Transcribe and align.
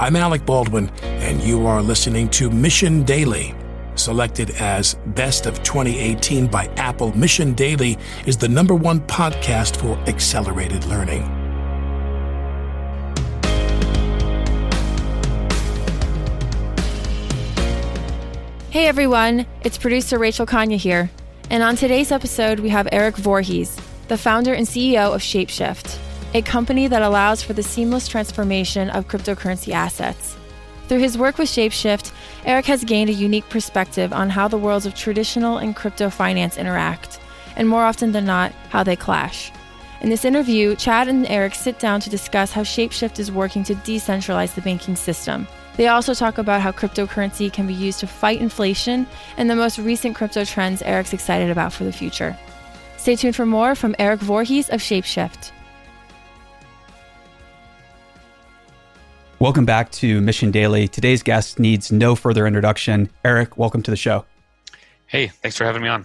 I'm 0.00 0.16
Alec 0.16 0.46
Baldwin, 0.46 0.88
and 1.02 1.42
you 1.42 1.66
are 1.66 1.82
listening 1.82 2.30
to 2.30 2.48
Mission 2.48 3.02
Daily. 3.02 3.54
Selected 3.96 4.48
as 4.52 4.94
Best 5.08 5.44
of 5.44 5.62
2018 5.62 6.46
by 6.46 6.68
Apple, 6.78 7.14
Mission 7.14 7.52
Daily 7.52 7.98
is 8.24 8.38
the 8.38 8.48
number 8.48 8.74
one 8.74 9.00
podcast 9.00 9.76
for 9.76 9.98
accelerated 10.08 10.86
learning. 10.86 11.20
Hey 18.70 18.86
everyone, 18.86 19.44
it's 19.64 19.76
producer 19.76 20.18
Rachel 20.18 20.46
Kanya 20.46 20.78
here. 20.78 21.10
And 21.50 21.62
on 21.62 21.76
today's 21.76 22.10
episode, 22.10 22.60
we 22.60 22.70
have 22.70 22.88
Eric 22.90 23.18
Voorhees, 23.18 23.78
the 24.08 24.16
founder 24.16 24.54
and 24.54 24.66
CEO 24.66 25.14
of 25.14 25.20
Shapeshift, 25.20 25.98
a 26.32 26.42
company 26.42 26.86
that 26.86 27.02
allows 27.02 27.42
for 27.42 27.54
the 27.54 27.62
seamless 27.62 28.06
transformation 28.06 28.88
of 28.90 29.08
cryptocurrency 29.08 29.72
assets. 29.72 30.36
Through 30.86 31.00
his 31.00 31.18
work 31.18 31.38
with 31.38 31.48
Shapeshift, 31.48 32.12
Eric 32.44 32.66
has 32.66 32.84
gained 32.84 33.10
a 33.10 33.14
unique 33.14 33.48
perspective 33.48 34.12
on 34.12 34.30
how 34.30 34.46
the 34.46 34.58
worlds 34.58 34.86
of 34.86 34.94
traditional 34.94 35.58
and 35.58 35.74
crypto 35.74 36.08
finance 36.08 36.56
interact, 36.56 37.20
and 37.56 37.68
more 37.68 37.84
often 37.84 38.12
than 38.12 38.26
not, 38.26 38.52
how 38.68 38.84
they 38.84 38.96
clash. 38.96 39.50
In 40.02 40.08
this 40.08 40.24
interview, 40.24 40.76
Chad 40.76 41.08
and 41.08 41.26
Eric 41.26 41.54
sit 41.54 41.78
down 41.80 42.00
to 42.00 42.10
discuss 42.10 42.52
how 42.52 42.62
Shapeshift 42.62 43.18
is 43.18 43.32
working 43.32 43.64
to 43.64 43.74
decentralize 43.74 44.54
the 44.54 44.62
banking 44.62 44.96
system. 44.96 45.48
They 45.76 45.88
also 45.88 46.14
talk 46.14 46.38
about 46.38 46.60
how 46.60 46.72
cryptocurrency 46.72 47.52
can 47.52 47.66
be 47.66 47.74
used 47.74 48.00
to 48.00 48.06
fight 48.06 48.40
inflation 48.40 49.06
and 49.36 49.50
the 49.50 49.56
most 49.56 49.78
recent 49.78 50.14
crypto 50.14 50.44
trends 50.44 50.82
Eric's 50.82 51.12
excited 51.12 51.50
about 51.50 51.72
for 51.72 51.84
the 51.84 51.92
future. 51.92 52.36
Stay 52.98 53.16
tuned 53.16 53.36
for 53.36 53.46
more 53.46 53.74
from 53.74 53.96
Eric 53.98 54.20
Voorhees 54.20 54.68
of 54.70 54.80
Shapeshift. 54.80 55.52
Welcome 59.40 59.64
back 59.64 59.90
to 59.92 60.20
Mission 60.20 60.50
Daily. 60.50 60.86
Today's 60.86 61.22
guest 61.22 61.58
needs 61.58 61.90
no 61.90 62.14
further 62.14 62.46
introduction. 62.46 63.08
Eric, 63.24 63.56
welcome 63.56 63.82
to 63.84 63.90
the 63.90 63.96
show. 63.96 64.26
Hey, 65.06 65.28
thanks 65.28 65.56
for 65.56 65.64
having 65.64 65.80
me 65.80 65.88
on. 65.88 66.04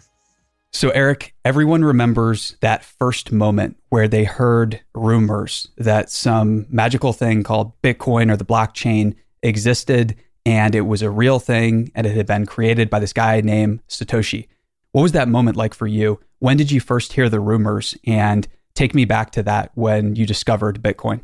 So, 0.72 0.90
Eric, 0.92 1.36
everyone 1.44 1.84
remembers 1.84 2.56
that 2.62 2.86
first 2.86 3.34
moment 3.34 3.76
where 3.90 4.08
they 4.08 4.24
heard 4.24 4.80
rumors 4.94 5.68
that 5.76 6.10
some 6.10 6.66
magical 6.70 7.12
thing 7.12 7.44
called 7.44 7.74
Bitcoin 7.82 8.32
or 8.32 8.38
the 8.38 8.46
blockchain 8.46 9.16
existed 9.44 10.16
and 10.46 10.74
it 10.74 10.82
was 10.88 11.02
a 11.02 11.10
real 11.10 11.40
thing 11.40 11.92
and 11.94 12.08
it 12.08 12.16
had 12.16 12.28
been 12.28 12.46
created 12.46 12.90
by 12.90 13.00
this 13.00 13.12
guy 13.12 13.42
named 13.42 13.86
Satoshi. 13.90 14.48
What 14.94 15.02
was 15.02 15.12
that 15.12 15.28
moment 15.28 15.58
like 15.58 15.74
for 15.74 15.88
you? 15.88 16.22
When 16.40 16.56
did 16.56 16.72
you 16.72 16.80
first 16.80 17.12
hear 17.12 17.28
the 17.28 17.42
rumors? 17.42 17.98
And 18.08 18.48
take 18.76 18.96
me 18.96 19.04
back 19.04 19.32
to 19.32 19.44
that 19.44 19.72
when 19.76 20.16
you 20.16 20.26
discovered 20.26 20.82
Bitcoin. 20.82 21.20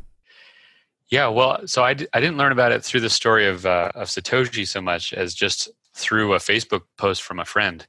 Yeah, 1.12 1.28
well, 1.28 1.68
so 1.68 1.84
I 1.84 1.92
d- 1.92 2.08
I 2.14 2.20
didn't 2.20 2.38
learn 2.38 2.52
about 2.52 2.72
it 2.72 2.82
through 2.82 3.00
the 3.00 3.10
story 3.10 3.46
of 3.46 3.66
uh, 3.66 3.92
of 3.94 4.08
Satoshi 4.08 4.66
so 4.66 4.80
much 4.80 5.12
as 5.12 5.34
just 5.34 5.70
through 5.94 6.32
a 6.32 6.38
Facebook 6.38 6.84
post 6.96 7.22
from 7.22 7.38
a 7.38 7.44
friend. 7.44 7.86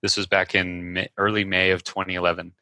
This 0.00 0.16
was 0.16 0.28
back 0.28 0.54
in 0.54 0.92
May, 0.92 1.08
early 1.18 1.44
May 1.44 1.72
of 1.72 1.82
2011, 1.82 2.52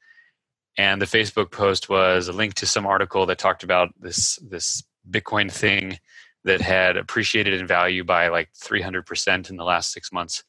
and 0.79 1.03
the 1.03 1.07
Facebook 1.07 1.53
post 1.53 1.91
was 1.91 2.29
a 2.29 2.33
link 2.33 2.55
to 2.55 2.67
some 2.67 2.87
article 2.87 3.27
that 3.27 3.37
talked 3.39 3.63
about 3.63 3.91
this 4.01 4.37
this 4.39 4.83
Bitcoin 5.11 5.53
thing 5.53 5.99
that 6.45 6.63
had 6.63 6.97
appreciated 6.97 7.61
in 7.61 7.67
value 7.67 8.03
by 8.03 8.29
like 8.29 8.49
300 8.57 9.05
percent 9.05 9.51
in 9.51 9.59
the 9.59 9.65
last 9.65 9.93
six 9.93 10.11
months. 10.13 10.45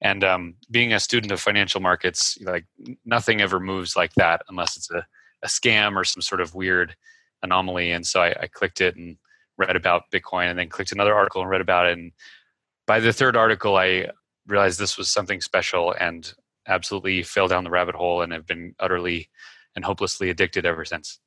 And 0.00 0.24
um, 0.24 0.54
being 0.70 0.94
a 0.94 1.00
student 1.00 1.32
of 1.32 1.40
financial 1.42 1.82
markets, 1.82 2.38
like 2.40 2.64
nothing 3.04 3.42
ever 3.42 3.60
moves 3.60 3.94
like 3.94 4.14
that 4.14 4.40
unless 4.48 4.78
it's 4.78 4.90
a, 4.90 5.06
a 5.42 5.48
scam 5.48 5.96
or 5.96 6.04
some 6.04 6.22
sort 6.22 6.40
of 6.40 6.54
weird 6.54 6.96
anomaly. 7.42 7.90
And 7.90 8.06
so 8.06 8.22
I, 8.22 8.34
I, 8.42 8.46
clicked 8.46 8.80
it 8.80 8.96
and 8.96 9.16
read 9.56 9.76
about 9.76 10.10
Bitcoin 10.12 10.50
and 10.50 10.58
then 10.58 10.68
clicked 10.68 10.92
another 10.92 11.14
article 11.14 11.40
and 11.40 11.50
read 11.50 11.60
about 11.60 11.86
it. 11.86 11.98
And 11.98 12.12
by 12.86 13.00
the 13.00 13.12
third 13.12 13.36
article, 13.36 13.76
I 13.76 14.08
realized 14.46 14.78
this 14.78 14.98
was 14.98 15.10
something 15.10 15.40
special 15.40 15.94
and 15.98 16.32
absolutely 16.66 17.22
fell 17.22 17.48
down 17.48 17.64
the 17.64 17.70
rabbit 17.70 17.94
hole 17.94 18.22
and 18.22 18.32
have 18.32 18.46
been 18.46 18.74
utterly 18.78 19.28
and 19.74 19.84
hopelessly 19.84 20.30
addicted 20.30 20.66
ever 20.66 20.84
since. 20.84 21.18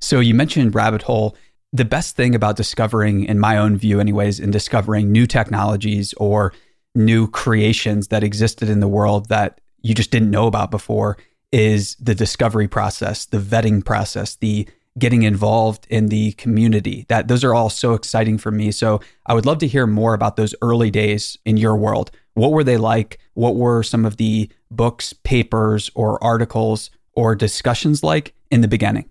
So 0.00 0.20
you 0.20 0.34
mentioned 0.34 0.74
rabbit 0.74 1.02
hole. 1.02 1.36
The 1.72 1.84
best 1.84 2.16
thing 2.16 2.34
about 2.34 2.56
discovering, 2.56 3.24
in 3.24 3.38
my 3.38 3.56
own 3.56 3.78
view, 3.78 4.00
anyways, 4.00 4.40
in 4.40 4.50
discovering 4.50 5.10
new 5.10 5.26
technologies 5.26 6.12
or 6.14 6.52
new 6.94 7.30
creations 7.30 8.08
that 8.08 8.22
existed 8.22 8.68
in 8.68 8.80
the 8.80 8.88
world 8.88 9.28
that 9.28 9.60
you 9.80 9.94
just 9.94 10.10
didn't 10.10 10.30
know 10.30 10.46
about 10.46 10.70
before 10.70 11.16
is 11.50 11.96
the 11.96 12.14
discovery 12.14 12.68
process, 12.68 13.26
the 13.26 13.38
vetting 13.38 13.84
process, 13.84 14.36
the 14.36 14.68
getting 14.98 15.22
involved 15.22 15.86
in 15.88 16.08
the 16.08 16.32
community. 16.32 17.06
That 17.08 17.28
those 17.28 17.44
are 17.44 17.54
all 17.54 17.70
so 17.70 17.94
exciting 17.94 18.38
for 18.38 18.50
me. 18.50 18.70
So 18.70 19.00
I 19.26 19.34
would 19.34 19.46
love 19.46 19.58
to 19.58 19.66
hear 19.66 19.86
more 19.86 20.14
about 20.14 20.36
those 20.36 20.54
early 20.62 20.90
days 20.90 21.38
in 21.44 21.56
your 21.56 21.76
world. 21.76 22.10
What 22.34 22.52
were 22.52 22.64
they 22.64 22.76
like? 22.76 23.18
What 23.34 23.56
were 23.56 23.82
some 23.82 24.04
of 24.04 24.16
the 24.16 24.50
books, 24.70 25.12
papers, 25.12 25.90
or 25.94 26.22
articles 26.22 26.90
or 27.14 27.34
discussions 27.34 28.02
like 28.02 28.34
in 28.50 28.60
the 28.60 28.68
beginning? 28.68 29.08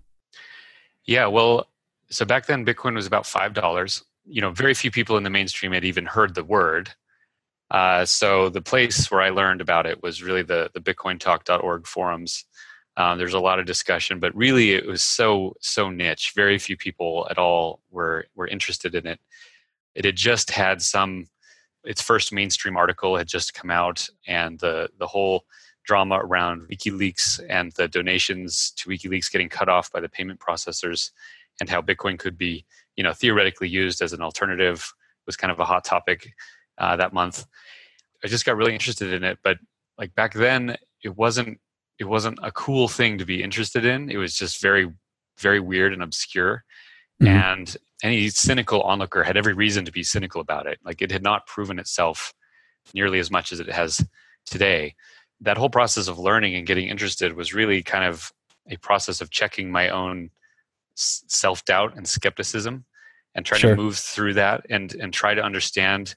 Yeah, 1.04 1.26
well, 1.26 1.68
so 2.10 2.24
back 2.24 2.46
then 2.46 2.64
Bitcoin 2.64 2.94
was 2.94 3.06
about 3.06 3.26
five 3.26 3.54
dollars. 3.54 4.04
You 4.24 4.40
know, 4.40 4.50
very 4.50 4.74
few 4.74 4.90
people 4.90 5.16
in 5.16 5.24
the 5.24 5.30
mainstream 5.30 5.72
had 5.72 5.84
even 5.84 6.06
heard 6.06 6.34
the 6.34 6.44
word. 6.44 6.90
Uh, 7.72 8.04
so 8.04 8.50
the 8.50 8.60
place 8.60 9.10
where 9.10 9.22
I 9.22 9.30
learned 9.30 9.60
about 9.60 9.86
it 9.86 10.02
was 10.02 10.22
really 10.22 10.42
the 10.42 10.70
the 10.74 10.80
BitcoinTalk.org 10.80 11.86
forums 11.86 12.44
um, 12.96 13.18
there's 13.18 13.34
a 13.34 13.40
lot 13.40 13.58
of 13.58 13.66
discussion, 13.66 14.20
but 14.20 14.34
really 14.34 14.72
it 14.72 14.86
was 14.86 15.02
so 15.02 15.56
so 15.60 15.88
niche. 15.88 16.32
Very 16.34 16.58
few 16.58 16.76
people 16.76 17.26
at 17.30 17.38
all 17.38 17.80
were 17.90 18.26
were 18.34 18.46
interested 18.46 18.94
in 18.94 19.06
it. 19.06 19.20
It 19.94 20.04
had 20.04 20.16
just 20.16 20.50
had 20.50 20.82
some. 20.82 21.26
Its 21.84 22.00
first 22.00 22.32
mainstream 22.32 22.76
article 22.76 23.16
had 23.16 23.26
just 23.26 23.54
come 23.54 23.70
out, 23.70 24.08
and 24.26 24.58
the 24.58 24.88
the 24.98 25.06
whole 25.06 25.44
drama 25.84 26.20
around 26.22 26.68
WikiLeaks 26.68 27.44
and 27.48 27.72
the 27.72 27.88
donations 27.88 28.70
to 28.76 28.88
WikiLeaks 28.88 29.32
getting 29.32 29.48
cut 29.48 29.68
off 29.68 29.90
by 29.90 30.00
the 30.00 30.08
payment 30.08 30.38
processors, 30.38 31.10
and 31.60 31.68
how 31.68 31.82
Bitcoin 31.82 32.18
could 32.18 32.38
be, 32.38 32.64
you 32.94 33.02
know, 33.02 33.12
theoretically 33.12 33.68
used 33.68 34.00
as 34.00 34.12
an 34.12 34.20
alternative 34.20 34.92
was 35.26 35.36
kind 35.36 35.50
of 35.50 35.58
a 35.60 35.64
hot 35.64 35.84
topic 35.84 36.32
uh, 36.78 36.94
that 36.96 37.12
month. 37.12 37.46
I 38.24 38.28
just 38.28 38.44
got 38.44 38.56
really 38.56 38.74
interested 38.74 39.12
in 39.12 39.24
it, 39.24 39.38
but 39.42 39.58
like 39.98 40.14
back 40.14 40.34
then, 40.34 40.76
it 41.02 41.16
wasn't 41.16 41.58
it 41.98 42.04
wasn't 42.04 42.38
a 42.42 42.52
cool 42.52 42.88
thing 42.88 43.18
to 43.18 43.24
be 43.24 43.42
interested 43.42 43.84
in. 43.84 44.10
It 44.10 44.16
was 44.16 44.34
just 44.34 44.60
very, 44.60 44.90
very 45.38 45.60
weird 45.60 45.92
and 45.92 46.02
obscure. 46.02 46.64
Mm-hmm. 47.22 47.36
And 47.36 47.76
any 48.02 48.28
cynical 48.28 48.82
onlooker 48.82 49.22
had 49.22 49.36
every 49.36 49.54
reason 49.54 49.84
to 49.84 49.92
be 49.92 50.02
cynical 50.02 50.40
about 50.40 50.66
it. 50.66 50.78
Like 50.84 51.02
it 51.02 51.12
had 51.12 51.22
not 51.22 51.46
proven 51.46 51.78
itself 51.78 52.34
nearly 52.94 53.18
as 53.18 53.30
much 53.30 53.52
as 53.52 53.60
it 53.60 53.70
has 53.70 54.04
today. 54.44 54.94
That 55.40 55.56
whole 55.56 55.70
process 55.70 56.08
of 56.08 56.18
learning 56.18 56.54
and 56.54 56.66
getting 56.66 56.88
interested 56.88 57.34
was 57.34 57.54
really 57.54 57.82
kind 57.82 58.04
of 58.04 58.32
a 58.68 58.76
process 58.76 59.20
of 59.20 59.30
checking 59.30 59.70
my 59.70 59.88
own 59.88 60.30
self 60.94 61.64
doubt 61.64 61.96
and 61.96 62.06
skepticism 62.06 62.84
and 63.34 63.46
trying 63.46 63.60
sure. 63.60 63.74
to 63.74 63.82
move 63.82 63.96
through 63.96 64.34
that 64.34 64.66
and 64.68 64.94
and 64.94 65.12
try 65.12 65.34
to 65.34 65.42
understand 65.42 66.14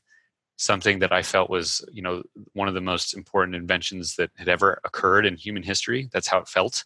something 0.58 1.00
that 1.00 1.12
I 1.12 1.22
felt 1.22 1.50
was, 1.50 1.84
you 1.92 2.02
know, 2.02 2.24
one 2.54 2.68
of 2.68 2.74
the 2.74 2.82
most 2.82 3.14
important 3.14 3.56
inventions 3.56 4.16
that 4.16 4.32
had 4.36 4.48
ever 4.48 4.80
occurred 4.86 5.26
in 5.26 5.36
human 5.36 5.64
history. 5.64 6.10
That's 6.14 6.28
how 6.28 6.40
it 6.40 6.48
felt. 6.48 6.86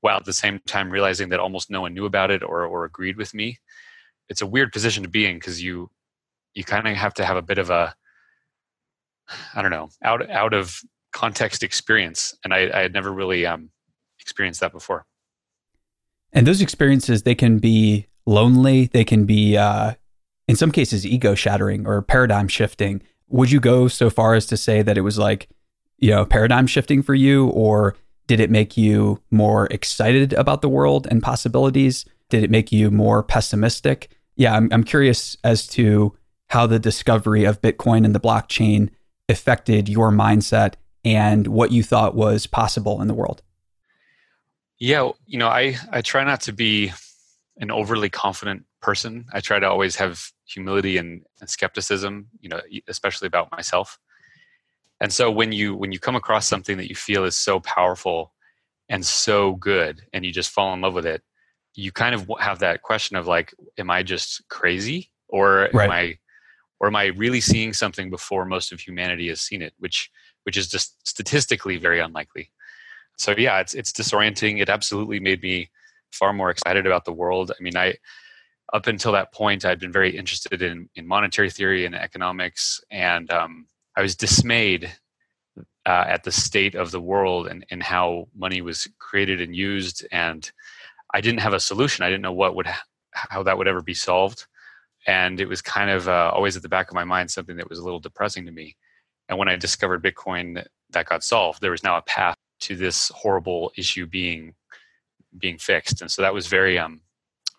While 0.00 0.18
at 0.18 0.24
the 0.24 0.32
same 0.32 0.60
time 0.66 0.90
realizing 0.90 1.30
that 1.30 1.40
almost 1.40 1.70
no 1.70 1.80
one 1.80 1.94
knew 1.94 2.04
about 2.04 2.30
it 2.30 2.42
or, 2.42 2.64
or 2.64 2.84
agreed 2.84 3.16
with 3.16 3.34
me. 3.34 3.58
It's 4.28 4.42
a 4.42 4.46
weird 4.46 4.72
position 4.72 5.02
to 5.02 5.08
be 5.08 5.26
in 5.26 5.36
because 5.36 5.62
you 5.62 5.90
you 6.54 6.62
kind 6.62 6.86
of 6.86 6.94
have 6.94 7.14
to 7.14 7.24
have 7.24 7.36
a 7.36 7.42
bit 7.42 7.58
of 7.58 7.70
a 7.70 7.94
I 9.54 9.62
don't 9.62 9.70
know, 9.70 9.88
out 10.02 10.30
out 10.30 10.54
of 10.54 10.80
context 11.12 11.62
experience. 11.62 12.34
And 12.44 12.52
I, 12.52 12.70
I 12.72 12.82
had 12.82 12.92
never 12.92 13.12
really 13.12 13.46
um, 13.46 13.70
experienced 14.20 14.60
that 14.60 14.72
before. 14.72 15.06
And 16.32 16.46
those 16.46 16.60
experiences, 16.60 17.22
they 17.22 17.34
can 17.34 17.58
be 17.58 18.08
lonely. 18.26 18.86
They 18.86 19.04
can 19.04 19.24
be 19.24 19.56
uh, 19.56 19.94
in 20.48 20.56
some 20.56 20.70
cases 20.70 21.06
ego 21.06 21.34
shattering 21.34 21.86
or 21.86 22.02
paradigm 22.02 22.48
shifting. 22.48 23.02
Would 23.28 23.50
you 23.50 23.60
go 23.60 23.88
so 23.88 24.10
far 24.10 24.34
as 24.34 24.46
to 24.46 24.56
say 24.56 24.82
that 24.82 24.98
it 24.98 25.02
was 25.02 25.18
like, 25.18 25.48
you 25.98 26.10
know, 26.10 26.24
paradigm 26.24 26.66
shifting 26.66 27.02
for 27.02 27.14
you, 27.14 27.48
or 27.48 27.96
did 28.26 28.40
it 28.40 28.50
make 28.50 28.76
you 28.76 29.20
more 29.30 29.66
excited 29.66 30.32
about 30.34 30.62
the 30.62 30.68
world 30.68 31.06
and 31.10 31.22
possibilities? 31.22 32.04
Did 32.28 32.42
it 32.42 32.50
make 32.50 32.72
you 32.72 32.90
more 32.90 33.22
pessimistic? 33.22 34.10
Yeah, 34.36 34.54
I'm, 34.54 34.68
I'm 34.72 34.84
curious 34.84 35.36
as 35.44 35.66
to 35.68 36.16
how 36.48 36.66
the 36.66 36.78
discovery 36.78 37.44
of 37.44 37.60
Bitcoin 37.60 38.04
and 38.04 38.14
the 38.14 38.20
blockchain 38.20 38.90
affected 39.28 39.88
your 39.88 40.10
mindset 40.10 40.74
and 41.04 41.46
what 41.46 41.70
you 41.70 41.82
thought 41.82 42.14
was 42.14 42.46
possible 42.46 43.00
in 43.00 43.08
the 43.08 43.14
world. 43.14 43.42
Yeah, 44.78 45.10
you 45.26 45.38
know, 45.38 45.48
I, 45.48 45.76
I 45.90 46.02
try 46.02 46.24
not 46.24 46.42
to 46.42 46.52
be 46.52 46.92
an 47.58 47.70
overly 47.70 48.10
confident 48.10 48.64
person. 48.84 49.24
I 49.32 49.40
try 49.40 49.58
to 49.58 49.68
always 49.68 49.96
have 49.96 50.20
humility 50.44 50.98
and, 50.98 51.22
and 51.40 51.48
skepticism, 51.48 52.28
you 52.40 52.48
know, 52.50 52.60
especially 52.86 53.26
about 53.26 53.50
myself. 53.50 53.98
And 55.00 55.12
so 55.12 55.30
when 55.30 55.52
you 55.52 55.74
when 55.74 55.92
you 55.92 55.98
come 55.98 56.16
across 56.16 56.46
something 56.46 56.76
that 56.76 56.88
you 56.88 56.94
feel 56.94 57.24
is 57.24 57.36
so 57.36 57.60
powerful 57.60 58.32
and 58.88 59.04
so 59.04 59.54
good 59.56 60.02
and 60.12 60.24
you 60.24 60.32
just 60.32 60.50
fall 60.50 60.72
in 60.74 60.82
love 60.82 60.94
with 60.94 61.06
it, 61.06 61.22
you 61.74 61.90
kind 61.92 62.14
of 62.14 62.30
have 62.38 62.58
that 62.60 62.82
question 62.82 63.16
of 63.16 63.26
like 63.26 63.52
am 63.78 63.90
I 63.90 64.02
just 64.02 64.42
crazy 64.48 65.10
or 65.28 65.68
Right. 65.72 65.86
am 65.86 65.90
I 65.90 66.18
or 66.80 66.88
am 66.88 66.96
I 66.96 67.06
really 67.06 67.40
seeing 67.40 67.72
something 67.72 68.10
before 68.10 68.44
most 68.44 68.72
of 68.72 68.80
humanity 68.80 69.28
has 69.28 69.40
seen 69.40 69.62
it, 69.62 69.72
which 69.78 70.10
which 70.44 70.56
is 70.56 70.68
just 70.68 71.06
statistically 71.08 71.78
very 71.78 72.00
unlikely. 72.00 72.50
So 73.16 73.34
yeah, 73.36 73.60
it's 73.60 73.74
it's 73.74 73.92
disorienting. 73.92 74.60
It 74.60 74.68
absolutely 74.68 75.20
made 75.20 75.42
me 75.42 75.70
far 76.12 76.32
more 76.32 76.50
excited 76.50 76.86
about 76.86 77.04
the 77.04 77.12
world. 77.12 77.50
I 77.58 77.62
mean, 77.62 77.76
I 77.76 77.94
up 78.72 78.86
until 78.86 79.12
that 79.12 79.32
point, 79.32 79.64
I'd 79.64 79.80
been 79.80 79.92
very 79.92 80.16
interested 80.16 80.62
in 80.62 80.88
in 80.94 81.06
monetary 81.06 81.50
theory 81.50 81.86
and 81.86 81.94
economics, 81.94 82.80
and 82.90 83.30
um, 83.30 83.66
I 83.96 84.02
was 84.02 84.16
dismayed 84.16 84.92
uh, 85.86 86.04
at 86.08 86.24
the 86.24 86.32
state 86.32 86.74
of 86.74 86.90
the 86.90 87.00
world 87.00 87.46
and, 87.46 87.64
and 87.70 87.82
how 87.82 88.28
money 88.34 88.62
was 88.62 88.88
created 88.98 89.40
and 89.40 89.54
used. 89.54 90.06
And 90.10 90.50
I 91.12 91.20
didn't 91.20 91.40
have 91.40 91.52
a 91.52 91.60
solution. 91.60 92.04
I 92.04 92.08
didn't 92.08 92.22
know 92.22 92.32
what 92.32 92.56
would 92.56 92.68
how 93.12 93.42
that 93.44 93.56
would 93.56 93.68
ever 93.68 93.82
be 93.82 93.94
solved. 93.94 94.46
And 95.06 95.40
it 95.40 95.46
was 95.46 95.62
kind 95.62 95.90
of 95.90 96.08
uh, 96.08 96.30
always 96.34 96.56
at 96.56 96.62
the 96.62 96.68
back 96.68 96.88
of 96.88 96.94
my 96.94 97.04
mind 97.04 97.30
something 97.30 97.56
that 97.56 97.68
was 97.68 97.78
a 97.78 97.84
little 97.84 98.00
depressing 98.00 98.46
to 98.46 98.52
me. 98.52 98.76
And 99.28 99.38
when 99.38 99.48
I 99.48 99.56
discovered 99.56 100.02
Bitcoin, 100.02 100.64
that 100.90 101.06
got 101.06 101.22
solved. 101.22 101.60
There 101.60 101.70
was 101.70 101.84
now 101.84 101.96
a 101.96 102.02
path 102.02 102.36
to 102.60 102.76
this 102.76 103.10
horrible 103.14 103.70
issue 103.76 104.06
being 104.06 104.54
being 105.38 105.58
fixed. 105.58 106.00
And 106.00 106.10
so 106.10 106.22
that 106.22 106.34
was 106.34 106.46
very 106.46 106.78
um 106.78 107.00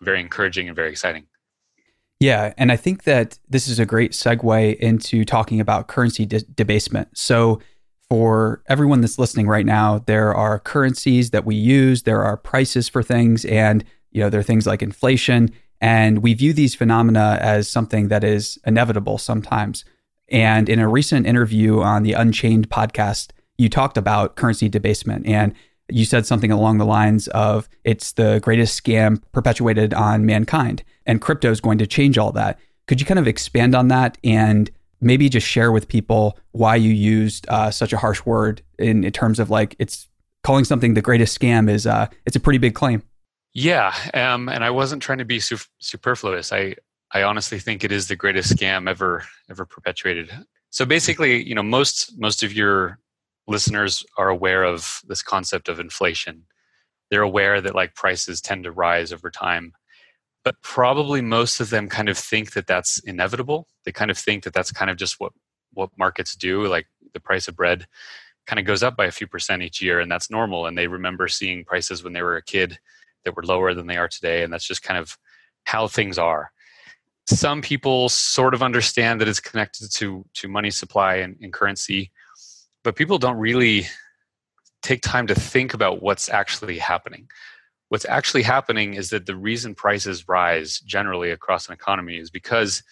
very 0.00 0.20
encouraging 0.20 0.68
and 0.68 0.76
very 0.76 0.90
exciting. 0.90 1.26
Yeah, 2.18 2.54
and 2.56 2.72
I 2.72 2.76
think 2.76 3.04
that 3.04 3.38
this 3.48 3.68
is 3.68 3.78
a 3.78 3.84
great 3.84 4.12
segue 4.12 4.76
into 4.76 5.24
talking 5.24 5.60
about 5.60 5.86
currency 5.86 6.24
de- 6.24 6.40
debasement. 6.40 7.16
So, 7.16 7.60
for 8.08 8.62
everyone 8.68 9.00
that's 9.00 9.18
listening 9.18 9.48
right 9.48 9.66
now, 9.66 9.98
there 9.98 10.32
are 10.32 10.60
currencies 10.60 11.30
that 11.32 11.44
we 11.44 11.56
use, 11.56 12.04
there 12.04 12.22
are 12.22 12.36
prices 12.36 12.88
for 12.88 13.02
things, 13.02 13.44
and 13.44 13.84
you 14.12 14.22
know 14.22 14.30
there 14.30 14.40
are 14.40 14.44
things 14.44 14.66
like 14.66 14.82
inflation, 14.82 15.50
and 15.80 16.22
we 16.22 16.32
view 16.32 16.54
these 16.54 16.74
phenomena 16.74 17.38
as 17.42 17.68
something 17.68 18.08
that 18.08 18.24
is 18.24 18.58
inevitable 18.64 19.18
sometimes. 19.18 19.84
And 20.28 20.68
in 20.68 20.78
a 20.78 20.88
recent 20.88 21.26
interview 21.26 21.80
on 21.80 22.02
the 22.02 22.14
Unchained 22.14 22.70
podcast, 22.70 23.30
you 23.58 23.68
talked 23.68 23.98
about 23.98 24.36
currency 24.36 24.68
debasement, 24.70 25.26
and 25.26 25.54
you 25.88 26.04
said 26.04 26.26
something 26.26 26.50
along 26.50 26.78
the 26.78 26.84
lines 26.84 27.28
of 27.28 27.68
it's 27.84 28.12
the 28.12 28.40
greatest 28.42 28.82
scam 28.82 29.22
perpetuated 29.32 29.94
on 29.94 30.26
mankind 30.26 30.82
and 31.06 31.20
crypto 31.20 31.50
is 31.50 31.60
going 31.60 31.78
to 31.78 31.86
change 31.86 32.18
all 32.18 32.32
that 32.32 32.58
could 32.86 33.00
you 33.00 33.06
kind 33.06 33.18
of 33.18 33.26
expand 33.28 33.74
on 33.74 33.88
that 33.88 34.18
and 34.24 34.70
maybe 35.00 35.28
just 35.28 35.46
share 35.46 35.70
with 35.70 35.88
people 35.88 36.38
why 36.52 36.74
you 36.74 36.90
used 36.90 37.46
uh, 37.48 37.70
such 37.70 37.92
a 37.92 37.98
harsh 37.98 38.24
word 38.24 38.62
in, 38.78 39.04
in 39.04 39.12
terms 39.12 39.38
of 39.38 39.50
like 39.50 39.76
it's 39.78 40.08
calling 40.42 40.64
something 40.64 40.94
the 40.94 41.02
greatest 41.02 41.38
scam 41.38 41.68
is 41.68 41.86
uh, 41.86 42.06
it's 42.24 42.36
a 42.36 42.40
pretty 42.40 42.58
big 42.58 42.74
claim 42.74 43.02
Yeah, 43.54 43.94
um, 44.12 44.50
and 44.50 44.62
I 44.62 44.70
wasn't 44.70 45.02
trying 45.02 45.18
to 45.18 45.24
be 45.24 45.40
su- 45.40 45.56
superfluous. 45.78 46.52
I 46.52 46.74
I 47.12 47.22
honestly 47.22 47.58
think 47.58 47.84
it 47.84 47.90
is 47.90 48.06
the 48.06 48.14
greatest 48.14 48.54
scam 48.54 48.86
ever 48.86 49.24
ever 49.48 49.64
perpetuated. 49.64 50.30
So 50.68 50.84
basically, 50.84 51.42
you 51.42 51.54
know, 51.54 51.62
most 51.62 52.12
most 52.18 52.42
of 52.42 52.52
your 52.52 52.98
listeners 53.46 54.04
are 54.18 54.28
aware 54.28 54.64
of 54.64 55.00
this 55.06 55.22
concept 55.22 55.68
of 55.68 55.80
inflation. 55.80 56.44
They're 57.10 57.22
aware 57.22 57.60
that 57.60 57.74
like 57.74 57.94
prices 57.94 58.40
tend 58.40 58.64
to 58.64 58.72
rise 58.72 59.12
over 59.12 59.30
time, 59.30 59.72
but 60.44 60.56
probably 60.62 61.20
most 61.20 61.60
of 61.60 61.70
them 61.70 61.88
kind 61.88 62.08
of 62.08 62.18
think 62.18 62.52
that 62.52 62.66
that's 62.66 62.98
inevitable. 63.00 63.68
They 63.84 63.92
kind 63.92 64.10
of 64.10 64.18
think 64.18 64.44
that 64.44 64.54
that's 64.54 64.72
kind 64.72 64.90
of 64.90 64.96
just 64.96 65.16
what 65.18 65.32
what 65.72 65.90
markets 65.98 66.34
do. 66.34 66.66
Like 66.66 66.86
the 67.12 67.20
price 67.20 67.48
of 67.48 67.56
bread 67.56 67.86
kind 68.46 68.58
of 68.58 68.64
goes 68.64 68.82
up 68.82 68.96
by 68.96 69.06
a 69.06 69.12
few 69.12 69.26
percent 69.26 69.62
each 69.62 69.82
year, 69.82 70.00
and 70.00 70.10
that's 70.10 70.30
normal. 70.30 70.66
And 70.66 70.76
they 70.76 70.86
remember 70.86 71.28
seeing 71.28 71.64
prices 71.64 72.02
when 72.02 72.12
they 72.12 72.22
were 72.22 72.36
a 72.36 72.42
kid 72.42 72.78
that 73.24 73.36
were 73.36 73.42
lower 73.42 73.74
than 73.74 73.86
they 73.86 73.96
are 73.96 74.08
today, 74.08 74.42
and 74.42 74.52
that's 74.52 74.66
just 74.66 74.82
kind 74.82 74.98
of 74.98 75.16
how 75.64 75.86
things 75.88 76.18
are. 76.18 76.50
Some 77.28 77.60
people 77.60 78.08
sort 78.08 78.54
of 78.54 78.62
understand 78.62 79.20
that 79.20 79.28
it's 79.28 79.40
connected 79.40 79.90
to 79.94 80.24
to 80.34 80.48
money 80.48 80.70
supply 80.70 81.16
and, 81.16 81.36
and 81.40 81.52
currency, 81.52 82.10
but 82.86 82.94
people 82.94 83.18
don't 83.18 83.36
really 83.36 83.84
take 84.80 85.02
time 85.02 85.26
to 85.26 85.34
think 85.34 85.74
about 85.74 86.02
what's 86.02 86.28
actually 86.28 86.78
happening. 86.78 87.28
What's 87.88 88.04
actually 88.04 88.44
happening 88.44 88.94
is 88.94 89.10
that 89.10 89.26
the 89.26 89.34
reason 89.34 89.74
prices 89.74 90.28
rise 90.28 90.78
generally 90.78 91.32
across 91.32 91.66
an 91.66 91.74
economy 91.74 92.16
is 92.16 92.30
because 92.30 92.84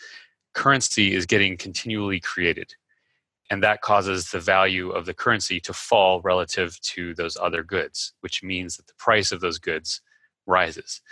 currency 0.53 1.15
is 1.15 1.27
getting 1.27 1.57
continually 1.57 2.19
created. 2.19 2.75
And 3.51 3.63
that 3.63 3.83
causes 3.83 4.33
the 4.33 4.41
value 4.41 4.91
of 4.91 5.07
the 5.07 5.15
currency 5.15 5.61
to 5.61 5.73
fall 5.73 6.21
relative 6.23 6.81
to 6.81 7.15
those 7.15 7.37
other 7.37 7.63
goods, 7.63 8.15
which 8.19 8.43
means 8.43 8.77
that 8.77 8.89
the 8.89 8.95
price 8.99 9.31
of 9.31 9.41
those 9.41 9.61
goods 9.61 10.01
rises. 10.45 11.03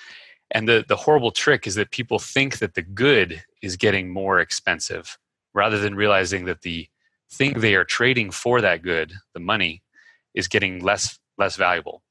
And 0.50 0.69
the, 0.69 0.84
the 0.88 0.96
horrible 0.96 1.31
trick 1.31 1.69
is 1.69 1.76
that 1.76 1.93
people 1.93 2.19
think 2.19 2.58
that 2.58 2.75
the 2.75 2.82
good 2.82 3.44
is 3.62 3.76
getting 3.76 4.11
more 4.11 4.40
expensive 4.40 5.19
rather 5.55 5.79
than 5.79 5.94
realizing 5.94 6.46
that 6.46 6.62
the 6.62 6.88
thing 7.32 7.61
they 7.61 7.75
are 7.75 7.84
trading 7.84 8.31
for 8.31 8.61
that 8.61 8.82
good, 8.82 9.12
the 9.34 9.40
money, 9.40 9.82
is 10.34 10.49
getting 10.49 10.81
less 10.81 11.19
less 11.38 11.56
valuable. 11.56 12.02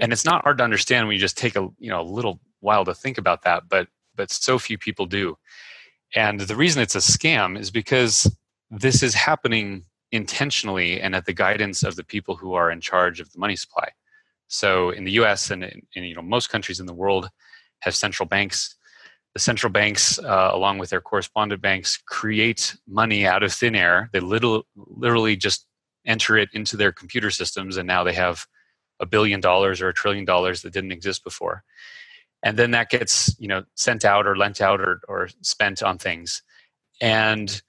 And 0.00 0.12
it's 0.12 0.24
not 0.24 0.42
hard 0.42 0.58
to 0.58 0.64
understand 0.64 1.06
when 1.06 1.14
you 1.14 1.20
just 1.20 1.38
take 1.38 1.56
a 1.56 1.68
you 1.78 1.90
know 1.90 2.00
a 2.00 2.14
little 2.18 2.40
while 2.60 2.84
to 2.84 2.94
think 2.94 3.18
about 3.18 3.42
that, 3.42 3.64
but 3.68 3.88
but 4.14 4.30
so 4.30 4.58
few 4.58 4.78
people 4.78 5.06
do. 5.06 5.36
And 6.14 6.40
the 6.40 6.56
reason 6.56 6.82
it's 6.82 6.94
a 6.94 6.98
scam 6.98 7.58
is 7.58 7.70
because 7.70 8.30
this 8.70 9.02
is 9.02 9.14
happening 9.14 9.84
intentionally 10.10 11.00
and 11.00 11.14
at 11.14 11.24
the 11.24 11.32
guidance 11.32 11.82
of 11.82 11.96
the 11.96 12.04
people 12.04 12.36
who 12.36 12.52
are 12.52 12.70
in 12.70 12.80
charge 12.80 13.20
of 13.20 13.32
the 13.32 13.38
money 13.38 13.56
supply. 13.56 13.88
So 14.48 14.90
in 14.90 15.04
the 15.04 15.12
U.S. 15.12 15.50
and 15.50 15.64
in, 15.64 15.82
in 15.94 16.04
you 16.04 16.14
know 16.14 16.22
most 16.22 16.50
countries 16.50 16.80
in 16.80 16.86
the 16.86 16.94
world 16.94 17.28
have 17.80 17.94
central 17.94 18.28
banks. 18.28 18.76
The 19.34 19.40
central 19.40 19.72
banks, 19.72 20.18
uh, 20.18 20.50
along 20.52 20.78
with 20.78 20.90
their 20.90 21.00
correspondent 21.00 21.62
banks, 21.62 21.96
create 21.96 22.76
money 22.86 23.26
out 23.26 23.42
of 23.42 23.52
thin 23.52 23.74
air. 23.74 24.10
They 24.12 24.20
little, 24.20 24.64
literally 24.76 25.36
just 25.36 25.66
enter 26.04 26.36
it 26.36 26.50
into 26.52 26.76
their 26.76 26.92
computer 26.92 27.30
systems, 27.30 27.76
and 27.76 27.86
now 27.86 28.04
they 28.04 28.12
have 28.12 28.46
a 29.00 29.06
billion 29.06 29.40
dollars 29.40 29.80
or 29.80 29.88
a 29.88 29.94
trillion 29.94 30.24
dollars 30.24 30.62
that 30.62 30.72
didn't 30.72 30.92
exist 30.92 31.24
before. 31.24 31.64
And 32.42 32.58
then 32.58 32.72
that 32.72 32.90
gets 32.90 33.34
you 33.38 33.48
know 33.48 33.64
sent 33.74 34.04
out 34.04 34.26
or 34.26 34.36
lent 34.36 34.60
out 34.60 34.80
or, 34.80 35.00
or 35.08 35.28
spent 35.42 35.82
on 35.82 35.98
things, 35.98 36.42
and 37.00 37.62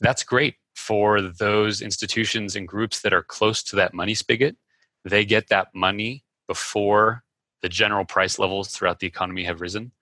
that's 0.00 0.22
great 0.22 0.54
for 0.76 1.20
those 1.20 1.82
institutions 1.82 2.54
and 2.54 2.68
groups 2.68 3.00
that 3.00 3.12
are 3.12 3.22
close 3.22 3.62
to 3.64 3.76
that 3.76 3.92
money 3.92 4.14
spigot. 4.14 4.56
They 5.04 5.24
get 5.24 5.48
that 5.48 5.68
money 5.74 6.24
before 6.46 7.24
the 7.62 7.68
general 7.68 8.04
price 8.04 8.38
levels 8.38 8.68
throughout 8.68 9.00
the 9.00 9.06
economy 9.06 9.44
have 9.44 9.60
risen. 9.60 9.92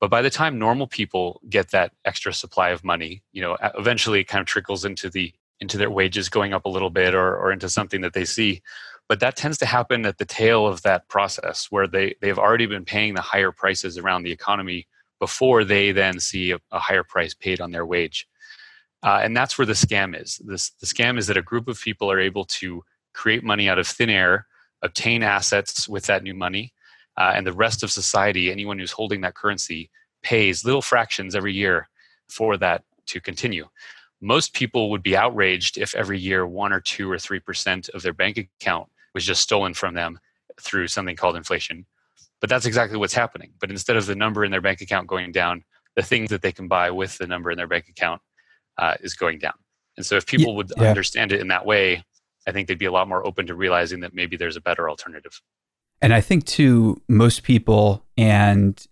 But 0.00 0.10
by 0.10 0.22
the 0.22 0.30
time 0.30 0.58
normal 0.58 0.86
people 0.86 1.40
get 1.48 1.70
that 1.70 1.92
extra 2.04 2.32
supply 2.32 2.70
of 2.70 2.84
money, 2.84 3.22
you 3.32 3.40
know, 3.40 3.56
eventually 3.78 4.20
it 4.20 4.24
kind 4.24 4.40
of 4.40 4.46
trickles 4.46 4.84
into 4.84 5.08
the 5.08 5.32
into 5.58 5.78
their 5.78 5.90
wages 5.90 6.28
going 6.28 6.52
up 6.52 6.66
a 6.66 6.68
little 6.68 6.90
bit 6.90 7.14
or, 7.14 7.34
or 7.34 7.50
into 7.50 7.68
something 7.70 8.02
that 8.02 8.12
they 8.12 8.26
see. 8.26 8.60
But 9.08 9.20
that 9.20 9.36
tends 9.36 9.56
to 9.58 9.66
happen 9.66 10.04
at 10.04 10.18
the 10.18 10.24
tail 10.24 10.66
of 10.66 10.82
that 10.82 11.08
process 11.08 11.68
where 11.70 11.86
they, 11.86 12.14
they've 12.20 12.38
already 12.38 12.66
been 12.66 12.84
paying 12.84 13.14
the 13.14 13.22
higher 13.22 13.52
prices 13.52 13.96
around 13.96 14.22
the 14.22 14.32
economy 14.32 14.86
before 15.18 15.64
they 15.64 15.92
then 15.92 16.20
see 16.20 16.50
a, 16.50 16.58
a 16.72 16.78
higher 16.78 17.04
price 17.04 17.32
paid 17.32 17.60
on 17.60 17.70
their 17.70 17.86
wage. 17.86 18.28
Uh, 19.02 19.20
and 19.22 19.36
that's 19.36 19.56
where 19.56 19.66
the 19.66 19.72
scam 19.72 20.20
is. 20.20 20.40
This, 20.44 20.70
the 20.80 20.86
scam 20.86 21.18
is 21.18 21.26
that 21.28 21.36
a 21.36 21.42
group 21.42 21.68
of 21.68 21.80
people 21.80 22.10
are 22.10 22.20
able 22.20 22.44
to 22.44 22.82
create 23.14 23.44
money 23.44 23.68
out 23.68 23.78
of 23.78 23.86
thin 23.86 24.10
air, 24.10 24.46
obtain 24.82 25.22
assets 25.22 25.88
with 25.88 26.06
that 26.06 26.22
new 26.22 26.34
money, 26.34 26.72
uh, 27.18 27.32
and 27.34 27.46
the 27.46 27.52
rest 27.52 27.82
of 27.82 27.90
society, 27.90 28.50
anyone 28.50 28.78
who's 28.78 28.92
holding 28.92 29.20
that 29.22 29.34
currency, 29.34 29.90
pays 30.22 30.64
little 30.64 30.82
fractions 30.82 31.34
every 31.34 31.52
year 31.52 31.88
for 32.28 32.56
that 32.56 32.82
to 33.06 33.20
continue. 33.20 33.66
Most 34.20 34.54
people 34.54 34.90
would 34.90 35.02
be 35.02 35.16
outraged 35.16 35.78
if 35.78 35.94
every 35.94 36.18
year 36.18 36.46
one 36.46 36.72
or 36.72 36.80
two 36.80 37.10
or 37.10 37.18
three 37.18 37.40
percent 37.40 37.88
of 37.90 38.02
their 38.02 38.12
bank 38.12 38.38
account 38.38 38.88
was 39.14 39.24
just 39.24 39.42
stolen 39.42 39.74
from 39.74 39.94
them 39.94 40.18
through 40.60 40.88
something 40.88 41.16
called 41.16 41.36
inflation. 41.36 41.86
But 42.40 42.50
that's 42.50 42.66
exactly 42.66 42.98
what's 42.98 43.14
happening. 43.14 43.52
But 43.60 43.70
instead 43.70 43.96
of 43.96 44.06
the 44.06 44.14
number 44.14 44.44
in 44.44 44.50
their 44.50 44.60
bank 44.60 44.80
account 44.80 45.06
going 45.06 45.32
down, 45.32 45.64
the 45.94 46.02
things 46.02 46.30
that 46.30 46.42
they 46.42 46.52
can 46.52 46.68
buy 46.68 46.90
with 46.90 47.16
the 47.18 47.26
number 47.26 47.50
in 47.50 47.56
their 47.56 47.66
bank 47.66 47.88
account 47.88 48.20
uh, 48.78 48.94
is 49.00 49.14
going 49.14 49.38
down. 49.38 49.54
And 49.96 50.04
so 50.04 50.16
if 50.16 50.26
people 50.26 50.54
would 50.56 50.72
Yeah. 50.76 50.90
understand 50.90 51.32
it 51.32 51.40
in 51.40 51.48
that 51.48 51.64
way, 51.64 52.04
I 52.46 52.52
think 52.52 52.68
they'd 52.68 52.78
be 52.78 52.84
a 52.86 52.92
lot 52.92 53.08
more 53.08 53.26
open 53.26 53.46
to 53.46 53.54
realizing 53.54 54.00
that 54.00 54.12
maybe 54.14 54.36
there's 54.36 54.56
a 54.56 54.60
better 54.60 54.88
alternative. 54.90 55.40
And 56.00 56.12
I 56.12 56.20
think 56.20 56.44
too, 56.44 57.00
most 57.08 57.42
people 57.42 58.04
and 58.16 58.84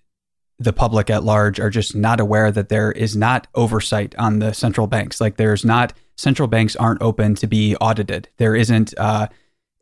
the 0.58 0.72
public 0.72 1.10
at 1.10 1.24
large 1.24 1.60
are 1.60 1.70
just 1.70 1.94
not 1.94 2.20
aware 2.20 2.50
that 2.50 2.68
there 2.68 2.92
is 2.92 3.16
not 3.16 3.46
oversight 3.54 4.14
on 4.16 4.38
the 4.38 4.52
central 4.52 4.86
banks. 4.86 5.20
Like 5.20 5.36
there's 5.36 5.64
not 5.64 5.92
central 6.16 6.48
banks 6.48 6.76
aren't 6.76 7.02
open 7.02 7.34
to 7.36 7.46
be 7.46 7.76
audited. 7.76 8.28
There 8.36 8.54
isn't 8.54 8.94
uh, 8.96 9.28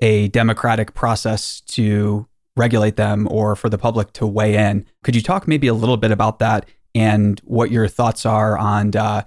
a 0.00 0.28
democratic 0.28 0.94
process 0.94 1.60
to 1.60 2.26
regulate 2.56 2.96
them 2.96 3.28
or 3.30 3.54
for 3.54 3.68
the 3.68 3.78
public 3.78 4.12
to 4.14 4.26
weigh 4.26 4.56
in. 4.56 4.84
Could 5.04 5.14
you 5.14 5.22
talk 5.22 5.46
maybe 5.46 5.66
a 5.66 5.74
little 5.74 5.96
bit 5.96 6.10
about 6.10 6.38
that 6.40 6.66
and 6.94 7.40
what 7.44 7.70
your 7.70 7.88
thoughts 7.88 8.26
are 8.26 8.58
on 8.58 8.94
uh, 8.96 9.24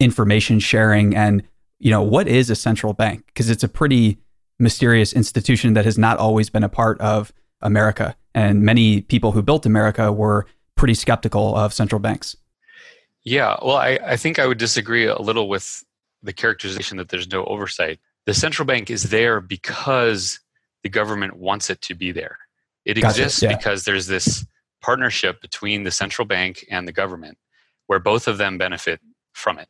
information 0.00 0.58
sharing 0.58 1.14
and 1.14 1.42
you 1.78 1.90
know 1.90 2.02
what 2.02 2.26
is 2.26 2.50
a 2.50 2.56
central 2.56 2.92
bank 2.92 3.24
because 3.26 3.50
it's 3.50 3.62
a 3.62 3.68
pretty 3.68 4.18
mysterious 4.58 5.12
institution 5.12 5.74
that 5.74 5.84
has 5.84 5.98
not 5.98 6.18
always 6.18 6.50
been 6.50 6.64
a 6.64 6.68
part 6.68 7.00
of 7.00 7.32
America. 7.60 8.16
And 8.34 8.62
many 8.62 9.02
people 9.02 9.32
who 9.32 9.42
built 9.42 9.66
America 9.66 10.12
were 10.12 10.46
pretty 10.76 10.94
skeptical 10.94 11.54
of 11.56 11.72
central 11.72 11.98
banks. 11.98 12.36
Yeah, 13.24 13.56
well, 13.62 13.76
I, 13.76 13.98
I 14.04 14.16
think 14.16 14.38
I 14.38 14.46
would 14.46 14.58
disagree 14.58 15.06
a 15.06 15.18
little 15.18 15.48
with 15.48 15.82
the 16.22 16.32
characterization 16.32 16.96
that 16.98 17.08
there's 17.08 17.30
no 17.30 17.44
oversight. 17.44 17.98
The 18.24 18.34
central 18.34 18.66
bank 18.66 18.90
is 18.90 19.04
there 19.04 19.40
because 19.40 20.38
the 20.82 20.88
government 20.88 21.36
wants 21.36 21.70
it 21.70 21.80
to 21.82 21.94
be 21.94 22.12
there. 22.12 22.38
It 22.84 22.94
gotcha, 22.94 23.08
exists 23.08 23.42
yeah. 23.42 23.56
because 23.56 23.84
there's 23.84 24.06
this 24.06 24.46
partnership 24.80 25.40
between 25.40 25.82
the 25.82 25.90
central 25.90 26.26
bank 26.26 26.64
and 26.70 26.86
the 26.86 26.92
government 26.92 27.38
where 27.86 27.98
both 27.98 28.28
of 28.28 28.38
them 28.38 28.58
benefit 28.58 29.00
from 29.32 29.58
it. 29.58 29.68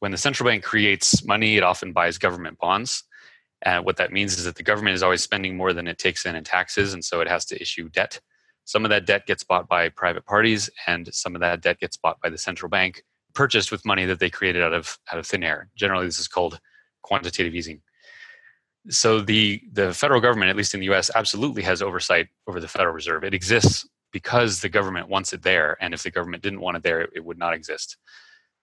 When 0.00 0.10
the 0.10 0.18
central 0.18 0.48
bank 0.48 0.64
creates 0.64 1.24
money, 1.24 1.56
it 1.56 1.62
often 1.62 1.92
buys 1.92 2.18
government 2.18 2.58
bonds. 2.58 3.04
And 3.62 3.84
what 3.84 3.96
that 3.96 4.12
means 4.12 4.38
is 4.38 4.44
that 4.44 4.56
the 4.56 4.62
government 4.62 4.94
is 4.94 5.02
always 5.02 5.22
spending 5.22 5.56
more 5.56 5.72
than 5.72 5.86
it 5.86 5.98
takes 5.98 6.24
in 6.24 6.34
in 6.34 6.44
taxes, 6.44 6.94
and 6.94 7.04
so 7.04 7.20
it 7.20 7.28
has 7.28 7.44
to 7.46 7.60
issue 7.60 7.88
debt. 7.90 8.20
Some 8.64 8.84
of 8.84 8.90
that 8.90 9.06
debt 9.06 9.26
gets 9.26 9.44
bought 9.44 9.68
by 9.68 9.88
private 9.88 10.24
parties, 10.24 10.70
and 10.86 11.12
some 11.14 11.34
of 11.34 11.40
that 11.40 11.60
debt 11.60 11.80
gets 11.80 11.96
bought 11.96 12.20
by 12.20 12.30
the 12.30 12.38
central 12.38 12.70
bank, 12.70 13.02
purchased 13.34 13.70
with 13.70 13.84
money 13.84 14.06
that 14.06 14.18
they 14.18 14.30
created 14.30 14.62
out 14.62 14.72
of 14.72 14.98
out 15.12 15.18
of 15.18 15.26
thin 15.26 15.42
air. 15.42 15.68
Generally, 15.74 16.06
this 16.06 16.18
is 16.18 16.28
called 16.28 16.60
quantitative 17.02 17.54
easing. 17.54 17.82
So 18.88 19.20
the 19.20 19.60
the 19.72 19.92
federal 19.92 20.20
government, 20.20 20.50
at 20.50 20.56
least 20.56 20.72
in 20.72 20.80
the 20.80 20.86
U.S., 20.86 21.10
absolutely 21.14 21.62
has 21.62 21.82
oversight 21.82 22.28
over 22.46 22.60
the 22.60 22.68
Federal 22.68 22.94
Reserve. 22.94 23.24
It 23.24 23.34
exists 23.34 23.86
because 24.12 24.60
the 24.60 24.68
government 24.68 25.08
wants 25.08 25.32
it 25.32 25.42
there, 25.42 25.76
and 25.80 25.92
if 25.92 26.02
the 26.02 26.10
government 26.10 26.42
didn't 26.42 26.60
want 26.60 26.78
it 26.78 26.82
there, 26.82 27.02
it, 27.02 27.10
it 27.16 27.24
would 27.24 27.38
not 27.38 27.52
exist. 27.52 27.98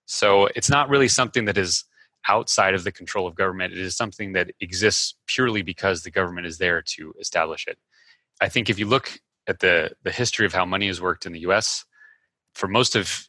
So 0.06 0.48
it's 0.56 0.70
not 0.70 0.90
really 0.90 1.08
something 1.08 1.46
that 1.46 1.58
is 1.58 1.84
outside 2.28 2.74
of 2.74 2.84
the 2.84 2.92
control 2.92 3.28
of 3.28 3.36
government. 3.36 3.74
It 3.74 3.80
is 3.80 3.96
something 3.96 4.34
that 4.34 4.52
exists 4.60 5.16
purely 5.28 5.62
because 5.62 6.04
the 6.04 6.12
government 6.12 6.48
is 6.48 6.58
there 6.58 6.82
to 6.82 7.14
establish 7.20 7.68
it. 7.68 7.78
I 8.42 8.50
think 8.50 8.70
if 8.70 8.78
you 8.78 8.86
look 8.86 9.20
at 9.48 9.60
the, 9.60 9.92
the 10.04 10.12
history 10.12 10.46
of 10.46 10.54
how 10.54 10.66
money 10.66 10.88
has 10.88 11.02
worked 11.02 11.26
in 11.26 11.34
the 11.34 11.40
US, 11.42 11.86
for 12.54 12.68
most 12.68 12.96
of 12.96 13.28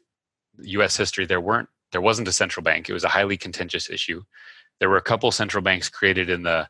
US 0.58 0.96
history, 0.96 1.26
there 1.26 1.40
weren't 1.40 1.68
there 1.92 2.00
wasn't 2.00 2.28
a 2.28 2.32
central 2.32 2.62
bank. 2.62 2.88
It 2.88 2.92
was 2.92 3.04
a 3.04 3.08
highly 3.08 3.36
contentious 3.36 3.88
issue. 3.88 4.22
There 4.78 4.90
were 4.90 4.98
a 4.98 5.02
couple 5.02 5.30
central 5.30 5.62
banks 5.62 5.88
created 5.88 6.28
in 6.28 6.42
the 6.42 6.68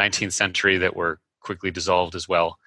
19th 0.00 0.32
century 0.32 0.78
that 0.78 0.94
were 0.94 1.20
quickly 1.40 1.70
dissolved 1.70 2.14
as 2.14 2.28
well. 2.28 2.58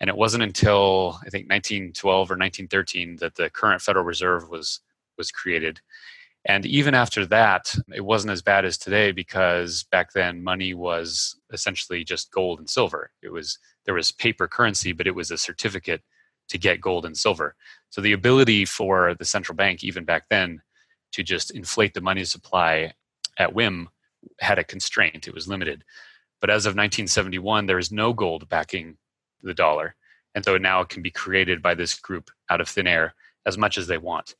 And 0.00 0.10
it 0.10 0.16
wasn't 0.16 0.42
until 0.42 1.20
I 1.24 1.30
think 1.30 1.48
1912 1.48 2.14
or 2.14 2.36
1913 2.36 3.16
that 3.16 3.36
the 3.36 3.50
current 3.50 3.80
Federal 3.80 4.04
Reserve 4.04 4.48
was 4.48 4.80
was 5.16 5.30
created. 5.30 5.80
And 6.44 6.66
even 6.66 6.94
after 6.94 7.24
that, 7.26 7.74
it 7.94 8.00
wasn't 8.00 8.32
as 8.32 8.42
bad 8.42 8.64
as 8.64 8.76
today 8.76 9.12
because 9.12 9.84
back 9.92 10.12
then 10.12 10.42
money 10.42 10.74
was 10.74 11.36
essentially 11.52 12.02
just 12.02 12.32
gold 12.32 12.58
and 12.58 12.68
silver. 12.68 13.10
It 13.22 13.32
was 13.32 13.58
there 13.84 13.94
was 13.94 14.12
paper 14.12 14.48
currency, 14.48 14.92
but 14.92 15.06
it 15.06 15.14
was 15.14 15.30
a 15.30 15.38
certificate 15.38 16.02
to 16.48 16.58
get 16.58 16.80
gold 16.80 17.06
and 17.06 17.16
silver. 17.16 17.54
So 17.90 18.00
the 18.00 18.12
ability 18.12 18.64
for 18.64 19.14
the 19.14 19.24
central 19.24 19.56
bank, 19.56 19.84
even 19.84 20.04
back 20.04 20.28
then, 20.28 20.62
to 21.12 21.22
just 21.22 21.52
inflate 21.52 21.94
the 21.94 22.00
money 22.00 22.24
supply 22.24 22.92
at 23.38 23.54
whim 23.54 23.88
had 24.40 24.58
a 24.58 24.64
constraint. 24.64 25.28
It 25.28 25.34
was 25.34 25.48
limited. 25.48 25.84
But 26.40 26.50
as 26.50 26.66
of 26.66 26.70
1971, 26.70 27.66
there 27.66 27.78
is 27.78 27.92
no 27.92 28.12
gold 28.12 28.48
backing 28.48 28.96
the 29.42 29.54
dollar. 29.54 29.94
And 30.34 30.44
so 30.44 30.56
now 30.58 30.80
it 30.80 30.88
can 30.88 31.02
be 31.02 31.10
created 31.10 31.62
by 31.62 31.74
this 31.74 31.94
group 31.98 32.30
out 32.50 32.60
of 32.60 32.68
thin 32.68 32.86
air 32.86 33.14
as 33.46 33.58
much 33.58 33.78
as 33.78 33.86
they 33.86 33.98
want. 33.98 34.34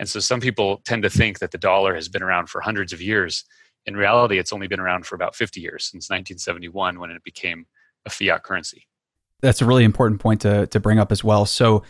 And 0.00 0.08
so 0.08 0.18
some 0.18 0.40
people 0.40 0.80
tend 0.86 1.02
to 1.02 1.10
think 1.10 1.40
that 1.40 1.50
the 1.50 1.58
dollar 1.58 1.94
has 1.94 2.08
been 2.08 2.22
around 2.22 2.48
for 2.48 2.62
hundreds 2.62 2.94
of 2.94 3.02
years. 3.02 3.44
In 3.84 3.94
reality, 3.94 4.38
it's 4.38 4.50
only 4.50 4.66
been 4.66 4.80
around 4.80 5.04
for 5.04 5.14
about 5.14 5.36
50 5.36 5.60
years 5.60 5.84
since 5.84 6.08
1971 6.08 6.98
when 6.98 7.10
it 7.10 7.22
became 7.22 7.66
a 8.06 8.10
fiat 8.10 8.42
currency. 8.42 8.88
That's 9.42 9.60
a 9.60 9.66
really 9.66 9.84
important 9.84 10.18
point 10.18 10.40
to, 10.40 10.66
to 10.68 10.80
bring 10.80 10.98
up 10.98 11.12
as 11.12 11.22
well. 11.22 11.44
So 11.44 11.82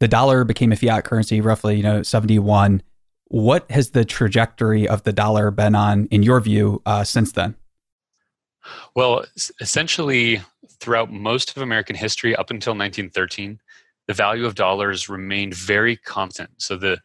the 0.00 0.08
dollar 0.08 0.42
became 0.42 0.72
a 0.72 0.76
fiat 0.76 1.04
currency 1.04 1.40
roughly, 1.40 1.76
you 1.76 1.84
know, 1.84 2.02
71. 2.02 2.82
What 3.28 3.70
has 3.70 3.90
the 3.90 4.04
trajectory 4.04 4.88
of 4.88 5.04
the 5.04 5.12
dollar 5.12 5.52
been 5.52 5.76
on, 5.76 6.06
in 6.06 6.24
your 6.24 6.40
view, 6.40 6.82
uh, 6.84 7.04
since 7.04 7.30
then? 7.30 7.54
Well, 8.96 9.26
essentially, 9.60 10.40
throughout 10.80 11.12
most 11.12 11.56
of 11.56 11.62
American 11.62 11.94
history 11.94 12.34
up 12.34 12.50
until 12.50 12.72
1913, 12.72 13.60
the 14.08 14.12
value 14.12 14.44
of 14.44 14.56
dollars 14.56 15.08
remained 15.08 15.54
very 15.54 15.96
constant. 15.96 16.50
So 16.58 16.76
the 16.76 16.98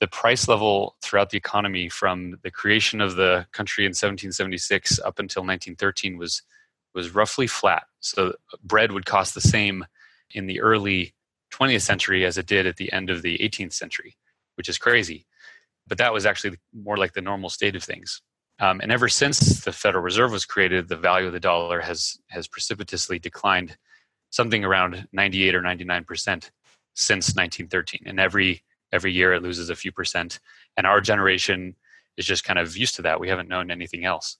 the 0.00 0.06
price 0.06 0.46
level 0.48 0.96
throughout 1.02 1.30
the 1.30 1.38
economy 1.38 1.88
from 1.88 2.38
the 2.42 2.50
creation 2.50 3.00
of 3.00 3.16
the 3.16 3.46
country 3.52 3.84
in 3.84 3.90
1776 3.90 4.98
up 5.00 5.18
until 5.18 5.42
1913 5.42 6.18
was 6.18 6.42
was 6.94 7.14
roughly 7.14 7.46
flat. 7.46 7.84
So 8.00 8.34
bread 8.64 8.90
would 8.90 9.04
cost 9.04 9.34
the 9.34 9.40
same 9.40 9.84
in 10.30 10.46
the 10.46 10.62
early 10.62 11.14
20th 11.52 11.82
century 11.82 12.24
as 12.24 12.38
it 12.38 12.46
did 12.46 12.66
at 12.66 12.76
the 12.76 12.90
end 12.90 13.10
of 13.10 13.20
the 13.20 13.36
18th 13.38 13.74
century, 13.74 14.16
which 14.54 14.68
is 14.68 14.78
crazy. 14.78 15.26
But 15.86 15.98
that 15.98 16.14
was 16.14 16.24
actually 16.24 16.56
more 16.72 16.96
like 16.96 17.12
the 17.12 17.20
normal 17.20 17.50
state 17.50 17.76
of 17.76 17.84
things. 17.84 18.22
Um, 18.58 18.80
and 18.80 18.90
ever 18.90 19.08
since 19.08 19.62
the 19.64 19.72
Federal 19.72 20.02
Reserve 20.02 20.32
was 20.32 20.46
created, 20.46 20.88
the 20.88 20.96
value 20.96 21.26
of 21.26 21.34
the 21.34 21.40
dollar 21.40 21.80
has 21.80 22.18
has 22.28 22.48
precipitously 22.48 23.18
declined, 23.18 23.76
something 24.30 24.64
around 24.64 25.06
98 25.12 25.54
or 25.54 25.60
99 25.60 26.04
percent 26.04 26.50
since 26.94 27.34
1913. 27.34 28.04
And 28.06 28.18
every 28.18 28.62
every 28.92 29.12
year 29.12 29.32
it 29.34 29.42
loses 29.42 29.70
a 29.70 29.76
few 29.76 29.92
percent. 29.92 30.38
And 30.76 30.86
our 30.86 31.00
generation 31.00 31.74
is 32.16 32.26
just 32.26 32.44
kind 32.44 32.58
of 32.58 32.76
used 32.76 32.96
to 32.96 33.02
that. 33.02 33.20
We 33.20 33.28
haven't 33.28 33.48
known 33.48 33.70
anything 33.70 34.04
else. 34.04 34.38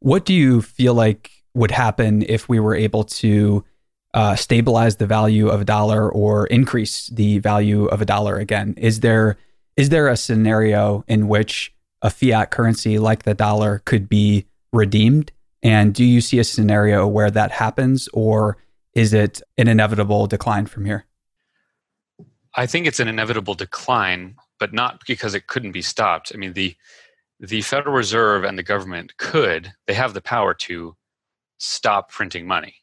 What 0.00 0.24
do 0.24 0.34
you 0.34 0.62
feel 0.62 0.94
like 0.94 1.30
would 1.54 1.70
happen 1.70 2.24
if 2.28 2.48
we 2.48 2.60
were 2.60 2.74
able 2.74 3.04
to 3.04 3.64
uh, 4.12 4.36
stabilize 4.36 4.96
the 4.96 5.06
value 5.06 5.48
of 5.48 5.62
a 5.62 5.64
dollar 5.64 6.10
or 6.10 6.46
increase 6.46 7.08
the 7.08 7.38
value 7.38 7.86
of 7.86 8.02
a 8.02 8.04
dollar 8.04 8.36
again? 8.36 8.74
Is 8.76 9.00
there 9.00 9.36
is 9.76 9.88
there 9.88 10.08
a 10.08 10.16
scenario 10.16 11.04
in 11.08 11.26
which 11.26 11.74
a 12.00 12.10
fiat 12.10 12.50
currency 12.50 12.98
like 12.98 13.24
the 13.24 13.34
dollar 13.34 13.82
could 13.84 14.08
be 14.08 14.46
redeemed? 14.72 15.32
And 15.62 15.94
do 15.94 16.04
you 16.04 16.20
see 16.20 16.38
a 16.38 16.44
scenario 16.44 17.08
where 17.08 17.30
that 17.30 17.50
happens 17.50 18.08
or 18.12 18.58
is 18.92 19.12
it 19.12 19.42
an 19.58 19.66
inevitable 19.66 20.26
decline 20.26 20.66
from 20.66 20.84
here 20.84 21.06
I 22.56 22.66
think 22.66 22.86
it's 22.86 23.00
an 23.00 23.08
inevitable 23.08 23.54
decline, 23.54 24.36
but 24.60 24.72
not 24.72 25.00
because 25.06 25.34
it 25.34 25.48
couldn't 25.48 25.72
be 25.72 25.82
stopped. 25.82 26.32
I 26.34 26.38
mean, 26.38 26.52
the 26.52 26.76
the 27.40 27.62
Federal 27.62 27.94
Reserve 27.94 28.44
and 28.44 28.56
the 28.56 28.62
government 28.62 29.16
could, 29.16 29.72
they 29.86 29.94
have 29.94 30.14
the 30.14 30.20
power 30.20 30.54
to 30.54 30.96
stop 31.58 32.10
printing 32.10 32.46
money 32.46 32.76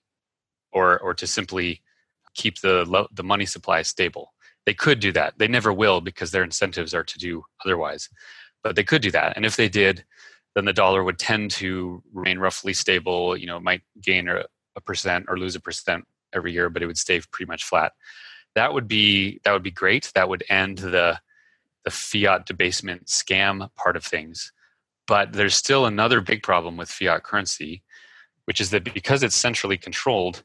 or 0.72 1.00
or 1.00 1.14
to 1.14 1.26
simply 1.28 1.82
keep 2.34 2.60
the 2.62 3.08
the 3.14 3.24
money 3.24 3.46
supply 3.46 3.82
stable. 3.82 4.34
They 4.66 4.74
could 4.74 5.00
do 5.00 5.12
that. 5.14 5.36
They 5.38 5.48
never 5.48 5.74
will 5.74 6.02
because 6.02 6.32
their 6.32 6.44
incentives 6.44 6.94
are 6.94 7.04
to 7.04 7.18
do 7.18 7.44
otherwise. 7.66 8.10
But 8.64 8.76
they 8.76 8.84
could 8.84 9.02
do 9.02 9.12
that. 9.12 9.36
And 9.36 9.46
if 9.46 9.56
they 9.56 9.70
did, 9.70 10.06
then 10.54 10.66
the 10.66 10.74
dollar 10.74 11.04
would 11.04 11.18
tend 11.18 11.50
to 11.52 12.04
remain 12.14 12.38
roughly 12.38 12.74
stable, 12.74 13.36
you 13.36 13.48
know, 13.48 13.58
it 13.58 13.64
might 13.64 13.82
gain 14.02 14.28
a, 14.28 14.44
a 14.76 14.82
percent 14.82 15.26
or 15.30 15.40
lose 15.40 15.56
a 15.56 15.60
percent 15.60 16.06
every 16.34 16.52
year, 16.52 16.70
but 16.70 16.84
it 16.84 16.86
would 16.86 16.98
stay 16.98 17.22
pretty 17.32 17.50
much 17.50 17.64
flat 17.64 17.94
that 18.56 18.74
would 18.74 18.88
be 18.88 19.40
that 19.44 19.54
would 19.54 19.64
be 19.64 19.72
great. 19.72 20.12
That 20.16 20.30
would 20.30 20.44
end 20.50 20.80
the 20.80 21.20
the 21.84 21.92
fiat 21.92 22.46
debasement 22.46 23.08
scam 23.08 23.70
part 23.76 23.96
of 23.96 24.04
things. 24.04 24.52
But 25.08 25.34
there's 25.34 25.56
still 25.56 25.86
another 25.86 26.22
big 26.22 26.44
problem 26.44 26.78
with 26.78 26.90
fiat 26.90 27.24
currency, 27.24 27.84
which 28.46 28.62
is 28.62 28.70
that 28.70 28.94
because 28.94 29.24
it's 29.24 29.36
centrally 29.36 29.78
controlled, 29.78 30.44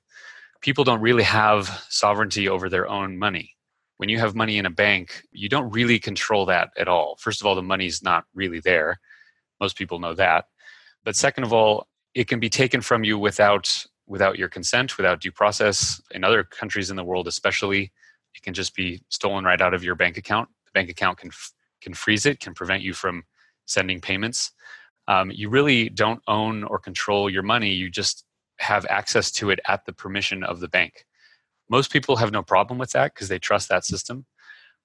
people 0.61 0.85
don't 0.85 1.01
really 1.01 1.23
have 1.23 1.85
sovereignty 1.89 2.49
over 2.49 2.69
their 2.69 2.89
own 2.89 3.19
money. 3.19 3.55
When 3.99 4.09
you 4.09 4.19
have 4.19 4.35
money 4.35 4.59
in 4.59 4.67
a 4.67 4.71
bank, 4.71 5.23
you 5.31 5.49
don't 5.49 5.71
really 5.71 5.99
control 5.99 6.47
that 6.47 6.71
at 6.77 6.89
all. 6.89 7.17
First 7.21 7.41
of 7.41 7.47
all, 7.47 7.55
the 7.55 7.63
money's 7.63 8.03
not 8.03 8.25
really 8.35 8.61
there. 8.61 9.01
Most 9.61 9.77
people 9.77 9.99
know 9.99 10.15
that. 10.15 10.47
But 11.05 11.17
second 11.17 11.45
of 11.45 11.53
all, 11.53 11.87
it 12.15 12.29
can 12.29 12.41
be 12.41 12.51
taken 12.51 12.81
from 12.81 13.05
you 13.05 13.19
without 13.19 13.87
without 14.07 14.39
your 14.39 14.49
consent, 14.49 14.97
without 14.97 15.21
due 15.21 15.33
process. 15.33 16.01
In 16.13 16.25
other 16.25 16.45
countries 16.45 16.91
in 16.91 16.97
the 16.97 17.05
world, 17.05 17.27
especially, 17.27 17.93
it 18.35 18.43
can 18.43 18.55
just 18.55 18.75
be 18.75 19.03
stolen 19.09 19.45
right 19.45 19.61
out 19.61 19.75
of 19.75 19.83
your 19.83 19.95
bank 19.95 20.17
account. 20.17 20.49
The 20.67 20.73
bank 20.73 20.91
account 20.91 21.19
can 21.19 21.31
can 21.81 21.95
freeze 21.95 22.27
it, 22.27 22.41
can 22.41 22.55
prevent 22.55 22.83
you 22.83 22.95
from 22.95 23.25
sending 23.67 24.01
payments. 24.01 24.53
Um, 25.09 25.31
you 25.31 25.49
really 25.49 25.89
don't 25.89 26.23
own 26.27 26.65
or 26.65 26.79
control 26.79 27.31
your 27.31 27.43
money. 27.43 27.73
You 27.73 27.91
just 27.91 28.25
have 28.59 28.87
access 28.87 29.31
to 29.33 29.51
it 29.51 29.61
at 29.69 29.85
the 29.85 29.93
permission 29.93 30.43
of 30.43 30.61
the 30.61 30.69
bank. 30.69 31.05
Most 31.69 31.93
people 31.93 32.17
have 32.17 32.33
no 32.33 32.43
problem 32.43 32.79
with 32.79 32.93
that 32.93 33.15
because 33.15 33.29
they 33.29 33.39
trust 33.39 33.69
that 33.69 33.85
system. 33.85 34.27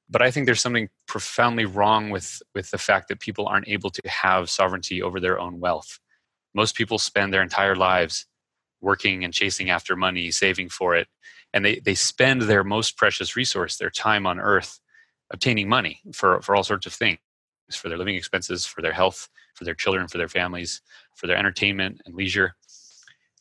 But 0.10 0.22
I 0.22 0.30
think 0.30 0.46
there's 0.46 0.62
something 0.62 0.90
profoundly 1.08 1.66
wrong 1.66 2.10
with, 2.10 2.42
with 2.54 2.70
the 2.72 2.78
fact 2.78 3.08
that 3.08 3.22
people 3.22 3.48
aren't 3.48 3.70
able 3.70 3.90
to 3.92 4.02
have 4.06 4.50
sovereignty 4.50 5.02
over 5.02 5.20
their 5.20 5.40
own 5.40 5.60
wealth. 5.60 6.00
Most 6.54 6.76
people 6.76 6.98
spend 6.98 7.34
their 7.34 7.42
entire 7.42 7.76
lives 7.76 8.26
working 8.82 9.24
and 9.24 9.34
chasing 9.34 9.70
after 9.70 9.96
money, 9.96 10.32
saving 10.32 10.70
for 10.70 10.96
it, 10.96 11.08
and 11.54 11.64
they, 11.64 11.80
they 11.80 11.96
spend 11.96 12.44
their 12.44 12.64
most 12.64 12.98
precious 12.98 13.36
resource, 13.36 13.78
their 13.78 13.90
time 13.90 14.26
on 14.26 14.40
earth, 14.40 14.80
obtaining 15.32 15.70
money 15.70 16.02
for, 16.14 16.42
for 16.42 16.56
all 16.56 16.64
sorts 16.64 16.86
of 16.86 16.94
things 16.94 17.20
for 17.72 17.90
their 17.90 17.98
living 17.98 18.16
expenses, 18.16 18.66
for 18.66 18.82
their 18.82 18.92
health, 18.92 19.30
for 19.54 19.64
their 19.64 19.76
children, 19.76 20.08
for 20.08 20.18
their 20.18 20.28
families, 20.28 20.82
for 21.16 21.28
their 21.28 21.38
entertainment 21.38 22.02
and 22.06 22.16
leisure. 22.16 22.56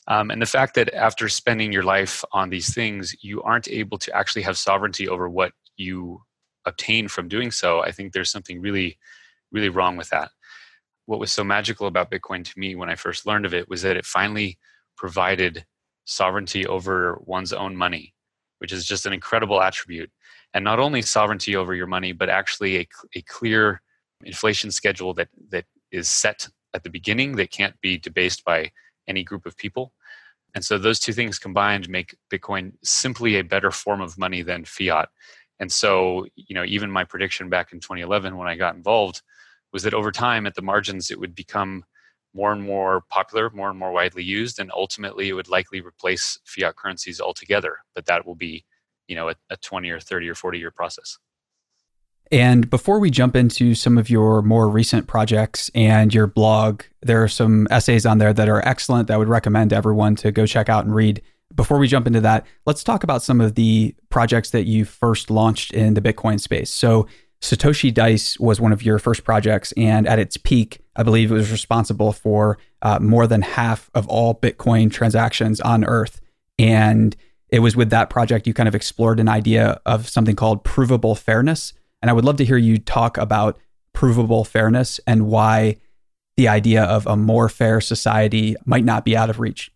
Um, 0.06 0.30
and 0.30 0.40
the 0.40 0.46
fact 0.46 0.74
that 0.74 0.92
after 0.94 1.28
spending 1.28 1.72
your 1.72 1.82
life 1.82 2.24
on 2.32 2.50
these 2.50 2.74
things, 2.74 3.14
you 3.22 3.42
aren't 3.42 3.68
able 3.68 3.98
to 3.98 4.16
actually 4.16 4.42
have 4.42 4.56
sovereignty 4.56 5.08
over 5.08 5.28
what 5.28 5.52
you 5.76 6.22
obtain 6.64 7.08
from 7.08 7.28
doing 7.28 7.50
so, 7.50 7.80
I 7.80 7.90
think 7.92 8.12
there's 8.12 8.30
something 8.30 8.60
really, 8.60 8.98
really 9.52 9.68
wrong 9.68 9.96
with 9.96 10.10
that. 10.10 10.30
What 11.06 11.20
was 11.20 11.32
so 11.32 11.44
magical 11.44 11.86
about 11.86 12.10
Bitcoin 12.10 12.44
to 12.44 12.58
me 12.58 12.74
when 12.74 12.90
I 12.90 12.94
first 12.94 13.26
learned 13.26 13.46
of 13.46 13.54
it 13.54 13.68
was 13.68 13.82
that 13.82 13.96
it 13.96 14.04
finally 14.04 14.58
provided 15.00 15.64
sovereignty 16.04 16.66
over 16.66 17.18
one's 17.24 17.54
own 17.54 17.74
money, 17.74 18.12
which 18.58 18.70
is 18.70 18.84
just 18.84 19.06
an 19.06 19.14
incredible 19.14 19.62
attribute. 19.62 20.10
And 20.52 20.62
not 20.62 20.78
only 20.78 21.00
sovereignty 21.00 21.56
over 21.56 21.74
your 21.74 21.86
money, 21.86 22.12
but 22.12 22.28
actually 22.28 22.80
a, 22.80 22.88
a 23.16 23.22
clear 23.22 23.80
inflation 24.22 24.70
schedule 24.70 25.14
that, 25.14 25.28
that 25.48 25.64
is 25.90 26.10
set 26.10 26.46
at 26.74 26.84
the 26.84 26.90
beginning 26.90 27.36
that 27.36 27.50
can't 27.50 27.80
be 27.80 27.96
debased 27.96 28.44
by 28.44 28.70
any 29.08 29.24
group 29.24 29.46
of 29.46 29.56
people. 29.56 29.94
And 30.54 30.62
so 30.62 30.76
those 30.76 31.00
two 31.00 31.14
things 31.14 31.38
combined 31.38 31.88
make 31.88 32.14
Bitcoin 32.30 32.72
simply 32.84 33.36
a 33.36 33.42
better 33.42 33.70
form 33.70 34.02
of 34.02 34.18
money 34.18 34.42
than 34.42 34.66
fiat. 34.66 35.08
And 35.60 35.72
so, 35.72 36.26
you 36.36 36.54
know, 36.54 36.64
even 36.64 36.90
my 36.90 37.04
prediction 37.04 37.48
back 37.48 37.72
in 37.72 37.80
2011 37.80 38.36
when 38.36 38.48
I 38.48 38.56
got 38.56 38.74
involved 38.74 39.22
was 39.72 39.82
that 39.84 39.94
over 39.94 40.12
time 40.12 40.46
at 40.46 40.56
the 40.56 40.62
margins 40.62 41.10
it 41.10 41.18
would 41.18 41.34
become 41.34 41.84
more 42.34 42.52
and 42.52 42.62
more 42.62 43.02
popular, 43.08 43.50
more 43.50 43.70
and 43.70 43.78
more 43.78 43.92
widely 43.92 44.22
used, 44.22 44.58
and 44.58 44.70
ultimately 44.74 45.28
it 45.28 45.32
would 45.32 45.48
likely 45.48 45.80
replace 45.80 46.38
fiat 46.44 46.76
currencies 46.76 47.20
altogether. 47.20 47.78
But 47.94 48.06
that 48.06 48.26
will 48.26 48.36
be, 48.36 48.64
you 49.08 49.16
know, 49.16 49.28
a, 49.28 49.34
a 49.50 49.56
20 49.56 49.90
or 49.90 50.00
30 50.00 50.28
or 50.28 50.34
40 50.34 50.58
year 50.58 50.70
process. 50.70 51.18
And 52.32 52.70
before 52.70 53.00
we 53.00 53.10
jump 53.10 53.34
into 53.34 53.74
some 53.74 53.98
of 53.98 54.08
your 54.08 54.40
more 54.42 54.68
recent 54.68 55.08
projects 55.08 55.68
and 55.74 56.14
your 56.14 56.28
blog, 56.28 56.82
there 57.02 57.22
are 57.22 57.28
some 57.28 57.66
essays 57.70 58.06
on 58.06 58.18
there 58.18 58.32
that 58.32 58.48
are 58.48 58.66
excellent 58.66 59.08
that 59.08 59.14
I 59.14 59.16
would 59.16 59.28
recommend 59.28 59.72
everyone 59.72 60.14
to 60.16 60.30
go 60.30 60.46
check 60.46 60.68
out 60.68 60.84
and 60.84 60.94
read. 60.94 61.22
Before 61.56 61.78
we 61.78 61.88
jump 61.88 62.06
into 62.06 62.20
that, 62.20 62.46
let's 62.66 62.84
talk 62.84 63.02
about 63.02 63.24
some 63.24 63.40
of 63.40 63.56
the 63.56 63.96
projects 64.10 64.50
that 64.50 64.64
you 64.66 64.84
first 64.84 65.28
launched 65.28 65.72
in 65.72 65.94
the 65.94 66.00
Bitcoin 66.00 66.38
space. 66.38 66.70
So, 66.70 67.08
Satoshi 67.42 67.92
Dice 67.92 68.38
was 68.38 68.60
one 68.60 68.70
of 68.70 68.82
your 68.82 68.98
first 68.98 69.24
projects, 69.24 69.72
and 69.74 70.06
at 70.06 70.18
its 70.18 70.36
peak, 70.36 70.80
I 71.00 71.02
believe 71.02 71.30
it 71.30 71.34
was 71.34 71.50
responsible 71.50 72.12
for 72.12 72.58
uh, 72.82 72.98
more 72.98 73.26
than 73.26 73.40
half 73.40 73.90
of 73.94 74.06
all 74.08 74.34
Bitcoin 74.34 74.92
transactions 74.92 75.58
on 75.58 75.82
Earth. 75.82 76.20
And 76.58 77.16
it 77.48 77.60
was 77.60 77.74
with 77.74 77.88
that 77.88 78.10
project 78.10 78.46
you 78.46 78.52
kind 78.52 78.68
of 78.68 78.74
explored 78.74 79.18
an 79.18 79.26
idea 79.26 79.80
of 79.86 80.10
something 80.10 80.36
called 80.36 80.62
provable 80.62 81.14
fairness, 81.14 81.72
and 82.02 82.10
I 82.10 82.12
would 82.12 82.26
love 82.26 82.36
to 82.36 82.44
hear 82.44 82.58
you 82.58 82.76
talk 82.76 83.16
about 83.16 83.58
provable 83.94 84.44
fairness 84.44 85.00
and 85.06 85.26
why 85.26 85.76
the 86.36 86.48
idea 86.48 86.84
of 86.84 87.06
a 87.06 87.16
more 87.16 87.48
fair 87.48 87.80
society 87.80 88.54
might 88.66 88.84
not 88.84 89.06
be 89.06 89.16
out 89.16 89.30
of 89.30 89.40
reach. 89.40 89.72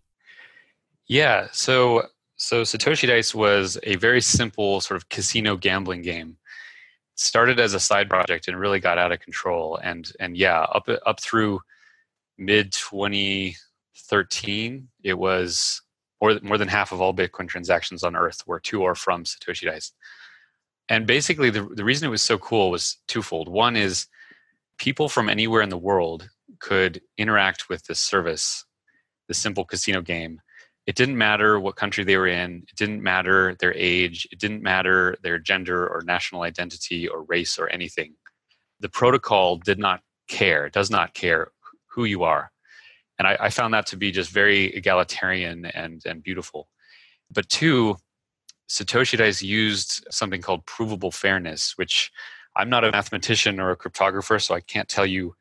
Yeah, 1.06 1.48
so 1.52 2.06
so 2.36 2.62
Satoshi 2.64 3.08
Dice 3.08 3.34
was 3.34 3.78
a 3.84 3.96
very 3.96 4.20
simple 4.20 4.82
sort 4.82 4.98
of 4.98 5.08
casino 5.08 5.56
gambling 5.56 6.02
game. 6.02 6.36
Started 7.16 7.60
as 7.60 7.74
a 7.74 7.80
side 7.80 8.10
project 8.10 8.48
and 8.48 8.58
really 8.58 8.80
got 8.80 8.98
out 8.98 9.12
of 9.12 9.20
control. 9.20 9.78
And 9.82 10.10
and 10.20 10.36
yeah, 10.36 10.62
up 10.62 10.88
up 11.06 11.20
through 11.20 11.60
mid 12.38 12.72
2013, 12.72 14.88
it 15.02 15.14
was 15.14 15.82
more 16.20 16.38
more 16.42 16.58
than 16.58 16.68
half 16.68 16.92
of 16.92 17.00
all 17.00 17.14
Bitcoin 17.14 17.48
transactions 17.48 18.02
on 18.02 18.16
Earth 18.16 18.42
were 18.46 18.60
to 18.60 18.82
or 18.82 18.94
from 18.94 19.24
Satoshi 19.24 19.66
Dice 19.66 19.92
and 20.88 21.06
basically 21.06 21.50
the, 21.50 21.62
the 21.62 21.84
reason 21.84 22.06
it 22.06 22.10
was 22.10 22.22
so 22.22 22.38
cool 22.38 22.70
was 22.70 22.98
twofold 23.08 23.48
one 23.48 23.76
is 23.76 24.06
people 24.78 25.08
from 25.08 25.28
anywhere 25.28 25.62
in 25.62 25.68
the 25.68 25.78
world 25.78 26.28
could 26.58 27.00
interact 27.16 27.68
with 27.68 27.84
this 27.84 28.00
service 28.00 28.64
the 29.28 29.34
simple 29.34 29.64
casino 29.64 30.00
game 30.00 30.40
it 30.86 30.96
didn't 30.96 31.16
matter 31.16 31.58
what 31.58 31.76
country 31.76 32.04
they 32.04 32.16
were 32.16 32.26
in 32.26 32.64
it 32.68 32.76
didn't 32.76 33.02
matter 33.02 33.56
their 33.60 33.74
age 33.74 34.26
it 34.30 34.38
didn't 34.38 34.62
matter 34.62 35.16
their 35.22 35.38
gender 35.38 35.86
or 35.86 36.02
national 36.02 36.42
identity 36.42 37.08
or 37.08 37.22
race 37.24 37.58
or 37.58 37.68
anything. 37.68 38.14
The 38.80 38.88
protocol 38.88 39.56
did 39.56 39.78
not 39.78 40.00
care 40.28 40.68
does 40.68 40.90
not 40.90 41.14
care 41.14 41.52
who 41.86 42.04
you 42.04 42.24
are. 42.24 42.50
And 43.18 43.28
I, 43.28 43.36
I 43.40 43.50
found 43.50 43.72
that 43.74 43.86
to 43.86 43.96
be 43.96 44.10
just 44.10 44.30
very 44.30 44.66
egalitarian 44.74 45.66
and 45.66 46.02
and 46.04 46.22
beautiful. 46.22 46.68
But 47.30 47.48
two 47.48 47.96
Satoshi 48.68 49.18
Dice 49.18 49.42
used 49.42 50.06
something 50.10 50.40
called 50.40 50.66
provable 50.66 51.10
fairness, 51.10 51.76
which 51.76 52.10
I'm 52.56 52.70
not 52.70 52.84
a 52.84 52.92
mathematician 52.92 53.60
or 53.60 53.70
a 53.70 53.76
cryptographer, 53.76 54.42
so 54.42 54.54
I 54.54 54.60
can't 54.60 54.88
tell 54.88 55.06
you 55.06 55.34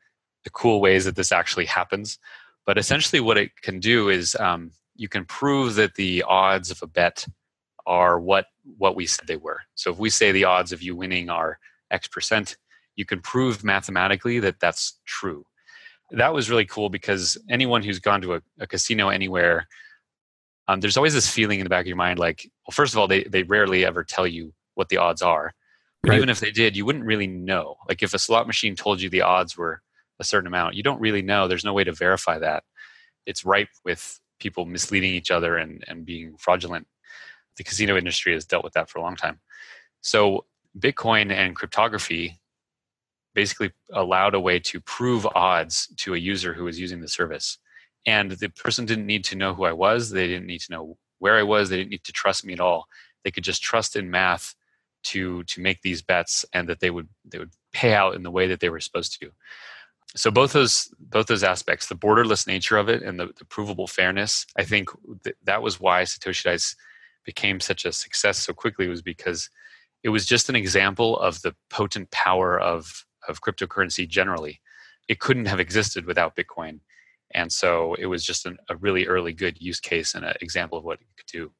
the 0.44 0.50
cool 0.50 0.80
ways 0.80 1.04
that 1.04 1.16
this 1.16 1.32
actually 1.32 1.66
happens. 1.66 2.18
But 2.66 2.78
essentially, 2.78 3.20
what 3.20 3.38
it 3.38 3.50
can 3.62 3.80
do 3.80 4.08
is 4.08 4.36
um, 4.36 4.72
you 4.96 5.08
can 5.08 5.24
prove 5.24 5.74
that 5.74 5.94
the 5.94 6.22
odds 6.26 6.70
of 6.70 6.82
a 6.82 6.86
bet 6.86 7.26
are 7.86 8.18
what 8.18 8.46
what 8.78 8.96
we 8.96 9.06
said 9.06 9.26
they 9.26 9.36
were. 9.36 9.60
So 9.74 9.90
if 9.90 9.98
we 9.98 10.10
say 10.10 10.32
the 10.32 10.44
odds 10.44 10.72
of 10.72 10.82
you 10.82 10.96
winning 10.96 11.28
are 11.28 11.58
X 11.90 12.08
percent, 12.08 12.56
you 12.96 13.04
can 13.04 13.20
prove 13.20 13.64
mathematically 13.64 14.40
that 14.40 14.60
that's 14.60 15.00
true. 15.04 15.44
That 16.10 16.32
was 16.32 16.50
really 16.50 16.66
cool 16.66 16.90
because 16.90 17.36
anyone 17.50 17.82
who's 17.82 17.98
gone 17.98 18.20
to 18.22 18.34
a, 18.34 18.42
a 18.60 18.66
casino 18.66 19.08
anywhere 19.08 19.66
um, 20.68 20.80
there's 20.80 20.96
always 20.96 21.14
this 21.14 21.28
feeling 21.28 21.60
in 21.60 21.64
the 21.64 21.70
back 21.70 21.82
of 21.82 21.86
your 21.86 21.96
mind 21.96 22.18
like 22.18 22.50
well 22.66 22.72
first 22.72 22.94
of 22.94 22.98
all 22.98 23.08
they, 23.08 23.24
they 23.24 23.42
rarely 23.42 23.84
ever 23.84 24.04
tell 24.04 24.26
you 24.26 24.52
what 24.74 24.88
the 24.88 24.96
odds 24.96 25.22
are 25.22 25.52
but 26.02 26.10
right. 26.10 26.16
even 26.16 26.28
if 26.28 26.40
they 26.40 26.50
did 26.50 26.76
you 26.76 26.84
wouldn't 26.84 27.04
really 27.04 27.26
know 27.26 27.76
like 27.88 28.02
if 28.02 28.14
a 28.14 28.18
slot 28.18 28.46
machine 28.46 28.74
told 28.74 29.00
you 29.00 29.10
the 29.10 29.22
odds 29.22 29.56
were 29.56 29.82
a 30.20 30.24
certain 30.24 30.46
amount 30.46 30.74
you 30.74 30.82
don't 30.82 31.00
really 31.00 31.22
know 31.22 31.48
there's 31.48 31.64
no 31.64 31.72
way 31.72 31.84
to 31.84 31.92
verify 31.92 32.38
that 32.38 32.64
it's 33.26 33.44
ripe 33.44 33.68
with 33.84 34.20
people 34.44 34.64
misleading 34.64 35.12
each 35.12 35.32
other 35.32 35.56
and, 35.56 35.84
and 35.88 36.06
being 36.06 36.36
fraudulent 36.38 36.86
the 37.56 37.64
casino 37.64 37.96
industry 37.96 38.32
has 38.32 38.44
dealt 38.44 38.64
with 38.64 38.74
that 38.74 38.88
for 38.88 38.98
a 38.98 39.02
long 39.02 39.16
time 39.16 39.40
so 40.00 40.44
bitcoin 40.78 41.32
and 41.32 41.56
cryptography 41.56 42.38
basically 43.34 43.72
allowed 43.92 44.34
a 44.34 44.40
way 44.48 44.60
to 44.60 44.80
prove 44.80 45.26
odds 45.34 45.88
to 45.96 46.14
a 46.14 46.18
user 46.18 46.54
who 46.54 46.64
was 46.64 46.78
using 46.78 47.00
the 47.00 47.08
service 47.08 47.58
and 48.06 48.32
the 48.32 48.48
person 48.50 48.84
didn't 48.84 49.06
need 49.06 49.24
to 49.24 49.36
know 49.36 49.54
who 49.54 49.64
I 49.64 49.72
was. 49.72 50.10
They 50.10 50.26
didn't 50.26 50.46
need 50.46 50.60
to 50.62 50.72
know 50.72 50.96
where 51.18 51.38
I 51.38 51.42
was. 51.42 51.68
They 51.68 51.76
didn't 51.76 51.90
need 51.90 52.04
to 52.04 52.12
trust 52.12 52.44
me 52.44 52.52
at 52.52 52.60
all. 52.60 52.86
They 53.22 53.30
could 53.30 53.44
just 53.44 53.62
trust 53.62 53.96
in 53.96 54.10
math 54.10 54.54
to 55.04 55.42
to 55.44 55.60
make 55.60 55.82
these 55.82 56.02
bets, 56.02 56.44
and 56.52 56.68
that 56.68 56.80
they 56.80 56.90
would 56.90 57.08
they 57.24 57.38
would 57.38 57.52
pay 57.72 57.94
out 57.94 58.14
in 58.14 58.22
the 58.22 58.30
way 58.30 58.46
that 58.48 58.60
they 58.60 58.68
were 58.68 58.80
supposed 58.80 59.18
to. 59.20 59.30
So 60.16 60.30
both 60.30 60.52
those 60.52 60.92
both 60.98 61.26
those 61.26 61.42
aspects, 61.42 61.88
the 61.88 61.96
borderless 61.96 62.46
nature 62.46 62.76
of 62.76 62.88
it 62.88 63.02
and 63.02 63.18
the, 63.18 63.32
the 63.36 63.44
provable 63.44 63.86
fairness, 63.86 64.46
I 64.56 64.62
mm-hmm. 64.62 64.70
think 64.70 64.88
th- 65.24 65.36
that 65.44 65.62
was 65.62 65.80
why 65.80 66.02
Satoshi 66.02 66.44
Dice 66.44 66.76
became 67.24 67.58
such 67.60 67.84
a 67.84 67.92
success 67.92 68.38
so 68.38 68.52
quickly 68.52 68.86
was 68.86 69.02
because 69.02 69.50
it 70.02 70.10
was 70.10 70.26
just 70.26 70.48
an 70.48 70.56
example 70.56 71.18
of 71.18 71.42
the 71.42 71.54
potent 71.70 72.10
power 72.10 72.60
of 72.60 73.04
of 73.28 73.40
cryptocurrency 73.40 74.08
generally. 74.08 74.60
It 75.08 75.20
couldn't 75.20 75.46
have 75.46 75.60
existed 75.60 76.06
without 76.06 76.36
Bitcoin 76.36 76.80
and 77.34 77.52
so 77.52 77.94
it 77.94 78.06
was 78.06 78.24
just 78.24 78.46
an, 78.46 78.56
a 78.68 78.76
really 78.76 79.06
early 79.06 79.32
good 79.32 79.60
use 79.60 79.80
case 79.80 80.14
and 80.14 80.24
an 80.24 80.34
example 80.40 80.78
of 80.78 80.84
what 80.84 81.00
it 81.00 81.06
could 81.16 81.26
do. 81.26 81.52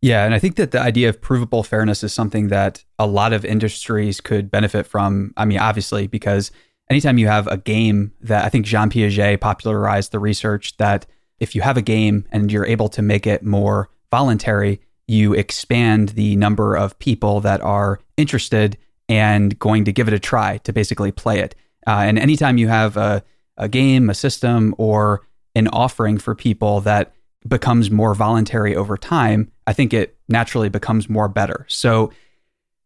Yeah, 0.00 0.24
and 0.24 0.34
I 0.34 0.40
think 0.40 0.56
that 0.56 0.72
the 0.72 0.80
idea 0.80 1.08
of 1.08 1.20
provable 1.20 1.62
fairness 1.62 2.02
is 2.02 2.12
something 2.12 2.48
that 2.48 2.84
a 2.98 3.06
lot 3.06 3.32
of 3.32 3.44
industries 3.44 4.20
could 4.20 4.50
benefit 4.50 4.84
from. 4.84 5.32
I 5.36 5.44
mean, 5.44 5.60
obviously, 5.60 6.08
because 6.08 6.50
anytime 6.92 7.18
you 7.18 7.26
have 7.26 7.46
a 7.48 7.56
game 7.56 8.12
that 8.20 8.44
I 8.44 8.48
think 8.48 8.66
Jean 8.66 8.90
Piaget 8.90 9.40
popularized 9.40 10.12
the 10.12 10.18
research 10.18 10.76
that 10.76 11.06
if 11.40 11.54
you 11.54 11.62
have 11.62 11.76
a 11.76 11.82
game 11.82 12.26
and 12.30 12.52
you're 12.52 12.66
able 12.66 12.88
to 12.90 13.02
make 13.02 13.26
it 13.26 13.42
more 13.42 13.88
voluntary, 14.10 14.80
you 15.08 15.32
expand 15.32 16.10
the 16.10 16.36
number 16.36 16.76
of 16.76 16.98
people 16.98 17.40
that 17.40 17.60
are 17.62 18.00
interested 18.16 18.78
and 19.08 19.58
going 19.58 19.84
to 19.84 19.92
give 19.92 20.06
it 20.06 20.14
a 20.14 20.18
try 20.18 20.58
to 20.58 20.72
basically 20.72 21.10
play 21.10 21.40
it. 21.40 21.54
Uh, 21.86 22.04
and 22.06 22.18
anytime 22.18 22.58
you 22.58 22.68
have 22.68 22.96
a 22.96 23.24
a 23.56 23.68
game, 23.68 24.08
a 24.08 24.14
system, 24.14 24.74
or 24.78 25.26
an 25.54 25.68
offering 25.68 26.18
for 26.18 26.34
people 26.34 26.80
that 26.80 27.14
becomes 27.46 27.90
more 27.90 28.14
voluntary 28.14 28.74
over 28.74 28.96
time, 28.96 29.50
I 29.66 29.72
think 29.72 29.92
it 29.92 30.16
naturally 30.28 30.68
becomes 30.68 31.08
more 31.08 31.28
better. 31.28 31.66
So 31.68 32.12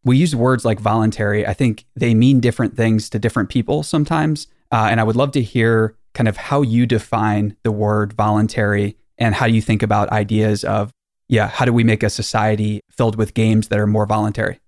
we 0.06 0.16
use 0.16 0.36
words 0.36 0.64
like 0.64 0.78
voluntary. 0.78 1.44
I 1.44 1.52
think 1.52 1.84
they 1.96 2.14
mean 2.14 2.38
different 2.38 2.76
things 2.76 3.10
to 3.10 3.18
different 3.18 3.48
people 3.48 3.82
sometimes. 3.82 4.46
Uh, 4.70 4.86
and 4.88 5.00
I 5.00 5.02
would 5.02 5.16
love 5.16 5.32
to 5.32 5.42
hear 5.42 5.96
kind 6.14 6.28
of 6.28 6.36
how 6.36 6.62
you 6.62 6.86
define 6.86 7.56
the 7.64 7.72
word 7.72 8.12
voluntary 8.12 8.96
and 9.18 9.34
how 9.34 9.46
you 9.46 9.60
think 9.60 9.82
about 9.82 10.08
ideas 10.10 10.62
of, 10.62 10.92
yeah, 11.28 11.48
how 11.48 11.64
do 11.64 11.72
we 11.72 11.82
make 11.82 12.04
a 12.04 12.08
society 12.08 12.82
filled 12.88 13.16
with 13.16 13.34
games 13.34 13.66
that 13.68 13.80
are 13.80 13.86
more 13.86 14.06
voluntary? 14.06 14.60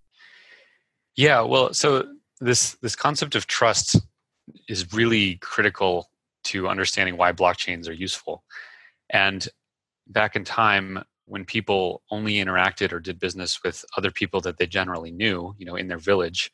Yeah, 1.14 1.42
well, 1.42 1.72
so 1.72 2.04
this 2.40 2.72
this 2.82 2.96
concept 2.96 3.36
of 3.36 3.46
trust 3.46 3.96
is 4.68 4.92
really 4.92 5.36
critical 5.36 6.10
to 6.44 6.68
understanding 6.68 7.16
why 7.16 7.32
blockchains 7.32 7.88
are 7.88 7.92
useful. 7.92 8.42
And 9.10 9.46
back 10.08 10.34
in 10.34 10.44
time, 10.44 11.04
when 11.28 11.44
people 11.44 12.02
only 12.10 12.34
interacted 12.34 12.92
or 12.92 13.00
did 13.00 13.20
business 13.20 13.62
with 13.62 13.84
other 13.96 14.10
people 14.10 14.40
that 14.40 14.56
they 14.56 14.66
generally 14.66 15.10
knew, 15.10 15.54
you 15.58 15.66
know, 15.66 15.76
in 15.76 15.88
their 15.88 15.98
village, 15.98 16.50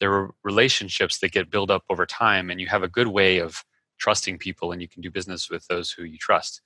there 0.00 0.10
were 0.10 0.34
relationships 0.44 1.18
that 1.18 1.32
get 1.32 1.50
built 1.50 1.70
up 1.70 1.84
over 1.88 2.04
time, 2.04 2.50
and 2.50 2.60
you 2.60 2.66
have 2.66 2.82
a 2.82 2.88
good 2.88 3.08
way 3.08 3.38
of 3.38 3.64
trusting 3.98 4.38
people, 4.38 4.72
and 4.72 4.82
you 4.82 4.88
can 4.88 5.00
do 5.00 5.10
business 5.10 5.48
with 5.48 5.66
those 5.68 5.90
who 5.90 6.04
you 6.04 6.18
trust. 6.18 6.60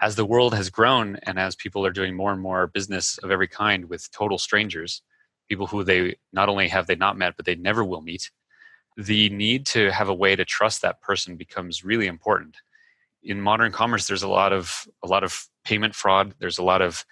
As 0.00 0.16
the 0.16 0.24
world 0.24 0.54
has 0.54 0.70
grown, 0.70 1.16
and 1.24 1.38
as 1.38 1.54
people 1.54 1.84
are 1.86 1.92
doing 1.92 2.16
more 2.16 2.32
and 2.32 2.40
more 2.40 2.66
business 2.66 3.18
of 3.18 3.30
every 3.30 3.48
kind 3.48 3.88
with 3.88 4.10
total 4.12 4.38
strangers, 4.38 5.02
people 5.48 5.66
who 5.66 5.84
they 5.84 6.16
not 6.32 6.48
only 6.48 6.68
have 6.68 6.86
they 6.86 6.96
not 6.96 7.18
met, 7.18 7.34
but 7.36 7.44
they 7.44 7.54
never 7.54 7.84
will 7.84 8.00
meet. 8.00 8.30
The 8.96 9.28
need 9.30 9.66
to 9.66 9.92
have 9.92 10.08
a 10.08 10.14
way 10.14 10.34
to 10.34 10.44
trust 10.44 10.82
that 10.82 11.02
person 11.02 11.36
becomes 11.36 11.84
really 11.84 12.06
important. 12.06 12.56
In 13.22 13.40
modern 13.40 13.72
commerce, 13.72 14.06
there's 14.06 14.22
a 14.22 14.28
lot 14.28 14.52
of 14.52 14.86
a 15.04 15.06
lot 15.06 15.22
of 15.22 15.46
payment 15.64 15.94
fraud. 15.94 16.34
There's 16.38 16.58
a 16.58 16.64
lot 16.64 16.82
of, 16.82 17.04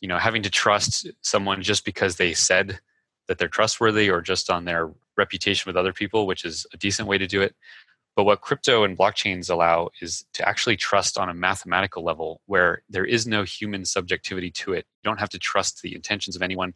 you 0.00 0.08
know, 0.08 0.18
having 0.18 0.42
to 0.42 0.50
trust 0.50 1.08
someone 1.20 1.62
just 1.62 1.84
because 1.84 2.16
they 2.16 2.34
said 2.34 2.80
that 3.28 3.38
they're 3.38 3.48
trustworthy 3.48 4.10
or 4.10 4.20
just 4.20 4.50
on 4.50 4.64
their 4.64 4.90
reputation 5.16 5.68
with 5.68 5.76
other 5.76 5.92
people, 5.92 6.26
which 6.26 6.44
is 6.44 6.66
a 6.72 6.76
decent 6.76 7.08
way 7.08 7.18
to 7.18 7.26
do 7.26 7.42
it. 7.42 7.54
But 8.14 8.24
what 8.24 8.42
crypto 8.42 8.84
and 8.84 8.98
blockchains 8.98 9.48
allow 9.48 9.88
is 10.00 10.24
to 10.34 10.46
actually 10.46 10.76
trust 10.76 11.16
on 11.16 11.30
a 11.30 11.34
mathematical 11.34 12.04
level 12.04 12.42
where 12.46 12.82
there 12.90 13.06
is 13.06 13.26
no 13.26 13.42
human 13.42 13.84
subjectivity 13.84 14.50
to 14.50 14.74
it. 14.74 14.86
You 15.02 15.08
don't 15.08 15.20
have 15.20 15.30
to 15.30 15.38
trust 15.38 15.80
the 15.80 15.94
intentions 15.94 16.36
of 16.36 16.42
anyone. 16.42 16.74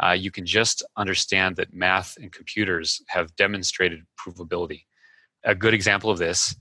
Uh, 0.00 0.12
you 0.12 0.30
can 0.30 0.46
just 0.46 0.84
understand 0.96 1.56
that 1.56 1.74
math 1.74 2.16
and 2.20 2.30
computers 2.30 3.02
have 3.08 3.34
demonstrated 3.34 4.04
provability. 4.16 4.84
A 5.42 5.54
good 5.54 5.74
example 5.74 6.10
of 6.10 6.18
this, 6.18 6.54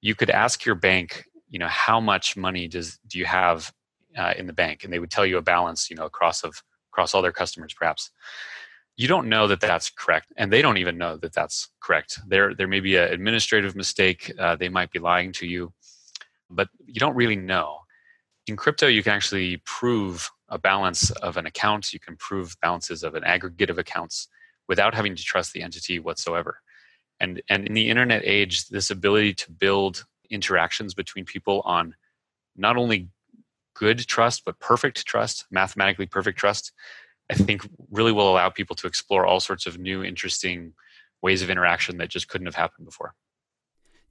you 0.00 0.14
could 0.14 0.30
ask 0.30 0.64
your 0.64 0.74
bank, 0.74 1.24
you 1.54 1.60
know, 1.60 1.68
how 1.68 2.00
much 2.00 2.36
money 2.36 2.66
does 2.66 2.98
do 3.06 3.16
you 3.16 3.26
have 3.26 3.72
uh, 4.18 4.34
in 4.36 4.48
the 4.48 4.52
bank, 4.52 4.82
and 4.82 4.92
they 4.92 4.98
would 4.98 5.10
tell 5.10 5.24
you 5.24 5.38
a 5.38 5.42
balance, 5.42 5.88
you 5.88 5.94
know, 5.94 6.04
across 6.04 6.42
of 6.42 6.60
across 6.92 7.14
all 7.14 7.22
their 7.22 7.30
customers, 7.30 7.72
perhaps. 7.72 8.10
You 8.96 9.06
don't 9.06 9.28
know 9.28 9.46
that 9.46 9.60
that's 9.60 9.88
correct 9.90 10.32
and 10.36 10.52
they 10.52 10.62
don't 10.62 10.78
even 10.78 10.98
know 10.98 11.16
that 11.16 11.32
that's 11.32 11.68
correct. 11.80 12.18
There 12.26 12.54
there 12.54 12.66
may 12.66 12.80
be 12.80 12.96
an 12.96 13.12
administrative 13.12 13.76
mistake 13.76 14.32
uh, 14.36 14.56
they 14.56 14.68
might 14.68 14.90
be 14.90 14.98
lying 14.98 15.32
to 15.34 15.46
you 15.46 15.72
but 16.50 16.68
you 16.86 17.00
don't 17.00 17.14
really 17.14 17.36
know. 17.36 17.78
In 18.48 18.56
crypto 18.56 18.88
you 18.88 19.04
can 19.04 19.12
actually 19.12 19.62
prove 19.64 20.30
a 20.48 20.58
balance 20.58 21.10
of 21.28 21.36
an 21.36 21.46
account 21.46 21.92
you 21.92 22.00
can 22.00 22.16
prove 22.16 22.56
balances 22.62 23.04
of 23.04 23.14
an 23.14 23.24
aggregate 23.24 23.70
of 23.70 23.78
accounts 23.78 24.28
without 24.68 24.94
having 24.94 25.14
to 25.14 25.22
trust 25.22 25.52
the 25.52 25.62
entity 25.62 26.00
whatsoever. 26.00 26.58
And 27.20 27.42
and 27.48 27.66
in 27.66 27.74
the 27.74 27.90
internet 27.90 28.22
age 28.24 28.68
this 28.68 28.90
ability 28.90 29.34
to 29.34 29.52
build 29.52 30.04
interactions 30.30 30.94
between 30.94 31.24
people 31.24 31.62
on 31.64 31.94
not 32.56 32.76
only 32.76 33.08
good 33.74 33.98
trust 33.98 34.42
but 34.44 34.58
perfect 34.60 35.04
trust 35.04 35.46
mathematically 35.50 36.06
perfect 36.06 36.38
trust 36.38 36.72
I 37.30 37.34
think 37.34 37.66
really 37.90 38.12
will 38.12 38.30
allow 38.30 38.50
people 38.50 38.76
to 38.76 38.86
explore 38.86 39.26
all 39.26 39.40
sorts 39.40 39.66
of 39.66 39.78
new, 39.78 40.04
interesting 40.04 40.72
ways 41.22 41.42
of 41.42 41.50
interaction 41.50 41.98
that 41.98 42.10
just 42.10 42.28
couldn't 42.28 42.46
have 42.46 42.54
happened 42.54 42.86
before. 42.86 43.14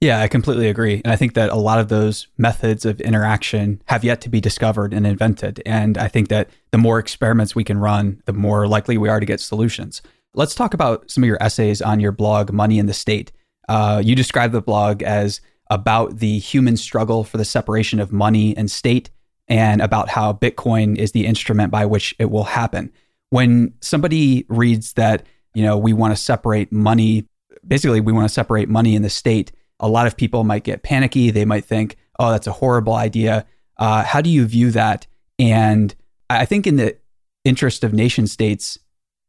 Yeah, 0.00 0.20
I 0.20 0.28
completely 0.28 0.68
agree. 0.68 1.00
And 1.04 1.12
I 1.12 1.16
think 1.16 1.34
that 1.34 1.50
a 1.50 1.56
lot 1.56 1.78
of 1.78 1.88
those 1.88 2.26
methods 2.36 2.84
of 2.84 3.00
interaction 3.00 3.80
have 3.86 4.04
yet 4.04 4.20
to 4.22 4.28
be 4.28 4.40
discovered 4.40 4.92
and 4.92 5.06
invented. 5.06 5.62
And 5.64 5.96
I 5.96 6.08
think 6.08 6.28
that 6.28 6.50
the 6.72 6.78
more 6.78 6.98
experiments 6.98 7.54
we 7.54 7.64
can 7.64 7.78
run, 7.78 8.20
the 8.26 8.32
more 8.32 8.66
likely 8.66 8.98
we 8.98 9.08
are 9.08 9.20
to 9.20 9.26
get 9.26 9.40
solutions. 9.40 10.02
Let's 10.34 10.54
talk 10.54 10.74
about 10.74 11.10
some 11.10 11.22
of 11.22 11.28
your 11.28 11.40
essays 11.40 11.80
on 11.80 12.00
your 12.00 12.12
blog, 12.12 12.52
Money 12.52 12.80
in 12.80 12.86
the 12.86 12.92
State. 12.92 13.30
Uh, 13.68 14.02
you 14.04 14.16
describe 14.16 14.50
the 14.50 14.60
blog 14.60 15.02
as 15.02 15.40
about 15.70 16.18
the 16.18 16.38
human 16.38 16.76
struggle 16.76 17.24
for 17.24 17.36
the 17.36 17.44
separation 17.44 18.00
of 18.00 18.12
money 18.12 18.56
and 18.56 18.70
state 18.70 19.10
and 19.48 19.80
about 19.80 20.08
how 20.08 20.32
Bitcoin 20.32 20.96
is 20.96 21.12
the 21.12 21.26
instrument 21.26 21.70
by 21.70 21.86
which 21.86 22.14
it 22.18 22.30
will 22.30 22.44
happen 22.44 22.92
when 23.34 23.74
somebody 23.80 24.46
reads 24.48 24.92
that, 24.92 25.26
you 25.54 25.64
know, 25.64 25.76
we 25.76 25.92
want 25.92 26.16
to 26.16 26.22
separate 26.22 26.70
money, 26.70 27.26
basically, 27.66 28.00
we 28.00 28.12
want 28.12 28.28
to 28.28 28.32
separate 28.32 28.68
money 28.68 28.94
in 28.94 29.02
the 29.02 29.10
state, 29.10 29.50
a 29.80 29.88
lot 29.88 30.06
of 30.06 30.16
people 30.16 30.44
might 30.44 30.62
get 30.62 30.84
panicky. 30.84 31.32
They 31.32 31.44
might 31.44 31.64
think, 31.64 31.96
oh, 32.20 32.30
that's 32.30 32.46
a 32.46 32.52
horrible 32.52 32.94
idea. 32.94 33.44
Uh, 33.76 34.04
how 34.04 34.20
do 34.20 34.30
you 34.30 34.46
view 34.46 34.70
that? 34.70 35.08
And 35.36 35.92
I 36.30 36.44
think, 36.44 36.68
in 36.68 36.76
the 36.76 36.96
interest 37.44 37.82
of 37.82 37.92
nation 37.92 38.28
states, 38.28 38.78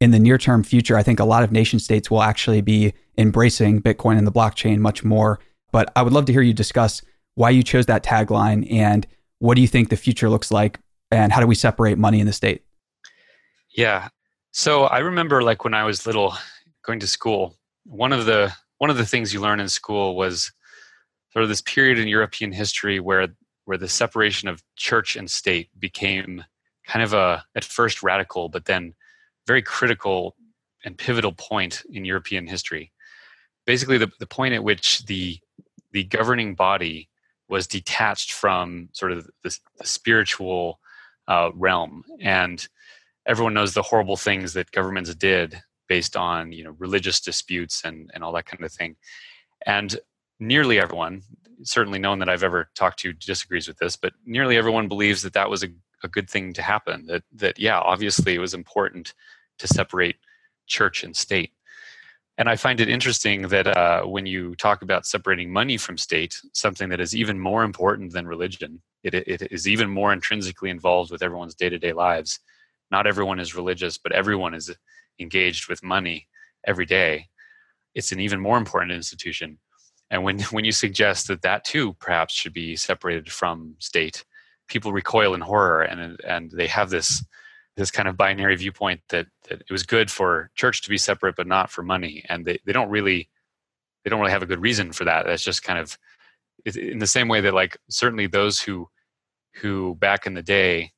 in 0.00 0.12
the 0.12 0.20
near 0.20 0.38
term 0.38 0.62
future, 0.62 0.96
I 0.96 1.02
think 1.02 1.18
a 1.18 1.24
lot 1.24 1.42
of 1.42 1.50
nation 1.50 1.80
states 1.80 2.08
will 2.08 2.22
actually 2.22 2.60
be 2.60 2.94
embracing 3.18 3.82
Bitcoin 3.82 4.18
and 4.18 4.26
the 4.26 4.30
blockchain 4.32 4.78
much 4.78 5.02
more. 5.02 5.40
But 5.72 5.92
I 5.96 6.02
would 6.02 6.12
love 6.12 6.26
to 6.26 6.32
hear 6.32 6.42
you 6.42 6.54
discuss 6.54 7.02
why 7.34 7.50
you 7.50 7.62
chose 7.62 7.86
that 7.86 8.02
tagline 8.02 8.70
and 8.72 9.06
what 9.38 9.54
do 9.54 9.60
you 9.60 9.68
think 9.68 9.88
the 9.88 9.96
future 9.96 10.28
looks 10.28 10.50
like 10.50 10.80
and 11.10 11.32
how 11.32 11.40
do 11.40 11.46
we 11.46 11.54
separate 11.54 11.98
money 11.98 12.20
in 12.20 12.26
the 12.26 12.32
state? 12.32 12.64
Yeah. 13.76 14.08
So 14.52 14.84
I 14.84 14.98
remember 15.00 15.42
like 15.42 15.64
when 15.64 15.74
I 15.74 15.84
was 15.84 16.06
little 16.06 16.34
going 16.84 17.00
to 17.00 17.06
school, 17.06 17.56
one 17.84 18.12
of 18.12 18.24
the 18.24 18.52
one 18.78 18.90
of 18.90 18.96
the 18.96 19.06
things 19.06 19.32
you 19.32 19.40
learn 19.40 19.60
in 19.60 19.68
school 19.68 20.16
was 20.16 20.52
sort 21.32 21.42
of 21.42 21.48
this 21.48 21.60
period 21.62 21.98
in 21.98 22.08
European 22.08 22.52
history 22.52 23.00
where 23.00 23.28
where 23.66 23.76
the 23.76 23.88
separation 23.88 24.48
of 24.48 24.62
church 24.76 25.16
and 25.16 25.30
state 25.30 25.68
became 25.78 26.44
kind 26.86 27.02
of 27.02 27.12
a 27.12 27.44
at 27.54 27.64
first 27.64 28.02
radical 28.02 28.48
but 28.48 28.64
then 28.64 28.94
very 29.46 29.62
critical 29.62 30.36
and 30.84 30.96
pivotal 30.96 31.32
point 31.32 31.82
in 31.92 32.04
European 32.04 32.46
history. 32.46 32.92
Basically 33.66 33.98
the, 33.98 34.10
the 34.20 34.26
point 34.26 34.54
at 34.54 34.64
which 34.64 35.04
the 35.06 35.38
the 35.96 36.04
governing 36.04 36.54
body 36.54 37.08
was 37.48 37.66
detached 37.66 38.34
from 38.34 38.90
sort 38.92 39.12
of 39.12 39.26
the, 39.42 39.58
the 39.78 39.86
spiritual 39.86 40.78
uh, 41.26 41.50
realm. 41.54 42.04
And 42.20 42.68
everyone 43.24 43.54
knows 43.54 43.72
the 43.72 43.80
horrible 43.80 44.18
things 44.18 44.52
that 44.52 44.70
governments 44.72 45.14
did 45.14 45.62
based 45.88 46.14
on 46.14 46.52
you 46.52 46.64
know 46.64 46.74
religious 46.78 47.18
disputes 47.18 47.82
and 47.82 48.10
and 48.12 48.22
all 48.22 48.32
that 48.32 48.44
kind 48.44 48.62
of 48.62 48.70
thing. 48.70 48.96
And 49.64 49.98
nearly 50.38 50.78
everyone 50.78 51.22
certainly 51.62 51.98
no 51.98 52.10
one 52.10 52.18
that 52.18 52.28
i've 52.28 52.42
ever 52.42 52.68
talked 52.74 52.98
to 52.98 53.14
disagrees 53.14 53.66
with 53.66 53.78
this 53.78 53.96
but 53.96 54.12
nearly 54.26 54.58
everyone 54.58 54.88
believes 54.88 55.22
that 55.22 55.32
that 55.32 55.48
was 55.48 55.64
a, 55.64 55.68
a 56.04 56.08
good 56.08 56.28
thing 56.28 56.52
to 56.52 56.60
happen 56.60 57.06
that 57.06 57.22
that 57.32 57.58
yeah 57.58 57.78
obviously 57.80 58.34
it 58.34 58.38
was 58.38 58.52
important 58.52 59.14
to 59.56 59.66
separate 59.66 60.16
church 60.66 61.02
and 61.02 61.16
state 61.16 61.52
and 62.38 62.48
i 62.48 62.56
find 62.56 62.80
it 62.80 62.88
interesting 62.88 63.42
that 63.42 63.66
uh, 63.66 64.02
when 64.02 64.26
you 64.26 64.54
talk 64.56 64.82
about 64.82 65.06
separating 65.06 65.52
money 65.52 65.76
from 65.76 65.96
state 65.96 66.40
something 66.52 66.88
that 66.88 67.00
is 67.00 67.14
even 67.14 67.38
more 67.38 67.64
important 67.64 68.12
than 68.12 68.26
religion 68.26 68.80
it, 69.02 69.14
it 69.14 69.52
is 69.52 69.68
even 69.68 69.88
more 69.88 70.12
intrinsically 70.12 70.70
involved 70.70 71.10
with 71.10 71.22
everyone's 71.22 71.54
day-to-day 71.54 71.92
lives 71.92 72.40
not 72.90 73.06
everyone 73.06 73.40
is 73.40 73.54
religious, 73.54 73.98
but 73.98 74.12
everyone 74.12 74.54
is 74.54 74.74
engaged 75.18 75.68
with 75.68 75.82
money 75.82 76.28
every 76.66 76.86
day. 76.86 77.28
It's 77.94 78.12
an 78.12 78.20
even 78.20 78.40
more 78.40 78.58
important 78.58 78.92
institution. 78.92 79.58
And 80.10 80.22
when, 80.22 80.40
when 80.52 80.64
you 80.64 80.72
suggest 80.72 81.28
that 81.28 81.42
that 81.42 81.64
too 81.64 81.94
perhaps 81.94 82.34
should 82.34 82.52
be 82.52 82.76
separated 82.76 83.30
from 83.30 83.74
state, 83.78 84.24
people 84.68 84.92
recoil 84.92 85.34
in 85.34 85.40
horror 85.40 85.82
and, 85.82 86.20
and 86.26 86.50
they 86.50 86.66
have 86.68 86.90
this, 86.90 87.24
this 87.76 87.90
kind 87.90 88.08
of 88.08 88.16
binary 88.16 88.56
viewpoint 88.56 89.00
that, 89.10 89.26
that 89.48 89.60
it 89.60 89.70
was 89.70 89.82
good 89.82 90.10
for 90.10 90.50
church 90.54 90.82
to 90.82 90.88
be 90.88 90.98
separate 90.98 91.36
but 91.36 91.46
not 91.46 91.70
for 91.70 91.82
money. 91.82 92.24
And 92.28 92.44
they, 92.44 92.58
they 92.64 92.72
don't 92.72 92.90
really 92.90 93.28
they 94.04 94.10
don't 94.10 94.20
really 94.20 94.32
have 94.32 94.42
a 94.42 94.46
good 94.46 94.62
reason 94.62 94.92
for 94.92 95.04
that. 95.04 95.26
That's 95.26 95.42
just 95.42 95.64
kind 95.64 95.80
of 95.80 95.98
in 96.64 96.98
the 96.98 97.06
same 97.06 97.28
way 97.28 97.40
that 97.40 97.54
like 97.54 97.76
certainly 97.90 98.26
those 98.26 98.60
who 98.60 98.88
who 99.54 99.94
back 99.96 100.26
in 100.26 100.34
the 100.34 100.42
day 100.42 100.92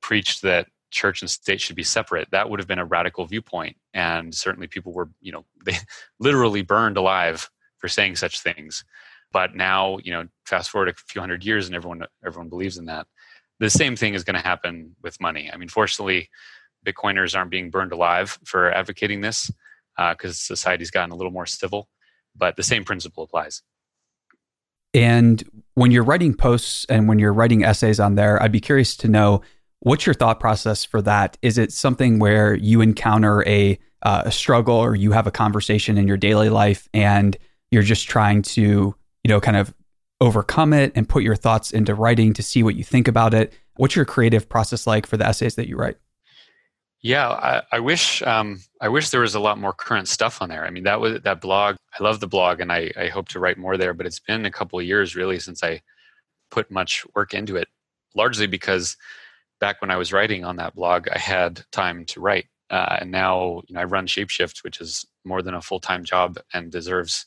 preached 0.00 0.42
that 0.42 0.66
church 0.90 1.22
and 1.22 1.30
state 1.30 1.60
should 1.60 1.76
be 1.76 1.82
separate 1.82 2.28
that 2.30 2.50
would 2.50 2.60
have 2.60 2.68
been 2.68 2.78
a 2.78 2.84
radical 2.84 3.24
viewpoint 3.24 3.74
and 3.94 4.34
certainly 4.34 4.66
people 4.66 4.92
were 4.92 5.08
you 5.20 5.32
know 5.32 5.44
they 5.64 5.76
literally 6.20 6.62
burned 6.62 6.98
alive 6.98 7.48
for 7.78 7.88
saying 7.88 8.14
such 8.14 8.40
things 8.40 8.84
but 9.32 9.54
now 9.54 9.96
you 10.02 10.12
know 10.12 10.26
fast 10.44 10.70
forward 10.70 10.88
a 10.88 10.94
few 11.08 11.20
hundred 11.20 11.44
years 11.44 11.66
and 11.66 11.74
everyone 11.74 12.04
everyone 12.24 12.50
believes 12.50 12.76
in 12.76 12.84
that 12.84 13.06
the 13.62 13.70
same 13.70 13.96
thing 13.96 14.14
is 14.14 14.24
going 14.24 14.34
to 14.34 14.42
happen 14.42 14.94
with 15.02 15.20
money 15.20 15.50
i 15.52 15.56
mean 15.56 15.68
fortunately 15.68 16.28
bitcoiners 16.84 17.36
aren't 17.36 17.50
being 17.50 17.70
burned 17.70 17.92
alive 17.92 18.38
for 18.44 18.70
advocating 18.72 19.20
this 19.20 19.50
because 19.96 20.32
uh, 20.32 20.54
society's 20.54 20.90
gotten 20.90 21.12
a 21.12 21.16
little 21.16 21.32
more 21.32 21.46
civil 21.46 21.88
but 22.36 22.56
the 22.56 22.62
same 22.62 22.84
principle 22.84 23.24
applies 23.24 23.62
and 24.94 25.42
when 25.74 25.90
you're 25.90 26.04
writing 26.04 26.34
posts 26.34 26.84
and 26.88 27.08
when 27.08 27.18
you're 27.18 27.32
writing 27.32 27.64
essays 27.64 28.00
on 28.00 28.14
there 28.14 28.42
i'd 28.42 28.52
be 28.52 28.60
curious 28.60 28.96
to 28.96 29.08
know 29.08 29.42
What's 29.84 30.06
your 30.06 30.14
thought 30.14 30.38
process 30.38 30.84
for 30.84 31.02
that? 31.02 31.36
Is 31.42 31.58
it 31.58 31.72
something 31.72 32.20
where 32.20 32.54
you 32.54 32.80
encounter 32.80 33.44
a, 33.48 33.76
uh, 34.02 34.22
a 34.26 34.30
struggle 34.30 34.76
or 34.76 34.94
you 34.94 35.10
have 35.10 35.26
a 35.26 35.32
conversation 35.32 35.98
in 35.98 36.06
your 36.06 36.16
daily 36.16 36.50
life 36.50 36.88
and 36.94 37.36
you're 37.72 37.82
just 37.82 38.08
trying 38.08 38.42
to, 38.42 38.62
you 38.62 39.28
know, 39.28 39.40
kind 39.40 39.56
of 39.56 39.74
overcome 40.22 40.72
it 40.72 40.92
and 40.94 41.08
put 41.08 41.24
your 41.24 41.34
thoughts 41.34 41.72
into 41.72 41.94
writing 41.94 42.32
to 42.34 42.42
see 42.42 42.62
what 42.62 42.76
you 42.76 42.84
think 42.84 43.08
about 43.08 43.34
it? 43.34 43.52
What's 43.74 43.96
your 43.96 44.04
creative 44.04 44.48
process 44.48 44.86
like 44.86 45.04
for 45.04 45.16
the 45.16 45.26
essays 45.26 45.56
that 45.56 45.68
you 45.68 45.76
write? 45.76 45.96
Yeah, 47.00 47.28
I, 47.28 47.62
I 47.72 47.80
wish 47.80 48.22
um, 48.22 48.60
I 48.80 48.88
wish 48.88 49.10
there 49.10 49.22
was 49.22 49.34
a 49.34 49.40
lot 49.40 49.58
more 49.58 49.72
current 49.72 50.06
stuff 50.06 50.40
on 50.40 50.48
there. 50.48 50.64
I 50.64 50.70
mean, 50.70 50.84
that 50.84 51.00
was 51.00 51.20
that 51.22 51.40
blog. 51.40 51.74
I 51.98 52.02
love 52.02 52.20
the 52.20 52.28
blog, 52.28 52.60
and 52.60 52.70
I, 52.70 52.92
I 52.96 53.08
hope 53.08 53.28
to 53.30 53.40
write 53.40 53.58
more 53.58 53.76
there. 53.76 53.92
But 53.92 54.06
it's 54.06 54.20
been 54.20 54.46
a 54.46 54.52
couple 54.52 54.78
of 54.78 54.86
years 54.86 55.16
really 55.16 55.40
since 55.40 55.64
I 55.64 55.82
put 56.52 56.70
much 56.70 57.04
work 57.16 57.34
into 57.34 57.56
it, 57.56 57.66
largely 58.14 58.46
because 58.46 58.96
back 59.58 59.80
when 59.80 59.90
I 59.90 59.96
was 59.96 60.12
writing 60.12 60.44
on 60.44 60.56
that 60.56 60.76
blog, 60.76 61.08
I 61.08 61.18
had 61.18 61.64
time 61.72 62.04
to 62.06 62.20
write. 62.20 62.46
Uh, 62.70 62.98
and 63.00 63.10
now 63.10 63.62
you 63.66 63.74
know, 63.74 63.80
I 63.80 63.84
run 63.84 64.06
Shapeshift, 64.06 64.62
which 64.62 64.80
is 64.80 65.04
more 65.24 65.42
than 65.42 65.54
a 65.54 65.60
full 65.60 65.80
time 65.80 66.04
job 66.04 66.38
and 66.54 66.70
deserves 66.70 67.26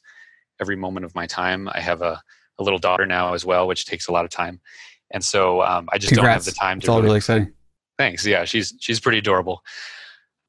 every 0.61 0.77
moment 0.77 1.05
of 1.05 1.15
my 1.15 1.27
time. 1.27 1.67
I 1.67 1.81
have 1.81 2.01
a, 2.01 2.21
a, 2.59 2.63
little 2.63 2.79
daughter 2.79 3.05
now 3.05 3.33
as 3.33 3.45
well, 3.45 3.67
which 3.67 3.85
takes 3.85 4.07
a 4.07 4.11
lot 4.11 4.25
of 4.25 4.31
time. 4.31 4.59
And 5.11 5.23
so 5.23 5.61
um, 5.61 5.87
I 5.91 5.97
just 5.97 6.13
Congrats. 6.13 6.45
don't 6.45 6.45
have 6.45 6.45
the 6.45 6.59
time 6.59 6.79
to. 6.79 6.83
It's 6.85 6.89
all 6.89 6.97
really, 6.97 7.05
really 7.05 7.17
exciting. 7.17 7.53
Thanks. 7.97 8.25
Yeah, 8.25 8.45
she's 8.45 8.73
she's 8.79 8.99
pretty 8.99 9.19
adorable. 9.19 9.61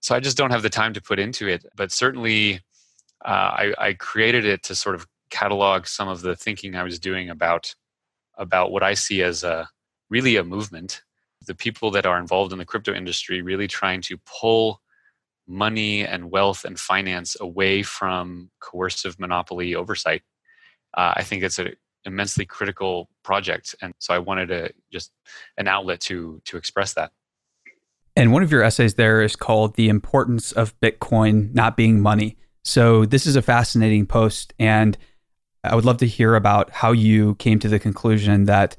so 0.01 0.15
I 0.15 0.21
just 0.21 0.37
don't 0.37 0.51
have 0.51 0.63
the 0.63 0.71
time 0.71 0.93
to 0.95 1.01
put 1.01 1.19
into 1.19 1.49
it. 1.49 1.65
But 1.77 1.93
certainly, 1.93 2.61
uh, 3.25 3.29
I, 3.29 3.75
I 3.79 3.93
created 3.95 4.45
it 4.45 4.63
to 4.65 4.75
sort 4.75 4.95
of 4.95 5.07
catalog 5.31 5.87
some 5.87 6.09
of 6.09 6.23
the 6.23 6.37
thinking 6.37 6.75
I 6.75 6.83
was 6.83 6.99
doing 6.99 7.31
about 7.31 7.75
about 8.39 8.71
what 8.71 8.83
I 8.83 8.95
see 8.95 9.23
as 9.23 9.45
a 9.45 9.69
really 10.11 10.37
a 10.37 10.45
movement. 10.45 11.03
The 11.47 11.55
people 11.55 11.91
that 11.93 12.07
are 12.07 12.19
involved 12.19 12.53
in 12.53 12.59
the 12.59 12.65
crypto 12.65 12.93
industry 12.93 13.43
really 13.43 13.69
trying 13.69 14.01
to 14.03 14.19
pull 14.41 14.81
money 15.47 16.05
and 16.05 16.31
wealth 16.31 16.65
and 16.65 16.79
finance 16.79 17.37
away 17.41 17.83
from 17.83 18.51
coercive 18.61 19.19
monopoly 19.19 19.75
oversight. 19.75 20.23
Uh, 20.97 21.13
I 21.17 21.23
think 21.23 21.43
it's 21.43 21.59
an 21.59 21.75
immensely 22.07 22.47
critical 22.47 23.09
project, 23.23 23.75
and 23.83 23.93
so 23.99 24.15
I 24.15 24.19
wanted 24.19 24.47
to 24.47 24.73
just 24.93 25.13
an 25.59 25.69
outlet 25.69 26.01
to 26.03 26.41
to 26.47 26.57
express 26.57 26.95
that. 26.95 27.13
And 28.15 28.33
one 28.33 28.43
of 28.43 28.51
your 28.51 28.63
essays 28.63 28.95
there 28.95 29.21
is 29.23 29.37
called 29.37 29.75
"The 29.75 29.89
Importance 29.89 30.53
of 30.53 30.79
Bitcoin 30.81 31.55
Not 31.55 31.77
Being 31.77 32.01
Money." 32.01 32.37
So 32.65 33.05
this 33.05 33.27
is 33.27 33.37
a 33.37 33.43
fascinating 33.43 34.07
post, 34.07 34.55
and 34.59 34.97
I 35.63 35.75
would 35.75 35.85
love 35.85 35.99
to 35.99 36.07
hear 36.07 36.35
about 36.35 36.71
how 36.71 36.93
you 36.93 37.35
came 37.37 37.59
to 37.61 37.69
the 37.69 37.79
conclusion 37.79 38.45
that 38.45 38.77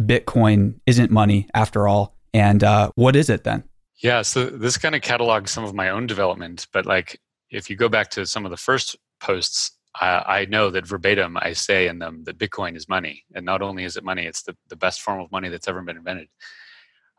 Bitcoin 0.00 0.80
isn't 0.86 1.10
money 1.10 1.48
after 1.54 1.86
all, 1.86 2.16
and 2.34 2.64
uh, 2.64 2.90
what 2.94 3.14
is 3.14 3.30
it 3.30 3.44
then? 3.44 3.64
Yeah, 4.02 4.22
so 4.22 4.46
this 4.46 4.78
kind 4.78 4.94
of 4.94 5.02
catalogs 5.02 5.50
some 5.50 5.64
of 5.64 5.74
my 5.74 5.90
own 5.90 6.06
development, 6.06 6.66
but 6.72 6.86
like 6.86 7.20
if 7.50 7.68
you 7.68 7.76
go 7.76 7.88
back 7.88 8.10
to 8.10 8.26
some 8.26 8.44
of 8.44 8.50
the 8.50 8.56
first 8.56 8.96
posts, 9.20 9.72
I, 9.98 10.40
I 10.40 10.44
know 10.46 10.70
that 10.70 10.86
verbatim 10.86 11.36
I 11.36 11.52
say 11.52 11.88
in 11.88 11.98
them 11.98 12.24
that 12.24 12.38
Bitcoin 12.38 12.76
is 12.76 12.88
money. 12.88 13.24
And 13.34 13.44
not 13.44 13.62
only 13.62 13.84
is 13.84 13.96
it 13.96 14.04
money, 14.04 14.26
it's 14.26 14.42
the, 14.42 14.56
the 14.68 14.76
best 14.76 15.00
form 15.00 15.20
of 15.20 15.32
money 15.32 15.48
that's 15.48 15.68
ever 15.68 15.82
been 15.82 15.96
invented. 15.96 16.28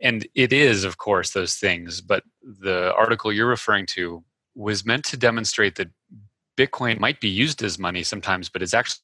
And 0.01 0.27
it 0.33 0.51
is, 0.51 0.83
of 0.83 0.97
course, 0.97 1.31
those 1.31 1.55
things. 1.55 2.01
But 2.01 2.23
the 2.41 2.93
article 2.95 3.31
you're 3.31 3.47
referring 3.47 3.85
to 3.87 4.23
was 4.55 4.85
meant 4.85 5.05
to 5.05 5.17
demonstrate 5.17 5.75
that 5.75 5.89
Bitcoin 6.57 6.99
might 6.99 7.19
be 7.19 7.29
used 7.29 7.63
as 7.63 7.79
money 7.79 8.03
sometimes, 8.03 8.49
but 8.49 8.61
it's 8.61 8.73
actually 8.73 9.01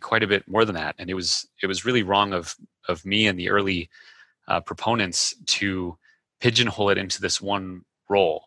quite 0.00 0.22
a 0.22 0.28
bit 0.28 0.46
more 0.48 0.64
than 0.64 0.74
that. 0.74 0.94
And 0.98 1.10
it 1.10 1.14
was 1.14 1.48
it 1.62 1.66
was 1.66 1.84
really 1.84 2.02
wrong 2.02 2.32
of 2.32 2.54
of 2.88 3.04
me 3.04 3.26
and 3.26 3.38
the 3.38 3.50
early 3.50 3.90
uh, 4.48 4.60
proponents 4.60 5.34
to 5.46 5.96
pigeonhole 6.40 6.90
it 6.90 6.98
into 6.98 7.20
this 7.20 7.40
one 7.40 7.82
role. 8.08 8.44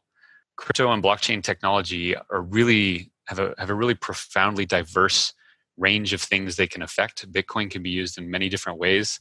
Crypto 0.55 0.91
and 0.91 1.03
blockchain 1.03 1.43
technology 1.43 2.15
are 2.15 2.41
really 2.41 3.11
have 3.27 3.39
a 3.39 3.53
have 3.57 3.69
a 3.69 3.75
really 3.75 3.95
profoundly 3.95 4.65
diverse 4.65 5.33
range 5.77 6.13
of 6.13 6.21
things 6.21 6.55
they 6.55 6.67
can 6.67 6.81
affect. 6.81 7.31
Bitcoin 7.31 7.69
can 7.69 7.83
be 7.83 7.89
used 7.89 8.17
in 8.17 8.29
many 8.29 8.49
different 8.49 8.79
ways. 8.79 9.19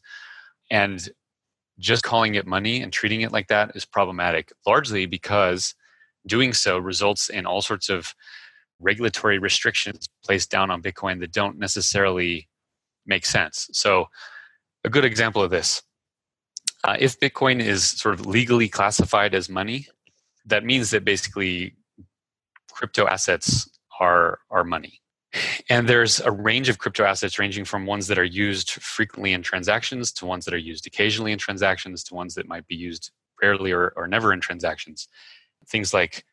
And 0.71 1.09
just 1.79 2.03
calling 2.03 2.35
it 2.35 2.47
money 2.47 2.81
and 2.81 2.92
treating 2.92 3.21
it 3.21 3.33
like 3.33 3.49
that 3.49 3.77
is 3.77 3.85
problematic, 3.85 4.53
largely 4.66 5.05
because 5.05 5.75
doing 6.27 6.55
so 6.55 6.79
results 6.79 7.29
in 7.29 7.45
all 7.47 7.61
sorts 7.61 7.88
of 7.90 8.14
regulatory 8.81 9.38
restrictions 9.38 10.09
placed 10.25 10.51
down 10.51 10.71
on 10.71 10.83
Bitcoin 10.83 11.21
that 11.21 11.33
don't 11.33 11.59
necessarily 11.59 12.49
make 13.05 13.27
sense. 13.27 13.69
So, 13.73 14.07
a 14.85 14.88
good 14.88 15.05
example 15.05 15.42
of 15.42 15.51
this 15.51 15.83
uh, 16.85 16.97
if 16.99 17.19
Bitcoin 17.19 17.61
is 17.61 17.85
sort 17.85 18.14
of 18.14 18.27
legally 18.27 18.69
classified 18.69 19.35
as 19.35 19.49
money, 19.49 19.88
that 20.47 20.64
means 20.64 20.90
that 20.90 21.05
basically 21.05 21.75
crypto 22.71 23.07
assets 23.07 23.69
are 24.01 24.41
are 24.51 24.65
money. 24.65 25.01
And 25.69 25.89
there's 25.89 26.21
a 26.21 26.31
range 26.31 26.69
of 26.69 26.79
crypto 26.79 27.05
assets 27.05 27.39
ranging 27.39 27.65
from 27.65 27.85
ones 27.85 28.07
that 28.07 28.19
are 28.19 28.25
used 28.25 28.71
frequently 28.71 29.33
in 29.33 29.43
transactions 29.43 30.13
to 30.13 30.27
ones 30.27 30.45
that 30.45 30.55
are 30.55 30.59
used 30.59 30.87
occasionally 30.87 31.33
in 31.33 31.39
transactions 31.39 32.03
to 32.05 32.15
ones 32.15 32.35
that 32.35 32.49
might 32.49 32.67
be 32.67 32.77
used 32.77 33.11
rarely 33.43 33.73
or, 33.73 33.93
or 33.97 34.07
never 34.07 34.33
in 34.33 34.41
transactions. 34.41 35.09
Things 35.69 35.93
like 35.93 36.25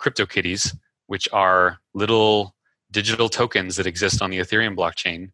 CryptoKitties, 0.00 0.74
which 1.06 1.28
are 1.32 1.78
little 1.92 2.54
digital 2.90 3.28
tokens 3.28 3.76
that 3.76 3.86
exist 3.86 4.22
on 4.22 4.30
the 4.30 4.38
Ethereum 4.38 4.76
blockchain. 4.76 5.32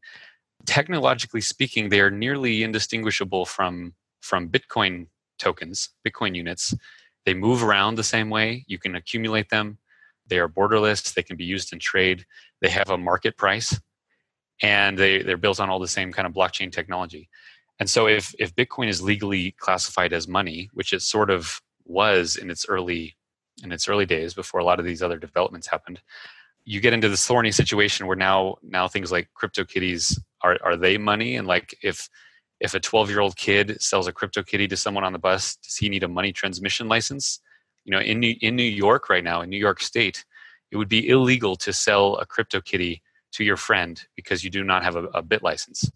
Technologically 0.67 1.41
speaking, 1.41 1.89
they 1.89 2.01
are 2.01 2.11
nearly 2.11 2.63
indistinguishable 2.63 3.45
from 3.45 3.95
from 4.21 4.49
Bitcoin 4.49 5.09
tokens, 5.39 5.91
Bitcoin 6.07 6.35
units. 6.37 6.75
They 7.27 7.35
move 7.35 7.63
around 7.63 7.97
the 7.97 8.05
same 8.05 8.31
way. 8.31 8.65
You 8.69 8.79
can 8.79 8.95
accumulate 8.95 9.51
them. 9.51 9.79
They 10.27 10.39
are 10.39 10.49
borderless. 10.49 11.15
They 11.15 11.23
can 11.23 11.37
be 11.37 11.45
used 11.45 11.73
in 11.73 11.79
trade. 11.79 12.25
They 12.61 12.71
have 12.71 12.91
a 12.91 12.99
market 12.99 13.37
price, 13.37 13.79
and 14.63 14.99
they, 14.99 15.23
they're 15.23 15.37
built 15.37 15.61
on 15.61 15.71
all 15.71 15.79
the 15.79 15.89
same 15.89 16.13
kind 16.13 16.27
of 16.27 16.33
blockchain 16.33 16.71
technology. 16.73 17.29
And 17.81 17.89
so, 17.91 18.07
if 18.07 18.35
if 18.39 18.55
Bitcoin 18.55 18.89
is 18.89 19.03
legally 19.03 19.53
classified 19.59 20.13
as 20.13 20.29
money, 20.29 20.71
which 20.73 20.93
it 20.93 21.03
sort 21.03 21.31
of 21.31 21.61
was 21.85 22.37
in 22.37 22.51
its 22.51 22.67
early 22.69 23.17
in 23.63 23.73
its 23.73 23.89
early 23.89 24.07
days 24.07 24.35
before 24.35 24.61
a 24.61 24.65
lot 24.65 24.79
of 24.79 24.87
these 24.87 25.03
other 25.03 25.19
developments 25.19 25.67
happened, 25.67 26.01
you 26.65 26.81
get 26.81 26.93
into 26.93 27.09
this 27.09 27.27
thorny 27.27 27.51
situation 27.51 28.07
where 28.07 28.17
now 28.17 28.57
now 28.63 28.87
things 28.89 29.11
like 29.11 29.29
CryptoKitties 29.41 30.19
are 30.43 30.59
are 30.63 30.77
they 30.77 30.99
money? 30.99 31.37
And 31.37 31.47
like 31.47 31.77
if 31.83 32.09
if 32.61 32.75
a 32.75 32.81
12 32.81 33.11
year 33.11 33.21
old 33.21 33.37
kid 33.37 33.81
sells 33.83 34.07
a 34.07 34.13
crypto 34.13 34.43
kitty 34.43 34.69
to 34.69 34.77
someone 34.77 35.05
on 35.05 35.13
the 35.13 35.19
bus 35.19 35.57
does 35.57 35.77
he 35.77 35.89
need 35.89 36.05
a 36.05 36.09
money 36.09 36.33
transmission 36.33 36.89
license 36.89 37.41
you 37.85 37.93
know 37.93 38.01
in 38.01 38.21
new, 38.21 38.35
in 38.41 38.57
new 38.57 38.63
york 38.63 39.09
right 39.09 39.25
now 39.25 39.41
in 39.41 39.51
new 39.51 39.59
york 39.59 39.81
state 39.81 40.25
it 40.71 40.77
would 40.77 40.89
be 40.89 41.09
illegal 41.09 41.57
to 41.57 41.73
sell 41.73 42.17
a 42.17 42.27
crypto 42.27 42.61
kitty 42.61 43.03
to 43.33 43.45
your 43.45 43.57
friend 43.57 44.05
because 44.17 44.43
you 44.45 44.51
do 44.51 44.65
not 44.65 44.83
have 44.83 44.97
a, 44.97 45.05
a 45.09 45.23
BitLicense 45.23 45.91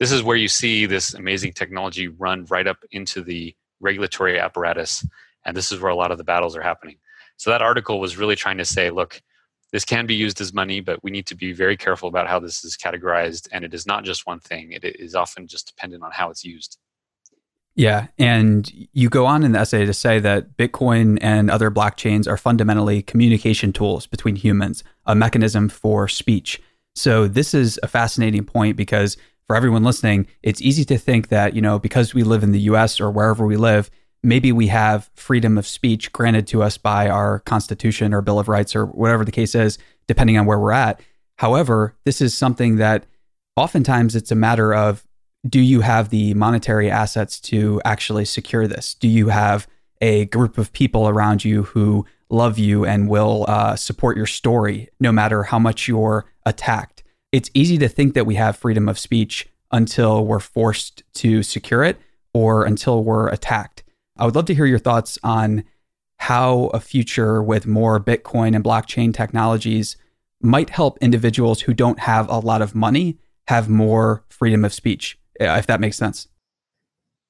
this 0.00 0.12
is 0.12 0.22
where 0.22 0.36
you 0.36 0.48
see 0.48 0.86
this 0.86 1.14
amazing 1.14 1.52
technology 1.52 2.08
run 2.08 2.44
right 2.46 2.66
up 2.66 2.78
into 2.92 3.22
the 3.22 3.54
regulatory 3.80 4.38
apparatus 4.38 5.06
and 5.44 5.56
this 5.56 5.72
is 5.72 5.80
where 5.80 5.90
a 5.90 5.96
lot 5.96 6.10
of 6.10 6.18
the 6.18 6.24
battles 6.24 6.56
are 6.56 6.62
happening 6.62 6.96
so 7.36 7.50
that 7.50 7.62
article 7.62 8.00
was 8.00 8.16
really 8.16 8.36
trying 8.36 8.58
to 8.58 8.64
say 8.64 8.90
look 8.90 9.22
this 9.72 9.84
can 9.84 10.06
be 10.06 10.14
used 10.14 10.40
as 10.40 10.54
money, 10.54 10.80
but 10.80 11.02
we 11.02 11.10
need 11.10 11.26
to 11.26 11.34
be 11.34 11.52
very 11.52 11.76
careful 11.76 12.08
about 12.08 12.26
how 12.26 12.38
this 12.38 12.64
is 12.64 12.76
categorized. 12.76 13.48
And 13.52 13.64
it 13.64 13.74
is 13.74 13.86
not 13.86 14.04
just 14.04 14.26
one 14.26 14.40
thing, 14.40 14.72
it 14.72 14.84
is 14.84 15.14
often 15.14 15.46
just 15.46 15.66
dependent 15.66 16.02
on 16.02 16.10
how 16.12 16.30
it's 16.30 16.44
used. 16.44 16.78
Yeah. 17.78 18.08
And 18.18 18.68
you 18.92 19.08
go 19.08 19.24
on 19.24 19.44
in 19.44 19.52
the 19.52 19.60
essay 19.60 19.86
to 19.86 19.94
say 19.94 20.18
that 20.18 20.56
Bitcoin 20.56 21.16
and 21.22 21.48
other 21.48 21.70
blockchains 21.70 22.26
are 22.26 22.36
fundamentally 22.36 23.02
communication 23.02 23.72
tools 23.72 24.04
between 24.04 24.34
humans, 24.34 24.82
a 25.06 25.14
mechanism 25.14 25.68
for 25.68 26.08
speech. 26.08 26.60
So 26.96 27.28
this 27.28 27.54
is 27.54 27.78
a 27.84 27.86
fascinating 27.86 28.44
point 28.44 28.76
because 28.76 29.16
for 29.46 29.54
everyone 29.54 29.84
listening, 29.84 30.26
it's 30.42 30.60
easy 30.60 30.84
to 30.86 30.98
think 30.98 31.28
that, 31.28 31.54
you 31.54 31.62
know, 31.62 31.78
because 31.78 32.14
we 32.14 32.24
live 32.24 32.42
in 32.42 32.50
the 32.50 32.62
US 32.62 33.00
or 33.00 33.12
wherever 33.12 33.46
we 33.46 33.56
live, 33.56 33.92
maybe 34.24 34.50
we 34.50 34.66
have 34.66 35.08
freedom 35.14 35.56
of 35.56 35.64
speech 35.64 36.12
granted 36.12 36.48
to 36.48 36.64
us 36.64 36.78
by 36.78 37.08
our 37.08 37.38
Constitution 37.40 38.12
or 38.12 38.22
Bill 38.22 38.40
of 38.40 38.48
Rights 38.48 38.74
or 38.74 38.86
whatever 38.86 39.24
the 39.24 39.30
case 39.30 39.54
is, 39.54 39.78
depending 40.08 40.36
on 40.36 40.46
where 40.46 40.58
we're 40.58 40.72
at. 40.72 41.00
However, 41.36 41.94
this 42.04 42.20
is 42.20 42.36
something 42.36 42.76
that 42.76 43.06
oftentimes 43.54 44.16
it's 44.16 44.32
a 44.32 44.34
matter 44.34 44.74
of 44.74 45.06
do 45.48 45.60
you 45.60 45.80
have 45.80 46.10
the 46.10 46.34
monetary 46.34 46.90
assets 46.90 47.40
to 47.40 47.80
actually 47.84 48.24
secure 48.24 48.66
this? 48.66 48.94
Do 48.94 49.08
you 49.08 49.28
have 49.28 49.66
a 50.00 50.26
group 50.26 50.58
of 50.58 50.72
people 50.72 51.08
around 51.08 51.44
you 51.44 51.64
who 51.64 52.06
love 52.30 52.58
you 52.58 52.84
and 52.84 53.08
will 53.08 53.44
uh, 53.48 53.76
support 53.76 54.16
your 54.16 54.26
story 54.26 54.88
no 55.00 55.12
matter 55.12 55.44
how 55.44 55.58
much 55.58 55.88
you're 55.88 56.26
attacked? 56.44 57.02
It's 57.32 57.50
easy 57.54 57.78
to 57.78 57.88
think 57.88 58.14
that 58.14 58.26
we 58.26 58.36
have 58.36 58.56
freedom 58.56 58.88
of 58.88 58.98
speech 58.98 59.48
until 59.70 60.24
we're 60.24 60.40
forced 60.40 61.02
to 61.14 61.42
secure 61.42 61.84
it 61.84 61.98
or 62.32 62.64
until 62.64 63.04
we're 63.04 63.28
attacked. 63.28 63.82
I 64.16 64.24
would 64.24 64.34
love 64.34 64.46
to 64.46 64.54
hear 64.54 64.66
your 64.66 64.78
thoughts 64.78 65.18
on 65.22 65.64
how 66.18 66.66
a 66.74 66.80
future 66.80 67.42
with 67.42 67.66
more 67.66 68.00
Bitcoin 68.00 68.54
and 68.54 68.64
blockchain 68.64 69.14
technologies 69.14 69.96
might 70.40 70.70
help 70.70 70.98
individuals 71.00 71.62
who 71.62 71.74
don't 71.74 72.00
have 72.00 72.28
a 72.28 72.38
lot 72.38 72.62
of 72.62 72.74
money 72.74 73.18
have 73.46 73.68
more 73.68 74.24
freedom 74.28 74.64
of 74.64 74.74
speech, 74.74 75.17
if 75.38 75.66
that 75.66 75.80
makes 75.80 75.96
sense. 75.96 76.28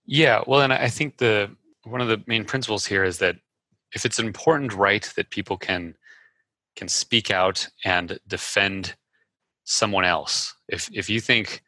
Yeah, 0.07 0.43
well, 0.47 0.63
and 0.63 0.73
I 0.73 0.89
think 0.89 1.19
the 1.19 1.51
one 1.85 2.01
of 2.01 2.09
the 2.09 2.23
main 2.27 2.45
principles 2.45 2.87
here 2.87 3.05
is 3.05 3.19
that 3.19 3.37
if 3.95 4.05
it's 4.05 4.19
an 4.19 4.27
important 4.27 4.75
right 4.75 5.11
that 5.17 5.31
people 5.31 5.57
can 5.57 5.95
can 6.77 6.89
speak 6.89 7.31
out 7.31 7.69
and 7.85 8.19
defend 8.27 8.95
someone 9.65 10.05
else, 10.05 10.55
if 10.69 10.89
if 10.93 11.11
you 11.11 11.21
think 11.21 11.63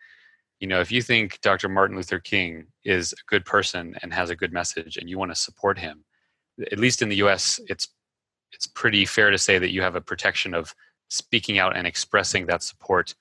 you 0.61 0.69
know 0.69 0.81
if 0.81 0.93
you 0.93 1.03
think 1.03 1.41
dr 1.41 1.69
martin 1.69 1.97
luther 1.97 2.21
king 2.21 2.67
is 2.85 3.13
a 3.13 3.17
good 3.27 3.45
person 3.45 3.97
and 4.03 4.13
has 4.13 4.31
a 4.31 4.37
good 4.37 4.53
message 4.53 4.97
and 4.97 5.09
you 5.09 5.19
want 5.19 5.31
to 5.31 5.35
support 5.35 5.79
him 5.79 6.05
at 6.71 6.79
least 6.79 7.03
in 7.03 7.09
the 7.09 7.17
us 7.17 7.59
it's 7.67 7.89
it's 8.53 8.67
pretty 8.67 9.05
fair 9.05 9.31
to 9.31 9.39
say 9.39 9.59
that 9.59 9.73
you 9.73 9.83
have 9.83 9.97
a 9.97 10.01
protection 10.01 10.55
of 10.55 10.75
speaking 11.09 11.59
out 11.59 11.77
and 11.77 11.87
expressing 11.87 12.47
that 12.47 12.63
support 12.63 13.15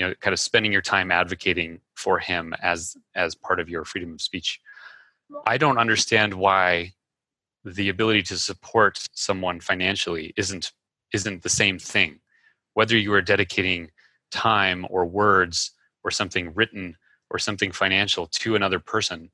you 0.00 0.06
know 0.06 0.14
kind 0.20 0.32
of 0.32 0.40
spending 0.40 0.72
your 0.72 0.82
time 0.82 1.12
advocating 1.12 1.80
for 1.94 2.18
him 2.18 2.54
as 2.62 2.96
as 3.14 3.34
part 3.34 3.60
of 3.60 3.68
your 3.68 3.84
freedom 3.84 4.14
of 4.14 4.20
speech 4.20 4.58
i 5.46 5.56
don't 5.56 5.78
understand 5.78 6.34
why 6.34 6.90
the 7.64 7.90
ability 7.90 8.22
to 8.22 8.38
support 8.38 9.06
someone 9.12 9.60
financially 9.60 10.32
isn't 10.36 10.72
isn't 11.12 11.42
the 11.42 11.48
same 11.48 11.78
thing 11.78 12.18
whether 12.74 12.96
you 12.96 13.12
are 13.12 13.22
dedicating 13.22 13.90
time 14.30 14.86
or 14.90 15.04
words 15.04 15.72
or 16.02 16.10
something 16.10 16.52
written 16.54 16.96
or 17.30 17.38
something 17.38 17.70
financial 17.70 18.26
to 18.26 18.56
another 18.56 18.80
person 18.80 19.30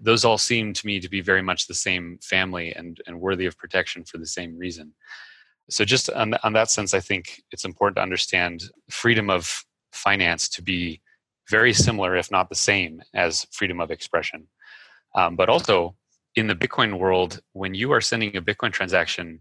those 0.00 0.24
all 0.24 0.38
seem 0.38 0.72
to 0.72 0.86
me 0.86 1.00
to 1.00 1.08
be 1.08 1.20
very 1.20 1.42
much 1.42 1.66
the 1.66 1.74
same 1.74 2.18
family 2.22 2.72
and, 2.74 3.00
and 3.06 3.20
worthy 3.20 3.46
of 3.46 3.58
protection 3.58 4.04
for 4.04 4.18
the 4.18 4.26
same 4.26 4.56
reason. 4.56 4.92
So, 5.70 5.84
just 5.84 6.08
on, 6.10 6.34
on 6.44 6.52
that 6.52 6.70
sense, 6.70 6.94
I 6.94 7.00
think 7.00 7.42
it's 7.50 7.64
important 7.64 7.96
to 7.96 8.02
understand 8.02 8.62
freedom 8.88 9.28
of 9.28 9.64
finance 9.92 10.48
to 10.50 10.62
be 10.62 11.00
very 11.50 11.72
similar, 11.72 12.16
if 12.16 12.30
not 12.30 12.48
the 12.48 12.54
same, 12.54 13.02
as 13.14 13.46
freedom 13.52 13.80
of 13.80 13.90
expression. 13.90 14.46
Um, 15.14 15.36
but 15.36 15.48
also, 15.48 15.96
in 16.36 16.46
the 16.46 16.54
Bitcoin 16.54 16.98
world, 16.98 17.40
when 17.52 17.74
you 17.74 17.92
are 17.92 18.00
sending 18.00 18.36
a 18.36 18.42
Bitcoin 18.42 18.72
transaction 18.72 19.40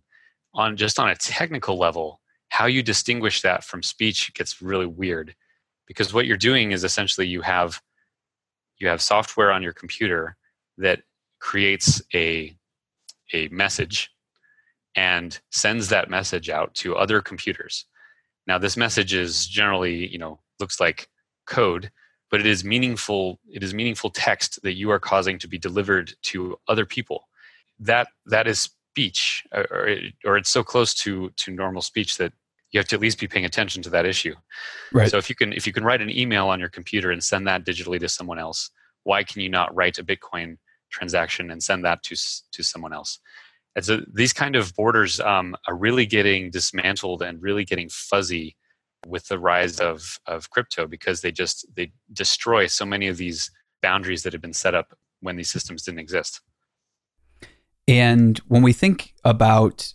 on 0.54 0.78
just 0.78 1.00
on 1.00 1.10
a 1.10 1.16
technical 1.16 1.78
level, 1.78 2.22
how 2.50 2.66
you 2.66 2.82
distinguish 2.82 3.42
that 3.42 3.64
from 3.64 3.84
speech 3.84 4.34
gets 4.34 4.62
really 4.62 4.86
weird 4.86 5.36
because 5.88 6.14
what 6.14 6.26
you're 6.26 6.38
doing 6.38 6.72
is 6.72 6.84
essentially 6.84 7.26
you 7.26 7.42
have 7.42 7.82
you 8.78 8.88
have 8.88 9.02
software 9.02 9.52
on 9.52 9.64
your 9.64 9.74
computer 9.74 10.38
that 10.78 11.02
creates 11.40 12.02
a 12.14 12.56
a 13.34 13.48
message 13.50 14.12
and 14.96 15.40
sends 15.52 15.90
that 15.90 16.10
message 16.10 16.50
out 16.50 16.74
to 16.74 16.96
other 16.96 17.22
computers. 17.22 17.86
Now 18.48 18.58
this 18.58 18.78
message 18.78 19.14
is 19.14 19.46
generally, 19.46 20.08
you 20.08 20.18
know, 20.18 20.40
looks 20.60 20.80
like 20.80 21.10
code, 21.46 21.92
but 22.32 22.40
it 22.40 22.46
is 22.46 22.64
meaningful 22.64 23.40
it 23.50 23.64
is 23.64 23.74
meaningful 23.74 24.10
text 24.10 24.62
that 24.64 24.74
you 24.74 24.90
are 24.92 25.00
causing 25.00 25.38
to 25.40 25.48
be 25.48 25.58
delivered 25.58 26.14
to 26.24 26.58
other 26.68 26.86
people. 26.86 27.28
That 27.80 28.08
that 28.26 28.48
is 28.48 28.70
speech 28.98 29.44
or, 29.54 30.00
or 30.26 30.38
it's 30.38 30.50
so 30.50 30.64
close 30.64 30.94
to 30.96 31.30
to 31.38 31.52
normal 31.52 31.82
speech 31.82 32.18
that 32.18 32.34
you 32.72 32.80
have 32.80 32.88
to 32.88 32.96
at 32.96 33.02
least 33.02 33.20
be 33.20 33.28
paying 33.28 33.46
attention 33.46 33.82
to 33.84 33.90
that 33.92 34.06
issue. 34.06 34.36
Right. 34.92 35.10
So 35.10 35.18
if 35.18 35.30
you 35.30 35.36
can 35.36 35.54
if 35.54 35.68
you 35.68 35.74
can 35.74 35.84
write 35.84 36.02
an 36.02 36.10
email 36.10 36.48
on 36.48 36.60
your 36.60 36.70
computer 36.70 37.12
and 37.12 37.24
send 37.24 37.48
that 37.48 37.66
digitally 37.66 38.00
to 38.00 38.10
someone 38.10 38.40
else, 38.40 38.72
why 39.04 39.24
can 39.24 39.42
you 39.42 39.50
not 39.50 39.74
write 39.76 40.00
a 40.00 40.04
Bitcoin 40.04 40.58
transaction 40.90 41.52
and 41.52 41.62
send 41.62 41.86
that 41.86 42.04
to 42.04 42.16
to 42.52 42.64
someone 42.64 42.94
else? 42.94 43.20
And 43.76 43.86
so 43.86 44.02
these 44.12 44.34
kind 44.34 44.56
of 44.56 44.74
borders 44.76 45.20
um, 45.20 45.56
are 45.68 45.76
really 45.76 46.06
getting 46.06 46.50
dismantled 46.50 47.22
and 47.22 47.42
really 47.42 47.64
getting 47.64 47.90
fuzzy 47.90 48.56
with 49.06 49.28
the 49.28 49.38
rise 49.38 49.80
of 49.80 50.20
of 50.26 50.50
crypto 50.50 50.88
because 50.88 51.22
they 51.22 51.32
just 51.32 51.66
they 51.76 51.92
destroy 52.12 52.66
so 52.66 52.86
many 52.86 53.08
of 53.08 53.18
these 53.18 53.52
boundaries 53.82 54.24
that 54.24 54.34
have 54.34 54.42
been 54.42 54.54
set 54.54 54.74
up 54.74 54.98
when 55.22 55.36
these 55.36 55.50
systems 55.50 55.84
didn't 55.84 56.00
exist. 56.00 56.42
And 57.88 58.38
when 58.48 58.64
we 58.64 58.74
think 58.74 59.14
about 59.24 59.94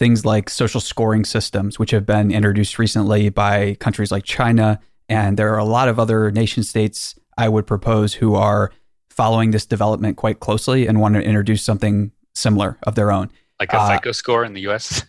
things 0.00 0.24
like 0.24 0.48
social 0.48 0.80
scoring 0.80 1.26
systems, 1.26 1.78
which 1.78 1.90
have 1.90 2.06
been 2.06 2.32
introduced 2.32 2.78
recently 2.78 3.28
by 3.28 3.74
countries 3.80 4.10
like 4.10 4.24
China. 4.24 4.80
And 5.10 5.36
there 5.36 5.52
are 5.52 5.58
a 5.58 5.64
lot 5.64 5.88
of 5.88 5.98
other 6.00 6.30
nation 6.30 6.62
states 6.62 7.18
I 7.36 7.50
would 7.50 7.66
propose 7.66 8.14
who 8.14 8.34
are 8.34 8.72
following 9.10 9.50
this 9.50 9.66
development 9.66 10.16
quite 10.16 10.40
closely 10.40 10.86
and 10.86 11.00
want 11.00 11.16
to 11.16 11.22
introduce 11.22 11.62
something 11.62 12.12
similar 12.34 12.78
of 12.84 12.94
their 12.94 13.12
own. 13.12 13.30
Like 13.58 13.72
a 13.72 13.78
uh, 13.78 13.96
FICO 13.96 14.12
score 14.12 14.44
in 14.44 14.54
the 14.54 14.68
US? 14.68 15.04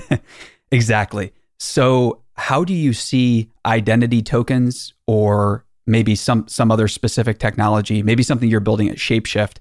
exactly. 0.70 1.32
So, 1.58 2.20
how 2.34 2.64
do 2.64 2.72
you 2.72 2.92
see 2.92 3.50
identity 3.66 4.22
tokens 4.22 4.94
or 5.06 5.64
maybe 5.86 6.14
some 6.14 6.48
some 6.48 6.70
other 6.70 6.88
specific 6.88 7.38
technology, 7.38 8.02
maybe 8.02 8.22
something 8.22 8.48
you're 8.48 8.60
building 8.60 8.88
at 8.88 8.96
Shapeshift 8.96 9.58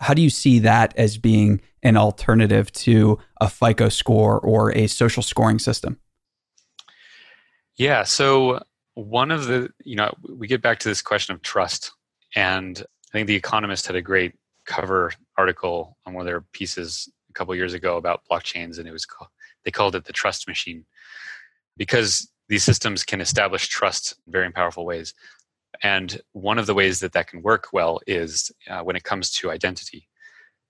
how 0.00 0.14
do 0.14 0.22
you 0.22 0.30
see 0.30 0.58
that 0.60 0.94
as 0.96 1.18
being 1.18 1.60
an 1.82 1.96
alternative 1.96 2.70
to 2.72 3.18
a 3.40 3.48
FICO 3.48 3.88
score 3.88 4.38
or 4.40 4.70
a 4.72 4.86
social 4.86 5.22
scoring 5.22 5.58
system? 5.58 5.98
Yeah, 7.76 8.04
so 8.04 8.62
one 8.94 9.30
of 9.30 9.46
the, 9.46 9.70
you 9.84 9.96
know, 9.96 10.12
we 10.28 10.46
get 10.46 10.62
back 10.62 10.78
to 10.80 10.88
this 10.88 11.02
question 11.02 11.34
of 11.34 11.42
trust. 11.42 11.92
And 12.36 12.78
I 12.80 13.12
think 13.12 13.26
The 13.28 13.34
Economist 13.34 13.86
had 13.86 13.96
a 13.96 14.02
great 14.02 14.34
cover 14.66 15.12
article 15.36 15.96
on 16.06 16.14
one 16.14 16.22
of 16.22 16.26
their 16.26 16.42
pieces 16.52 17.08
a 17.30 17.32
couple 17.32 17.54
years 17.54 17.74
ago 17.74 17.96
about 17.96 18.22
blockchains, 18.30 18.78
and 18.78 18.86
it 18.86 18.92
was 18.92 19.06
called, 19.06 19.30
they 19.64 19.70
called 19.70 19.94
it 19.94 20.04
the 20.04 20.12
trust 20.12 20.46
machine 20.46 20.84
because 21.76 22.30
these 22.48 22.64
systems 22.64 23.04
can 23.04 23.20
establish 23.20 23.68
trust 23.68 24.14
in 24.26 24.32
very 24.32 24.50
powerful 24.50 24.84
ways. 24.84 25.14
And 25.82 26.20
one 26.32 26.58
of 26.58 26.66
the 26.66 26.74
ways 26.74 27.00
that 27.00 27.12
that 27.12 27.26
can 27.26 27.42
work 27.42 27.68
well 27.72 28.00
is 28.06 28.52
uh, 28.68 28.82
when 28.82 28.96
it 28.96 29.04
comes 29.04 29.30
to 29.32 29.50
identity. 29.50 30.08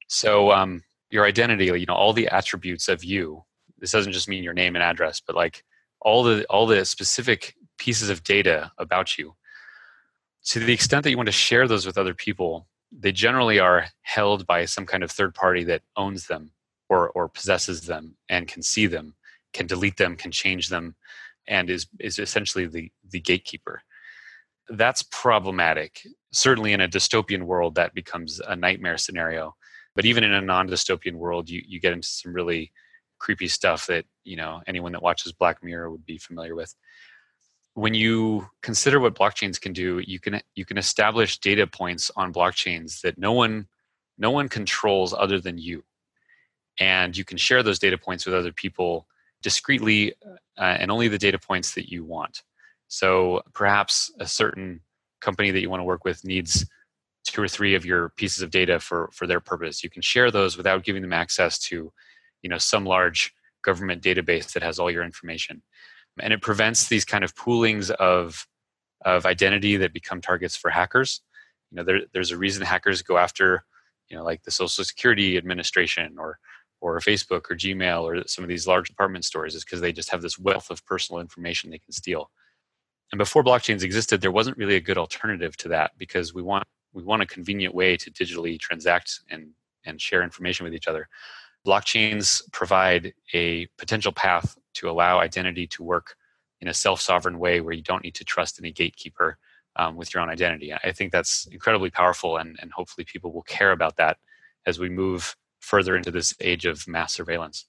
So 0.09 0.51
um, 0.51 0.83
your 1.11 1.25
identity, 1.25 1.67
you 1.67 1.87
know, 1.87 1.95
all 1.95 2.13
the 2.13 2.29
attributes 2.29 2.89
of 2.89 3.05
you. 3.05 3.45
This 3.79 3.93
doesn't 3.93 4.13
just 4.13 4.29
mean 4.29 4.45
your 4.45 4.55
name 4.55 4.77
and 4.77 4.83
address, 4.83 5.21
but 5.21 5.37
like 5.37 5.65
all 6.01 6.23
the 6.23 6.45
all 6.47 6.67
the 6.67 6.85
specific 6.85 7.55
pieces 7.79 8.09
of 8.09 8.23
data 8.23 8.73
about 8.79 9.19
you. 9.19 9.35
To 10.47 10.61
the 10.61 10.73
extent 10.73 11.05
that 11.05 11.11
you 11.11 11.17
want 11.17 11.27
to 11.27 11.33
share 11.33 11.67
those 11.67 11.87
with 11.87 11.99
other 11.99 12.15
people, 12.15 12.67
they 12.97 13.13
generally 13.13 13.59
are 13.59 13.87
held 14.03 14.47
by 14.47 14.65
some 14.65 14.87
kind 14.87 15.03
of 15.03 15.11
third 15.11 15.35
party 15.35 15.65
that 15.65 15.83
owns 15.97 16.27
them 16.27 16.51
or 16.89 17.11
or 17.11 17.29
possesses 17.29 17.83
them 17.83 18.17
and 18.29 18.49
can 18.49 18.63
see 18.63 18.87
them, 18.87 19.15
can 19.53 19.67
delete 19.67 19.97
them, 19.97 20.17
can 20.17 20.31
change 20.31 20.69
them, 20.69 20.95
and 21.49 21.71
is 21.71 21.87
is 22.01 22.19
essentially 22.19 22.67
the 22.67 22.91
the 23.11 23.21
gatekeeper 23.21 23.83
that's 24.69 25.03
problematic. 25.11 26.07
Certainly 26.33 26.73
in 26.73 26.81
a 26.81 26.89
dystopian 26.89 27.45
world, 27.45 27.75
that 27.75 27.95
becomes 27.95 28.41
a 28.41 28.57
nightmare 28.57 28.99
scenario. 28.99 29.55
But 29.95 30.05
even 30.05 30.25
in 30.25 30.33
a 30.33 30.41
non 30.41 30.69
dystopian 30.69 31.15
world, 31.15 31.49
you, 31.49 31.63
you 31.67 31.81
get 31.81 31.93
into 31.93 32.09
some 32.09 32.33
really 32.33 32.73
creepy 33.19 33.49
stuff 33.49 33.87
that 33.87 34.05
you 34.25 34.37
know 34.37 34.61
anyone 34.67 34.93
that 34.93 35.03
watches 35.03 35.33
Black 35.33 35.63
Mirror 35.63 35.91
would 35.91 36.07
be 36.07 36.19
familiar 36.19 36.55
with. 36.55 36.75
When 37.75 37.95
you 37.95 38.49
consider 38.63 39.01
what 39.01 39.15
blockchains 39.15 39.61
can 39.61 39.73
do, 39.73 40.01
you 40.07 40.21
can 40.21 40.41
you 40.55 40.65
can 40.65 40.79
establish 40.79 41.39
data 41.39 41.67
points 41.67 42.11
on 42.17 42.33
blockchains 42.33 43.01
that 43.01 43.19
no 43.19 43.33
one 43.33 43.67
no 44.17 44.31
one 44.31 44.49
controls 44.49 45.13
other 45.13 45.41
than 45.41 45.59
you, 45.59 45.83
and 46.79 47.17
you 47.17 47.25
can 47.25 47.37
share 47.37 47.63
those 47.63 47.81
data 47.81 47.99
points 47.99 48.27
with 48.27 48.35
other 48.35 48.53
people 48.53 49.07
discreetly 49.43 50.15
uh, 50.57 50.77
and 50.79 50.91
only 50.91 51.09
the 51.09 51.19
data 51.19 51.39
points 51.39 51.75
that 51.75 51.91
you 51.91 52.05
want. 52.05 52.43
So 52.89 53.43
perhaps 53.53 54.13
a 54.21 54.27
certain 54.27 54.81
company 55.21 55.51
that 55.51 55.61
you 55.61 55.69
want 55.69 55.81
to 55.81 55.85
work 55.85 56.05
with 56.05 56.25
needs 56.25 56.65
two 57.25 57.43
or 57.43 57.49
three 57.49 57.75
of 57.75 57.85
your 57.85 58.11
pieces 58.11 58.43
of 58.43 58.51
data 58.51 58.79
for 58.79 59.11
for 59.13 59.27
their 59.27 59.41
purpose. 59.41 59.83
You 59.83 59.91
can 59.91 60.03
share 60.03 60.31
those 60.31 60.57
without 60.57 60.85
giving 60.85 61.03
them 61.03 61.13
access 61.13 61.59
to, 61.71 61.93
you 62.43 62.49
know, 62.49 62.59
some 62.59 62.85
large 62.85 63.35
government 63.63 64.03
database 64.03 64.53
that 64.53 64.63
has 64.63 64.79
all 64.79 64.91
your 64.91 65.03
information. 65.03 65.63
And 66.21 66.33
it 66.33 66.43
prevents 66.43 66.89
these 66.89 67.05
kind 67.05 67.25
of 67.25 67.35
poolings 67.35 67.91
of 67.91 68.47
of 69.05 69.27
identity 69.27 69.77
that 69.77 69.93
become 69.93 70.21
targets 70.21 70.57
for 70.57 70.71
hackers. 70.71 71.21
You 71.71 71.77
know, 71.77 71.85
there, 71.85 72.01
there's 72.13 72.31
a 72.31 72.39
reason 72.39 72.65
hackers 72.65 73.03
go 73.03 73.19
after, 73.19 73.65
you 74.09 74.17
know, 74.17 74.25
like 74.25 74.43
the 74.45 74.51
Social 74.51 74.85
Security 74.85 75.37
Administration 75.37 76.17
or 76.19 76.39
or 76.81 76.99
Facebook 77.01 77.51
or 77.51 77.57
Gmail 77.57 78.03
or 78.03 78.27
some 78.27 78.45
of 78.45 78.49
these 78.49 78.67
large 78.67 78.89
department 78.89 79.25
stores 79.25 79.55
is 79.55 79.65
because 79.65 79.81
they 79.81 79.93
just 79.93 80.11
have 80.11 80.23
this 80.23 80.39
wealth 80.39 80.71
of 80.71 80.85
personal 80.87 81.21
information 81.21 81.71
they 81.71 81.79
can 81.79 81.93
steal 81.93 82.31
and 83.13 83.19
before 83.19 83.45
blockchains 83.45 83.83
existed 83.83 84.21
there 84.21 84.33
wasn't 84.33 84.57
really 84.57 84.77
a 84.77 84.81
good 84.81 84.99
alternative 84.99 85.57
to 85.57 85.69
that 85.69 85.93
because 85.99 86.35
we 86.35 86.43
want 86.43 86.65
we 86.93 87.03
want 87.03 87.23
a 87.23 87.27
convenient 87.27 87.75
way 87.75 87.97
to 87.97 88.11
digitally 88.11 88.59
transact 88.59 89.21
and 89.31 89.51
and 89.87 90.01
share 90.01 90.23
information 90.23 90.65
with 90.65 90.75
each 90.75 90.89
other 90.89 91.09
blockchains 91.67 92.43
provide 92.53 93.15
a 93.33 93.67
potential 93.79 94.13
path 94.13 94.57
to 94.75 94.91
allow 94.91 95.19
identity 95.19 95.67
to 95.69 95.83
work 95.83 96.17
in 96.61 96.69
a 96.69 96.75
self-sovereign 96.75 97.39
way 97.39 97.61
where 97.61 97.75
you 97.75 97.83
don't 97.83 98.05
need 98.05 98.15
to 98.15 98.25
trust 98.25 98.59
any 98.59 98.73
gatekeeper 98.73 99.39
um, 99.77 99.97
with 99.97 100.15
your 100.15 100.23
own 100.23 100.31
identity. 100.31 100.73
I 100.73 100.93
think 100.93 101.13
that's 101.13 101.47
incredibly 101.47 101.91
powerful 101.91 102.37
and, 102.37 102.57
and 102.61 102.71
hopefully 102.73 103.05
people 103.05 103.33
will 103.33 103.43
care 103.43 103.73
about 103.73 103.97
that 103.97 104.19
as 104.67 104.79
we 104.79 104.89
move 104.89 105.37
further 105.61 105.97
into 105.97 106.11
this 106.11 106.35
age 106.41 106.65
of 106.65 106.87
mass 106.87 107.13
surveillance. 107.13 107.67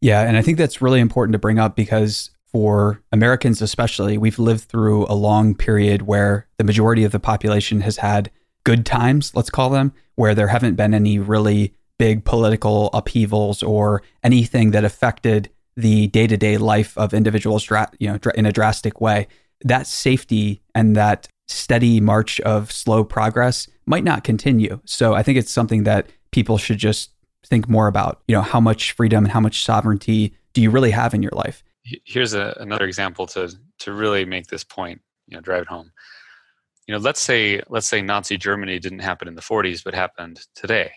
Yeah 0.00 0.20
and 0.22 0.36
i 0.36 0.42
think 0.42 0.58
that's 0.58 0.80
really 0.80 1.00
important 1.00 1.32
to 1.32 1.40
bring 1.40 1.58
up 1.58 1.74
because 1.74 2.30
for 2.50 3.02
Americans, 3.12 3.60
especially, 3.60 4.16
we've 4.16 4.38
lived 4.38 4.64
through 4.64 5.06
a 5.06 5.14
long 5.14 5.54
period 5.54 6.02
where 6.02 6.46
the 6.56 6.64
majority 6.64 7.04
of 7.04 7.12
the 7.12 7.20
population 7.20 7.82
has 7.82 7.98
had 7.98 8.30
good 8.64 8.86
times, 8.86 9.34
let's 9.34 9.50
call 9.50 9.70
them, 9.70 9.92
where 10.14 10.34
there 10.34 10.48
haven't 10.48 10.74
been 10.74 10.94
any 10.94 11.18
really 11.18 11.74
big 11.98 12.24
political 12.24 12.88
upheavals 12.94 13.62
or 13.62 14.02
anything 14.22 14.70
that 14.70 14.84
affected 14.84 15.50
the 15.78 16.08
day-to-day 16.08 16.58
life 16.58 16.98
of 16.98 17.14
individuals 17.14 17.70
you 17.98 18.08
know 18.08 18.18
in 18.34 18.44
a 18.44 18.52
drastic 18.52 19.00
way 19.00 19.28
that 19.64 19.86
safety 19.86 20.60
and 20.74 20.96
that 20.96 21.28
steady 21.46 22.00
march 22.00 22.40
of 22.40 22.70
slow 22.70 23.04
progress 23.04 23.68
might 23.86 24.04
not 24.04 24.24
continue. 24.24 24.80
So 24.84 25.14
i 25.14 25.22
think 25.22 25.38
it's 25.38 25.52
something 25.52 25.84
that 25.84 26.08
people 26.32 26.58
should 26.58 26.78
just 26.78 27.12
think 27.46 27.68
more 27.68 27.86
about 27.86 28.20
you 28.26 28.34
know 28.34 28.42
how 28.42 28.60
much 28.60 28.92
freedom 28.92 29.24
and 29.24 29.32
how 29.32 29.40
much 29.40 29.64
sovereignty 29.64 30.34
do 30.52 30.60
you 30.60 30.70
really 30.70 30.90
have 30.90 31.14
in 31.14 31.22
your 31.22 31.32
life? 31.32 31.62
Here's 31.84 32.34
a, 32.34 32.56
another 32.60 32.84
example 32.84 33.26
to 33.28 33.54
to 33.78 33.92
really 33.92 34.24
make 34.24 34.48
this 34.48 34.64
point 34.64 35.00
you 35.28 35.36
know 35.36 35.40
drive 35.40 35.62
it 35.62 35.68
home. 35.68 35.92
You 36.88 36.92
know 36.94 36.98
let's 36.98 37.20
say 37.20 37.62
let's 37.68 37.88
say 37.88 38.02
nazi 38.02 38.36
germany 38.36 38.80
didn't 38.80 38.98
happen 38.98 39.28
in 39.28 39.36
the 39.36 39.42
40s 39.42 39.84
but 39.84 39.94
happened 39.94 40.40
today. 40.56 40.90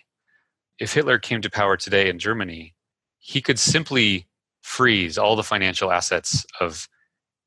If 0.80 0.94
hitler 0.94 1.20
came 1.20 1.42
to 1.42 1.52
power 1.52 1.78
today 1.78 2.10
in 2.10 2.18
germany 2.18 2.74
he 3.20 3.40
could 3.40 3.60
simply 3.60 4.28
freeze 4.62 5.18
all 5.18 5.36
the 5.36 5.43
financial 5.43 5.91
assets 5.91 6.45
of 6.59 6.88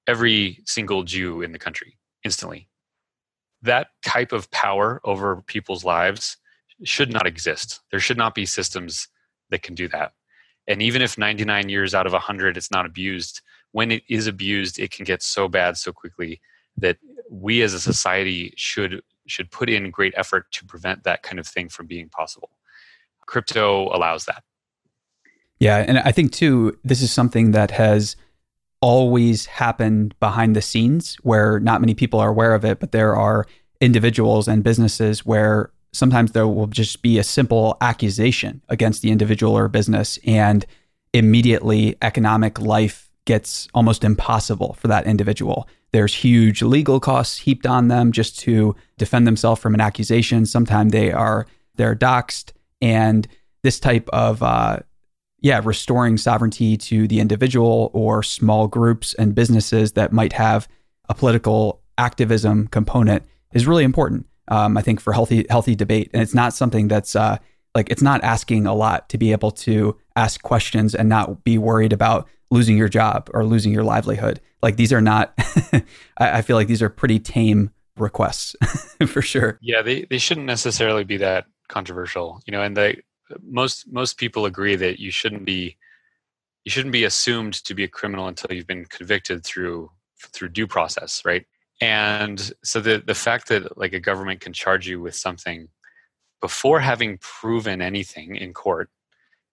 every 0.06 0.60
single 0.66 1.02
jew 1.02 1.42
in 1.42 1.52
the 1.52 1.58
country 1.58 1.96
instantly 2.24 2.68
that 3.64 3.88
type 4.04 4.32
of 4.32 4.50
power 4.50 5.00
over 5.04 5.42
people's 5.42 5.84
lives 5.84 6.36
should 6.84 7.10
not 7.10 7.26
exist. 7.26 7.80
There 7.90 8.00
should 8.00 8.18
not 8.18 8.34
be 8.34 8.44
systems 8.44 9.08
that 9.50 9.62
can 9.62 9.74
do 9.74 9.88
that. 9.88 10.12
And 10.68 10.82
even 10.82 11.02
if 11.02 11.18
99 11.18 11.68
years 11.68 11.94
out 11.94 12.06
of 12.06 12.12
100 12.12 12.56
it's 12.56 12.70
not 12.70 12.86
abused, 12.86 13.40
when 13.72 13.90
it 13.90 14.02
is 14.08 14.26
abused, 14.26 14.78
it 14.78 14.90
can 14.90 15.04
get 15.04 15.22
so 15.22 15.48
bad 15.48 15.76
so 15.76 15.92
quickly 15.92 16.40
that 16.76 16.98
we 17.30 17.62
as 17.62 17.72
a 17.72 17.80
society 17.80 18.52
should 18.56 19.02
should 19.26 19.50
put 19.50 19.70
in 19.70 19.90
great 19.90 20.12
effort 20.16 20.52
to 20.52 20.66
prevent 20.66 21.02
that 21.04 21.22
kind 21.22 21.38
of 21.38 21.46
thing 21.46 21.70
from 21.70 21.86
being 21.86 22.10
possible. 22.10 22.50
Crypto 23.26 23.88
allows 23.96 24.26
that. 24.26 24.42
Yeah, 25.60 25.78
and 25.78 25.98
I 25.98 26.12
think 26.12 26.32
too 26.32 26.78
this 26.84 27.00
is 27.00 27.12
something 27.12 27.52
that 27.52 27.70
has 27.70 28.16
always 28.80 29.46
happened 29.46 30.14
behind 30.20 30.54
the 30.54 30.62
scenes 30.62 31.16
where 31.22 31.58
not 31.60 31.80
many 31.80 31.94
people 31.94 32.20
are 32.20 32.28
aware 32.28 32.54
of 32.54 32.64
it, 32.64 32.80
but 32.80 32.92
there 32.92 33.16
are 33.16 33.46
individuals 33.80 34.46
and 34.46 34.62
businesses 34.62 35.24
where 35.24 35.70
sometimes 35.92 36.32
there 36.32 36.46
will 36.46 36.66
just 36.66 37.02
be 37.02 37.18
a 37.18 37.24
simple 37.24 37.76
accusation 37.80 38.60
against 38.68 39.00
the 39.00 39.10
individual 39.10 39.56
or 39.56 39.68
business 39.68 40.18
and 40.26 40.66
immediately 41.12 41.96
economic 42.02 42.60
life 42.60 43.10
gets 43.24 43.68
almost 43.72 44.04
impossible 44.04 44.74
for 44.74 44.88
that 44.88 45.06
individual. 45.06 45.68
There's 45.92 46.14
huge 46.14 46.60
legal 46.60 47.00
costs 47.00 47.38
heaped 47.38 47.66
on 47.66 47.88
them 47.88 48.12
just 48.12 48.38
to 48.40 48.76
defend 48.98 49.26
themselves 49.26 49.60
from 49.60 49.74
an 49.74 49.80
accusation. 49.80 50.44
Sometimes 50.44 50.92
they 50.92 51.12
are 51.12 51.46
they're 51.76 51.96
doxxed, 51.96 52.52
and 52.80 53.26
this 53.62 53.80
type 53.80 54.08
of 54.10 54.42
uh, 54.42 54.80
yeah, 55.44 55.60
restoring 55.62 56.16
sovereignty 56.16 56.74
to 56.78 57.06
the 57.06 57.20
individual 57.20 57.90
or 57.92 58.22
small 58.22 58.66
groups 58.66 59.12
and 59.12 59.34
businesses 59.34 59.92
that 59.92 60.10
might 60.10 60.32
have 60.32 60.66
a 61.10 61.14
political 61.14 61.82
activism 61.98 62.66
component 62.68 63.22
is 63.52 63.66
really 63.66 63.84
important. 63.84 64.26
Um, 64.48 64.78
I 64.78 64.80
think 64.80 65.00
for 65.00 65.12
healthy 65.12 65.44
healthy 65.50 65.74
debate, 65.74 66.08
and 66.14 66.22
it's 66.22 66.32
not 66.32 66.54
something 66.54 66.88
that's 66.88 67.14
uh, 67.14 67.36
like 67.74 67.90
it's 67.90 68.00
not 68.00 68.24
asking 68.24 68.66
a 68.66 68.72
lot 68.72 69.10
to 69.10 69.18
be 69.18 69.32
able 69.32 69.50
to 69.50 69.94
ask 70.16 70.40
questions 70.40 70.94
and 70.94 71.10
not 71.10 71.44
be 71.44 71.58
worried 71.58 71.92
about 71.92 72.26
losing 72.50 72.78
your 72.78 72.88
job 72.88 73.28
or 73.34 73.44
losing 73.44 73.70
your 73.70 73.84
livelihood. 73.84 74.40
Like 74.62 74.76
these 74.76 74.94
are 74.94 75.02
not. 75.02 75.34
I, 75.72 75.82
I 76.38 76.42
feel 76.42 76.56
like 76.56 76.68
these 76.68 76.80
are 76.80 76.88
pretty 76.88 77.18
tame 77.18 77.70
requests 77.98 78.56
for 79.06 79.20
sure. 79.20 79.58
Yeah, 79.60 79.82
they 79.82 80.06
they 80.08 80.18
shouldn't 80.18 80.46
necessarily 80.46 81.04
be 81.04 81.18
that 81.18 81.44
controversial, 81.68 82.40
you 82.46 82.52
know. 82.52 82.62
And 82.62 82.74
they 82.74 83.02
most 83.42 83.90
most 83.92 84.18
people 84.18 84.46
agree 84.46 84.76
that 84.76 84.98
you 84.98 85.10
shouldn't 85.10 85.44
be 85.44 85.76
you 86.64 86.70
shouldn't 86.70 86.92
be 86.92 87.04
assumed 87.04 87.54
to 87.64 87.74
be 87.74 87.84
a 87.84 87.88
criminal 87.88 88.28
until 88.28 88.54
you've 88.54 88.66
been 88.66 88.86
convicted 88.86 89.44
through 89.44 89.90
through 90.32 90.48
due 90.48 90.66
process, 90.66 91.22
right? 91.24 91.44
And 91.80 92.52
so 92.62 92.80
the 92.80 93.02
the 93.04 93.14
fact 93.14 93.48
that 93.48 93.76
like 93.76 93.92
a 93.92 94.00
government 94.00 94.40
can 94.40 94.52
charge 94.52 94.86
you 94.86 95.00
with 95.00 95.14
something 95.14 95.68
before 96.40 96.80
having 96.80 97.18
proven 97.18 97.80
anything 97.80 98.36
in 98.36 98.52
court 98.52 98.90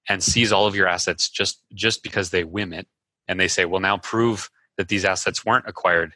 and 0.10 0.24
seize 0.24 0.52
all 0.52 0.68
of 0.68 0.76
your 0.76 0.88
assets 0.88 1.30
just 1.30 1.64
just 1.74 2.04
because 2.04 2.30
they 2.30 2.44
whim 2.44 2.74
it 2.74 2.88
and 3.28 3.40
they 3.40 3.48
say, 3.48 3.66
well, 3.66 3.82
now 3.82 3.98
prove 3.98 4.50
that 4.78 4.88
these 4.88 5.06
assets 5.06 5.46
weren't 5.46 5.68
acquired 5.68 6.16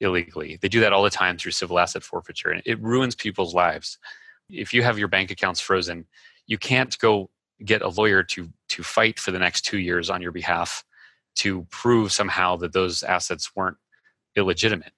illegally. 0.00 0.58
They 0.60 0.68
do 0.68 0.80
that 0.80 0.92
all 0.92 1.02
the 1.02 1.10
time 1.10 1.36
through 1.36 1.52
civil 1.52 1.78
asset 1.78 2.02
forfeiture, 2.02 2.50
and 2.50 2.62
it 2.66 2.80
ruins 2.80 3.14
people's 3.14 3.54
lives. 3.54 3.98
If 4.50 4.74
you 4.74 4.82
have 4.82 4.98
your 4.98 5.08
bank 5.08 5.30
accounts 5.30 5.60
frozen, 5.60 6.06
you 6.46 6.58
can't 6.58 6.98
go 6.98 7.30
get 7.64 7.82
a 7.82 7.88
lawyer 7.88 8.22
to 8.22 8.50
to 8.68 8.82
fight 8.82 9.18
for 9.18 9.30
the 9.30 9.38
next 9.38 9.62
two 9.62 9.78
years 9.78 10.10
on 10.10 10.20
your 10.20 10.32
behalf 10.32 10.84
to 11.36 11.66
prove 11.70 12.12
somehow 12.12 12.56
that 12.56 12.72
those 12.72 13.02
assets 13.02 13.50
weren't 13.54 13.76
illegitimate 14.36 14.92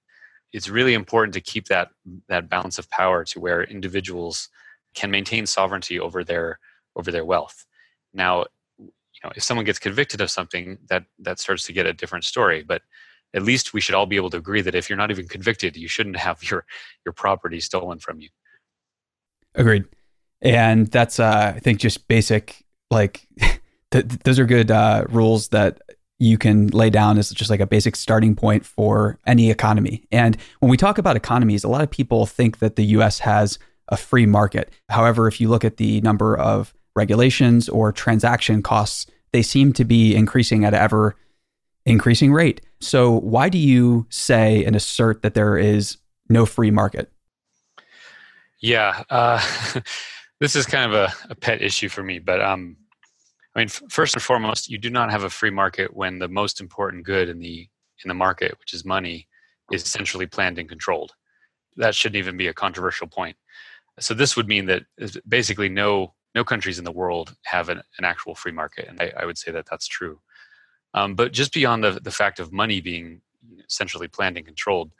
it's 0.52 0.68
really 0.68 0.94
important 0.94 1.34
to 1.34 1.40
keep 1.40 1.66
that 1.68 1.90
that 2.28 2.48
balance 2.48 2.78
of 2.78 2.88
power 2.90 3.24
to 3.24 3.40
where 3.40 3.64
individuals 3.64 4.48
can 4.94 5.10
maintain 5.10 5.46
sovereignty 5.46 6.00
over 6.00 6.24
their 6.24 6.58
over 6.96 7.12
their 7.12 7.24
wealth. 7.24 7.66
Now, 8.14 8.46
you 8.78 9.20
know, 9.22 9.32
if 9.36 9.42
someone 9.42 9.66
gets 9.66 9.78
convicted 9.78 10.20
of 10.20 10.30
something, 10.30 10.78
that 10.88 11.04
that 11.18 11.38
starts 11.38 11.64
to 11.66 11.72
get 11.72 11.86
a 11.86 11.92
different 11.92 12.24
story. 12.24 12.62
But 12.62 12.82
at 13.34 13.42
least 13.42 13.74
we 13.74 13.80
should 13.80 13.94
all 13.94 14.06
be 14.06 14.16
able 14.16 14.30
to 14.30 14.38
agree 14.38 14.62
that 14.62 14.74
if 14.74 14.88
you're 14.88 14.96
not 14.96 15.10
even 15.10 15.28
convicted, 15.28 15.76
you 15.76 15.88
shouldn't 15.88 16.16
have 16.16 16.42
your 16.50 16.64
your 17.04 17.12
property 17.12 17.60
stolen 17.60 17.98
from 17.98 18.20
you. 18.20 18.30
Agreed. 19.54 19.84
And 20.42 20.86
that's 20.88 21.18
uh, 21.18 21.52
I 21.56 21.60
think 21.60 21.80
just 21.80 22.08
basic 22.08 22.64
like 22.90 23.26
th- 23.90 24.04
those 24.24 24.38
are 24.38 24.46
good 24.46 24.70
uh, 24.70 25.04
rules 25.08 25.48
that 25.48 25.80
you 26.18 26.38
can 26.38 26.68
lay 26.68 26.88
down 26.88 27.18
as 27.18 27.30
just 27.30 27.50
like 27.50 27.60
a 27.60 27.66
basic 27.66 27.94
starting 27.94 28.34
point 28.34 28.64
for 28.64 29.18
any 29.26 29.50
economy. 29.50 30.06
And 30.10 30.36
when 30.60 30.70
we 30.70 30.76
talk 30.76 30.98
about 30.98 31.16
economies, 31.16 31.62
a 31.62 31.68
lot 31.68 31.82
of 31.82 31.90
people 31.90 32.26
think 32.26 32.58
that 32.58 32.76
the 32.76 32.84
US 32.84 33.18
has 33.20 33.58
a 33.88 33.96
free 33.96 34.26
market. 34.26 34.72
However, 34.88 35.28
if 35.28 35.40
you 35.40 35.48
look 35.48 35.64
at 35.64 35.76
the 35.76 36.00
number 36.00 36.36
of 36.36 36.74
regulations 36.94 37.68
or 37.68 37.92
transaction 37.92 38.62
costs, 38.62 39.06
they 39.32 39.42
seem 39.42 39.72
to 39.74 39.84
be 39.84 40.14
increasing 40.14 40.64
at 40.64 40.72
an 40.72 40.80
ever 40.80 41.16
increasing 41.84 42.32
rate. 42.32 42.62
So, 42.80 43.20
why 43.20 43.48
do 43.48 43.58
you 43.58 44.06
say 44.08 44.64
and 44.64 44.74
assert 44.74 45.22
that 45.22 45.34
there 45.34 45.56
is 45.56 45.98
no 46.28 46.46
free 46.46 46.70
market? 46.70 47.12
Yeah, 48.60 49.04
uh, 49.10 49.40
this 50.40 50.56
is 50.56 50.66
kind 50.66 50.92
of 50.92 50.94
a, 50.94 51.30
a, 51.30 51.34
pet 51.34 51.62
issue 51.62 51.88
for 51.88 52.02
me, 52.02 52.18
but 52.18 52.40
um, 52.40 52.76
I 53.54 53.60
mean, 53.60 53.66
f- 53.66 53.82
first 53.88 54.14
and 54.14 54.22
foremost, 54.22 54.68
you 54.68 54.78
do 54.78 54.90
not 54.90 55.10
have 55.10 55.24
a 55.24 55.30
free 55.30 55.50
market 55.50 55.94
when 55.96 56.18
the 56.18 56.28
most 56.28 56.60
important 56.60 57.04
good 57.04 57.28
in 57.28 57.38
the 57.38 57.68
in 58.04 58.08
the 58.08 58.14
market, 58.14 58.54
which 58.60 58.74
is 58.74 58.84
money, 58.84 59.26
is 59.72 59.84
centrally 59.84 60.26
planned 60.26 60.58
and 60.58 60.68
controlled. 60.68 61.12
That 61.76 61.94
shouldn't 61.94 62.16
even 62.16 62.36
be 62.36 62.48
a 62.48 62.54
controversial 62.54 63.06
point. 63.06 63.36
So 63.98 64.12
this 64.12 64.36
would 64.36 64.46
mean 64.46 64.66
that 64.66 64.82
basically 65.26 65.70
no 65.70 66.14
no 66.34 66.44
countries 66.44 66.78
in 66.78 66.84
the 66.84 66.92
world 66.92 67.34
have 67.44 67.70
an, 67.70 67.80
an 67.98 68.04
actual 68.04 68.34
free 68.34 68.52
market, 68.52 68.88
and 68.88 69.00
I, 69.00 69.12
I, 69.16 69.24
would 69.24 69.38
say 69.38 69.50
that 69.52 69.66
that's 69.70 69.86
true. 69.86 70.20
Um, 70.92 71.14
but 71.14 71.32
just 71.32 71.54
beyond 71.54 71.82
the 71.82 71.92
the 71.92 72.10
fact 72.10 72.40
of 72.40 72.52
money 72.52 72.82
being 72.82 73.22
centrally 73.68 74.08
planned 74.08 74.36
and 74.36 74.44
controlled, 74.44 74.92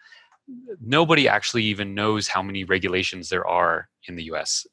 nobody 0.81 1.29
actually 1.29 1.65
even 1.65 1.95
knows 1.95 2.27
how 2.27 2.43
many 2.43 2.65
regulations 2.65 3.29
there 3.29 3.47
are 3.47 3.91
in 4.09 4.17
the 4.17 4.25
U.S 4.25 4.67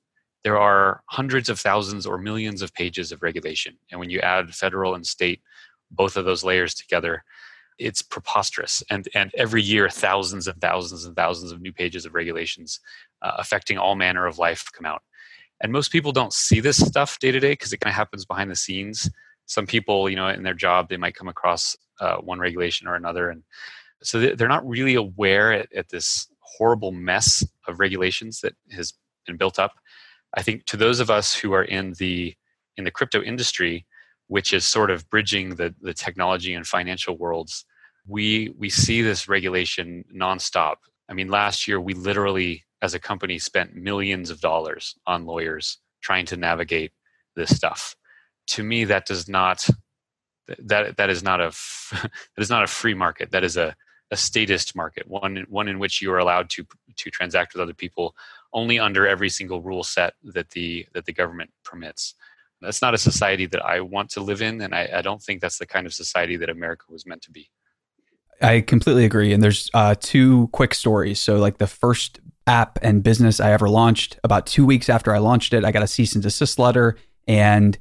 there 0.44 0.60
are 0.60 1.02
hundreds 1.08 1.50
of 1.50 1.60
thousands 1.60 2.06
or 2.06 2.18
millions 2.18 2.62
of 2.62 2.74
pages 2.74 3.12
of 3.12 3.24
regulation. 3.24 3.78
And 3.92 4.00
when 4.00 4.10
you 4.10 4.20
add 4.20 4.54
federal 4.54 4.96
and 4.96 5.06
state, 5.06 5.42
both 5.92 6.18
of 6.18 6.26
those 6.26 6.44
layers 6.44 6.74
together, 6.74 7.24
it's 7.80 8.02
preposterous. 8.02 8.84
And, 8.90 9.08
and 9.16 9.32
every 9.36 9.62
year, 9.62 9.90
thousands 9.90 10.48
and 10.48 10.60
thousands 10.60 11.06
and 11.06 11.16
thousands 11.16 11.52
of 11.52 11.62
new 11.62 11.72
pages 11.72 12.06
of 12.06 12.14
regulations 12.14 12.80
uh, 13.22 13.34
affecting 13.38 13.78
all 13.78 13.96
manner 13.96 14.26
of 14.26 14.38
life 14.38 14.70
come 14.74 14.86
out. 14.86 15.02
And 15.62 15.72
most 15.72 15.92
people 15.92 16.12
don't 16.12 16.34
see 16.34 16.60
this 16.60 16.86
stuff 16.86 17.20
day 17.20 17.32
to 17.32 17.40
day 17.40 17.54
because 17.54 17.72
it 17.72 17.80
kind 17.80 17.92
of 17.92 17.96
happens 17.96 18.26
behind 18.26 18.52
the 18.52 18.56
scenes. 18.56 19.10
Some 19.46 19.66
people, 19.66 20.10
you 20.10 20.16
know, 20.16 20.28
in 20.28 20.44
their 20.44 20.54
job, 20.54 20.90
they 20.90 20.98
might 20.98 21.16
come 21.16 21.30
across 21.30 21.76
uh, 22.02 22.18
one 22.18 22.40
regulation 22.40 22.88
or 22.88 22.96
another. 22.96 23.30
And 23.30 23.44
so 24.02 24.20
they're 24.20 24.48
not 24.50 24.68
really 24.68 24.96
aware 24.96 25.54
at, 25.54 25.72
at 25.74 25.90
this 25.90 26.28
horrible 26.40 26.92
mess 26.92 27.46
of 27.68 27.80
regulations 27.80 28.42
that 28.42 28.54
has 28.72 28.94
been 29.26 29.38
built 29.38 29.58
up 29.58 29.74
I 30.36 30.42
think 30.42 30.66
to 30.66 30.78
those 30.78 31.00
of 31.00 31.10
us 31.10 31.34
who 31.36 31.54
are 31.54 31.64
in 31.64 31.94
the 31.94 32.36
in 32.78 32.84
the 32.84 32.92
crypto 32.92 33.22
industry, 33.22 33.86
which 34.28 34.54
is 34.54 34.66
sort 34.66 34.90
of 34.90 35.08
bridging 35.10 35.56
the, 35.56 35.76
the 35.82 35.94
technology 35.94 36.54
and 36.54 36.66
financial 36.66 37.18
worlds, 37.18 37.66
we 38.08 38.54
we 38.58 38.70
see 38.70 39.02
this 39.02 39.28
regulation 39.28 40.04
nonstop. 40.14 40.76
I 41.10 41.14
mean, 41.14 41.30
last 41.30 41.68
year 41.68 41.80
we 41.80 41.94
literally, 41.94 42.64
as 42.82 42.94
a 42.94 43.00
company, 43.00 43.38
spent 43.40 43.76
millions 43.76 44.30
of 44.30 44.42
dollars 44.42 44.96
on 45.06 45.26
lawyers 45.26 45.78
trying 46.02 46.26
to 46.28 46.38
navigate 46.38 46.92
this 47.36 47.56
stuff. 47.56 47.96
To 48.48 48.64
me, 48.64 48.86
that 48.86 49.06
does 49.06 49.30
not 49.30 49.68
that 50.48 50.98
that 50.98 51.10
is 51.10 51.24
not 51.24 51.40
a 51.40 51.50
that 51.92 52.12
is 52.38 52.50
not 52.50 52.64
a 52.64 52.68
free 52.68 52.94
market. 52.94 53.32
That 53.32 53.44
is 53.44 53.58
a 53.58 53.76
a 54.12 54.18
statist 54.18 54.76
market, 54.76 55.08
one 55.08 55.46
one 55.50 55.68
in 55.68 55.80
which 55.80 56.02
you 56.02 56.12
are 56.12 56.20
allowed 56.20 56.50
to 56.52 56.66
to 56.98 57.10
transact 57.10 57.54
with 57.54 57.62
other 57.62 57.74
people 57.74 58.16
only 58.54 58.80
under 58.80 59.08
every 59.08 59.30
single 59.30 59.62
rule 59.62 59.84
set 59.84 60.14
that 60.24 60.52
the 60.52 60.88
that 60.94 61.06
the 61.06 61.14
government 61.14 61.52
permits. 61.64 62.16
That's 62.62 62.82
not 62.82 62.94
a 62.94 62.98
society 62.98 63.46
that 63.48 63.66
I 63.66 63.82
want 63.82 64.10
to 64.12 64.22
live 64.22 64.42
in, 64.42 64.62
and 64.62 64.74
I, 64.74 64.90
I 64.96 65.02
don't 65.02 65.22
think 65.22 65.42
that's 65.42 65.58
the 65.58 65.66
kind 65.66 65.86
of 65.86 65.94
society 65.94 66.38
that 66.38 66.50
America 66.50 66.86
was 66.90 67.06
meant 67.06 67.22
to 67.24 67.32
be. 67.32 67.50
I 68.42 68.62
completely 68.62 69.06
agree. 69.06 69.34
And 69.34 69.44
there's 69.44 69.70
uh, 69.74 69.96
two 70.00 70.48
quick 70.54 70.74
stories. 70.74 71.20
So, 71.20 71.38
like 71.38 71.58
the 71.58 71.68
first 71.68 72.20
app 72.48 72.80
and 72.82 73.04
business 73.04 73.40
I 73.40 73.52
ever 73.52 73.70
launched, 73.70 74.18
about 74.24 74.46
two 74.46 74.66
weeks 74.66 74.90
after 74.90 75.14
I 75.14 75.18
launched 75.18 75.54
it, 75.54 75.66
I 75.66 75.72
got 75.72 75.84
a 75.84 75.88
cease 75.88 76.14
and 76.14 76.24
desist 76.24 76.58
letter, 76.58 76.98
and 77.28 77.78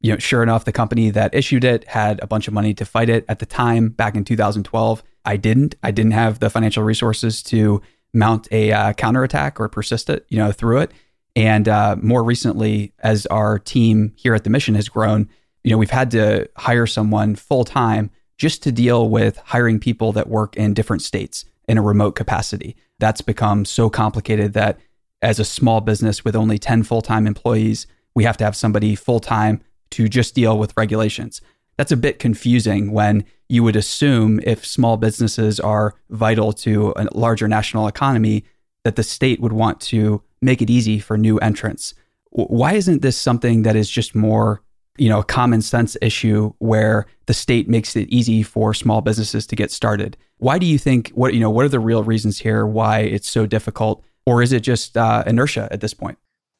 you 0.00 0.12
know, 0.12 0.18
sure 0.18 0.42
enough, 0.42 0.64
the 0.64 0.72
company 0.72 1.10
that 1.10 1.34
issued 1.34 1.62
it 1.64 1.86
had 1.88 2.20
a 2.22 2.26
bunch 2.26 2.48
of 2.48 2.54
money 2.54 2.74
to 2.74 2.84
fight 2.84 3.08
it 3.08 3.24
at 3.28 3.38
the 3.38 3.46
time 3.46 3.88
back 3.88 4.16
in 4.16 4.24
2012. 4.24 5.02
I 5.24 5.36
didn't. 5.36 5.76
I 5.82 5.92
didn't 5.92 6.12
have 6.12 6.40
the 6.40 6.50
financial 6.50 6.82
resources 6.82 7.42
to 7.44 7.80
mount 8.14 8.48
a 8.52 8.72
uh, 8.72 8.92
counterattack 8.92 9.60
or 9.60 9.68
persist 9.68 10.10
it, 10.10 10.26
you 10.28 10.38
know, 10.38 10.52
through 10.52 10.78
it. 10.78 10.92
And 11.34 11.68
uh, 11.68 11.96
more 12.00 12.22
recently, 12.22 12.92
as 12.98 13.26
our 13.26 13.58
team 13.58 14.12
here 14.16 14.34
at 14.34 14.44
the 14.44 14.50
mission 14.50 14.74
has 14.74 14.88
grown, 14.88 15.28
you 15.64 15.70
know, 15.70 15.78
we've 15.78 15.90
had 15.90 16.10
to 16.10 16.48
hire 16.56 16.86
someone 16.86 17.36
full 17.36 17.64
time 17.64 18.10
just 18.36 18.62
to 18.64 18.72
deal 18.72 19.08
with 19.08 19.36
hiring 19.38 19.78
people 19.78 20.12
that 20.12 20.28
work 20.28 20.56
in 20.56 20.74
different 20.74 21.02
states 21.02 21.44
in 21.68 21.78
a 21.78 21.82
remote 21.82 22.12
capacity. 22.12 22.76
that's 22.98 23.20
become 23.20 23.64
so 23.64 23.90
complicated 23.90 24.52
that 24.52 24.78
as 25.22 25.40
a 25.40 25.44
small 25.44 25.80
business 25.80 26.24
with 26.24 26.36
only 26.36 26.58
10 26.58 26.82
full 26.82 27.02
time 27.02 27.26
employees, 27.26 27.86
we 28.14 28.24
have 28.24 28.36
to 28.36 28.44
have 28.44 28.56
somebody 28.56 28.94
full 28.94 29.20
time 29.20 29.60
to 29.90 30.08
just 30.08 30.34
deal 30.34 30.58
with 30.58 30.76
regulations. 30.76 31.40
That's 31.76 31.92
a 31.92 31.96
bit 31.96 32.18
confusing 32.18 32.92
when 32.92 33.24
you 33.52 33.62
would 33.62 33.76
assume 33.76 34.40
if 34.44 34.64
small 34.64 34.96
businesses 34.96 35.60
are 35.60 35.94
vital 36.08 36.54
to 36.54 36.94
a 36.96 37.06
larger 37.12 37.46
national 37.46 37.86
economy, 37.86 38.46
that 38.82 38.96
the 38.96 39.02
state 39.02 39.40
would 39.40 39.52
want 39.52 39.78
to 39.78 40.22
make 40.40 40.62
it 40.62 40.70
easy 40.70 40.98
for 40.98 41.18
new 41.18 41.36
entrants. 41.40 41.92
Why 42.30 42.72
isn't 42.72 43.02
this 43.02 43.18
something 43.18 43.60
that 43.64 43.76
is 43.76 43.90
just 43.90 44.14
more, 44.14 44.62
you 44.96 45.10
know, 45.10 45.18
a 45.18 45.24
common 45.24 45.60
sense 45.60 45.98
issue 46.00 46.54
where 46.60 47.04
the 47.26 47.34
state 47.34 47.68
makes 47.68 47.94
it 47.94 48.08
easy 48.08 48.42
for 48.42 48.72
small 48.72 49.02
businesses 49.02 49.46
to 49.48 49.54
get 49.54 49.70
started? 49.70 50.16
Why 50.38 50.58
do 50.58 50.64
you 50.64 50.78
think 50.78 51.10
what 51.10 51.34
you 51.34 51.40
know? 51.40 51.50
What 51.50 51.66
are 51.66 51.68
the 51.68 51.78
real 51.78 52.04
reasons 52.04 52.38
here 52.38 52.66
why 52.66 53.00
it's 53.00 53.28
so 53.30 53.44
difficult, 53.44 54.02
or 54.24 54.40
is 54.40 54.54
it 54.54 54.60
just 54.60 54.96
uh, 54.96 55.24
inertia 55.26 55.68
at 55.70 55.82
this 55.82 55.92
point? 55.92 56.16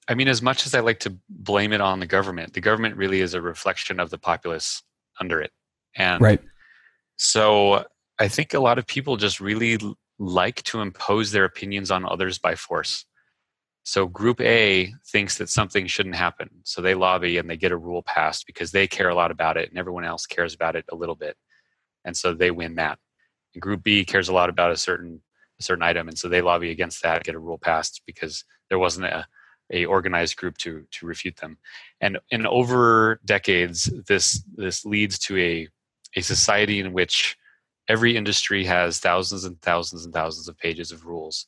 I 0.09 0.15
mean, 0.15 0.29
as 0.29 0.43
much 0.43 0.67
as 0.67 0.75
I 0.75 0.81
like 0.81 1.01
to 1.01 1.17
blame 1.31 1.73
it 1.73 1.81
on 1.81 2.01
the 2.01 2.07
government, 2.07 2.53
the 2.53 2.61
government 2.61 2.97
really 2.97 3.23
is 3.23 3.33
a 3.33 3.41
reflection 3.41 3.99
of 3.99 4.11
the 4.11 4.19
populace 4.19 4.83
under 5.19 5.41
it. 5.41 5.53
And 5.97 6.21
right. 6.21 6.41
So 7.17 7.85
I 8.19 8.29
think 8.29 8.55
a 8.55 8.61
lot 8.61 8.79
of 8.79 8.87
people 8.87 9.17
just 9.17 9.41
really 9.41 9.79
like 10.19 10.63
to 10.65 10.81
impose 10.81 11.33
their 11.33 11.45
opinions 11.45 11.91
on 11.91 12.07
others 12.07 12.39
by 12.39 12.55
force. 12.55 13.05
So 13.85 14.07
group 14.07 14.41
A 14.41 14.95
thinks 15.09 15.39
that 15.39 15.49
something 15.49 15.87
shouldn't 15.87 16.15
happen. 16.15 16.49
So 16.63 16.81
they 16.81 16.95
lobby 16.95 17.39
and 17.39 17.51
they 17.51 17.57
get 17.57 17.73
a 17.73 17.77
rule 17.77 18.03
passed 18.03 18.47
because 18.47 18.71
they 18.71 18.87
care 18.87 19.09
a 19.09 19.15
lot 19.15 19.33
about 19.33 19.57
it 19.57 19.71
and 19.71 19.79
everyone 19.79 20.05
else 20.05 20.25
cares 20.25 20.55
about 20.55 20.77
it 20.77 20.85
a 20.93 20.95
little 20.95 21.17
bit. 21.17 21.37
And 22.05 22.17
so 22.17 22.33
they 22.33 22.51
win 22.51 22.77
that. 22.77 22.99
And 23.55 23.63
group 23.63 23.83
B 23.83 24.05
cares 24.05 24.29
a 24.29 24.35
lot 24.35 24.51
about 24.51 24.71
a 24.71 24.77
certain 24.77 25.21
a 25.59 25.63
certain 25.63 25.83
item 25.83 26.09
and 26.09 26.19
so 26.19 26.29
they 26.29 26.41
lobby 26.41 26.71
against 26.71 27.03
that, 27.03 27.25
get 27.25 27.35
a 27.35 27.39
rule 27.39 27.59
passed 27.59 28.03
because 28.07 28.45
there 28.69 28.79
wasn't 28.79 29.07
a 29.07 29.27
a 29.73 29.85
organized 29.87 30.37
group 30.37 30.59
to 30.59 30.87
to 30.93 31.07
refute 31.07 31.37
them. 31.37 31.59
And 32.01 32.19
and 32.31 32.47
over 32.47 33.21
decades, 33.25 33.91
this 34.07 34.45
this 34.55 34.85
leads 34.85 35.19
to 35.21 35.39
a 35.39 35.69
a 36.17 36.23
society 36.23 36.81
in 36.81 36.93
which 36.93 37.37
every 37.89 38.17
industry 38.17 38.65
has 38.65 38.99
thousands 38.99 39.45
and 39.45 39.61
thousands 39.63 40.05
and 40.05 40.15
thousands 40.15 40.49
of 40.49 40.59
pages 40.59 40.93
of 40.93 41.07
rules. 41.07 41.47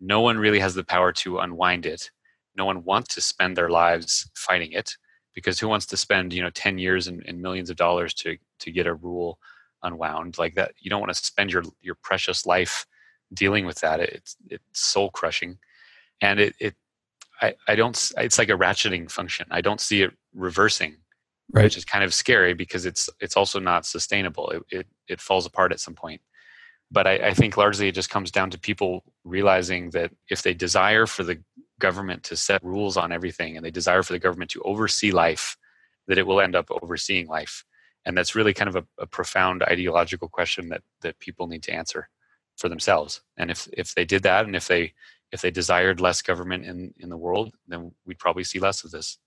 No 0.00 0.20
one 0.20 0.38
really 0.38 0.58
has 0.60 0.74
the 0.74 0.84
power 0.84 1.12
to 1.12 1.38
unwind 1.38 1.86
it. 1.86 2.10
No 2.56 2.64
one 2.64 2.84
wants 2.84 3.14
to 3.14 3.20
spend 3.20 3.56
their 3.56 3.68
lives 3.68 4.30
fighting 4.34 4.72
it 4.72 4.96
because 5.34 5.60
who 5.60 5.68
wants 5.68 5.86
to 5.86 5.96
spend 5.96 6.32
you 6.32 6.42
know 6.42 6.50
10 6.50 6.78
years 6.78 7.06
and, 7.06 7.22
and 7.26 7.40
millions 7.40 7.70
of 7.70 7.76
dollars 7.76 8.14
to 8.14 8.36
to 8.60 8.72
get 8.72 8.86
a 8.86 8.94
rule 8.94 9.38
unwound? 9.82 10.38
Like 10.38 10.54
that 10.54 10.72
you 10.80 10.90
don't 10.90 11.00
want 11.00 11.14
to 11.14 11.24
spend 11.24 11.52
your 11.52 11.62
your 11.80 11.96
precious 12.02 12.46
life 12.46 12.86
dealing 13.32 13.66
with 13.66 13.80
that. 13.80 14.00
It's 14.00 14.36
it's 14.48 14.64
soul 14.72 15.10
crushing. 15.10 15.58
And 16.20 16.40
it, 16.40 16.54
it 16.58 16.74
I, 17.40 17.54
I 17.68 17.76
don't 17.76 18.12
it's 18.16 18.38
like 18.38 18.48
a 18.48 18.58
ratcheting 18.58 19.10
function. 19.10 19.46
I 19.50 19.60
don't 19.60 19.80
see 19.80 20.02
it 20.02 20.12
reversing 20.34 20.96
right. 21.52 21.64
which 21.64 21.76
is 21.76 21.84
kind 21.84 22.04
of 22.04 22.14
scary 22.14 22.54
because 22.54 22.86
it's 22.86 23.08
it's 23.20 23.36
also 23.36 23.58
not 23.58 23.86
sustainable 23.86 24.50
it, 24.50 24.62
it, 24.70 24.86
it 25.08 25.20
falls 25.20 25.46
apart 25.46 25.72
at 25.72 25.80
some 25.80 25.94
point 25.94 26.20
but 26.90 27.06
I, 27.06 27.28
I 27.28 27.34
think 27.34 27.56
largely 27.56 27.88
it 27.88 27.94
just 27.94 28.10
comes 28.10 28.30
down 28.30 28.50
to 28.50 28.58
people 28.58 29.04
realizing 29.24 29.90
that 29.90 30.10
if 30.30 30.42
they 30.42 30.54
desire 30.54 31.06
for 31.06 31.22
the 31.22 31.38
government 31.78 32.22
to 32.24 32.36
set 32.36 32.64
rules 32.64 32.96
on 32.96 33.12
everything 33.12 33.56
and 33.56 33.64
they 33.64 33.70
desire 33.70 34.02
for 34.02 34.12
the 34.12 34.18
government 34.18 34.50
to 34.52 34.62
oversee 34.62 35.10
life 35.10 35.56
that 36.06 36.18
it 36.18 36.26
will 36.26 36.40
end 36.40 36.56
up 36.56 36.66
overseeing 36.82 37.26
life 37.26 37.64
and 38.04 38.16
that's 38.16 38.34
really 38.34 38.54
kind 38.54 38.68
of 38.68 38.76
a, 38.76 38.84
a 38.98 39.06
profound 39.06 39.62
ideological 39.64 40.28
question 40.28 40.68
that 40.68 40.82
that 41.00 41.18
people 41.18 41.46
need 41.46 41.62
to 41.62 41.72
answer 41.72 42.08
for 42.56 42.68
themselves 42.68 43.20
and 43.36 43.50
if 43.50 43.68
if 43.72 43.94
they 43.94 44.04
did 44.04 44.22
that 44.22 44.44
and 44.46 44.56
if 44.56 44.66
they 44.66 44.92
if 45.32 45.40
they 45.40 45.50
desired 45.50 46.00
less 46.00 46.22
government 46.22 46.64
in, 46.64 46.94
in 46.98 47.08
the 47.08 47.16
world, 47.16 47.52
then 47.66 47.92
we'd 48.06 48.18
probably 48.18 48.44
see 48.44 48.58
less 48.58 48.84
of 48.84 48.90
this. 48.90 49.18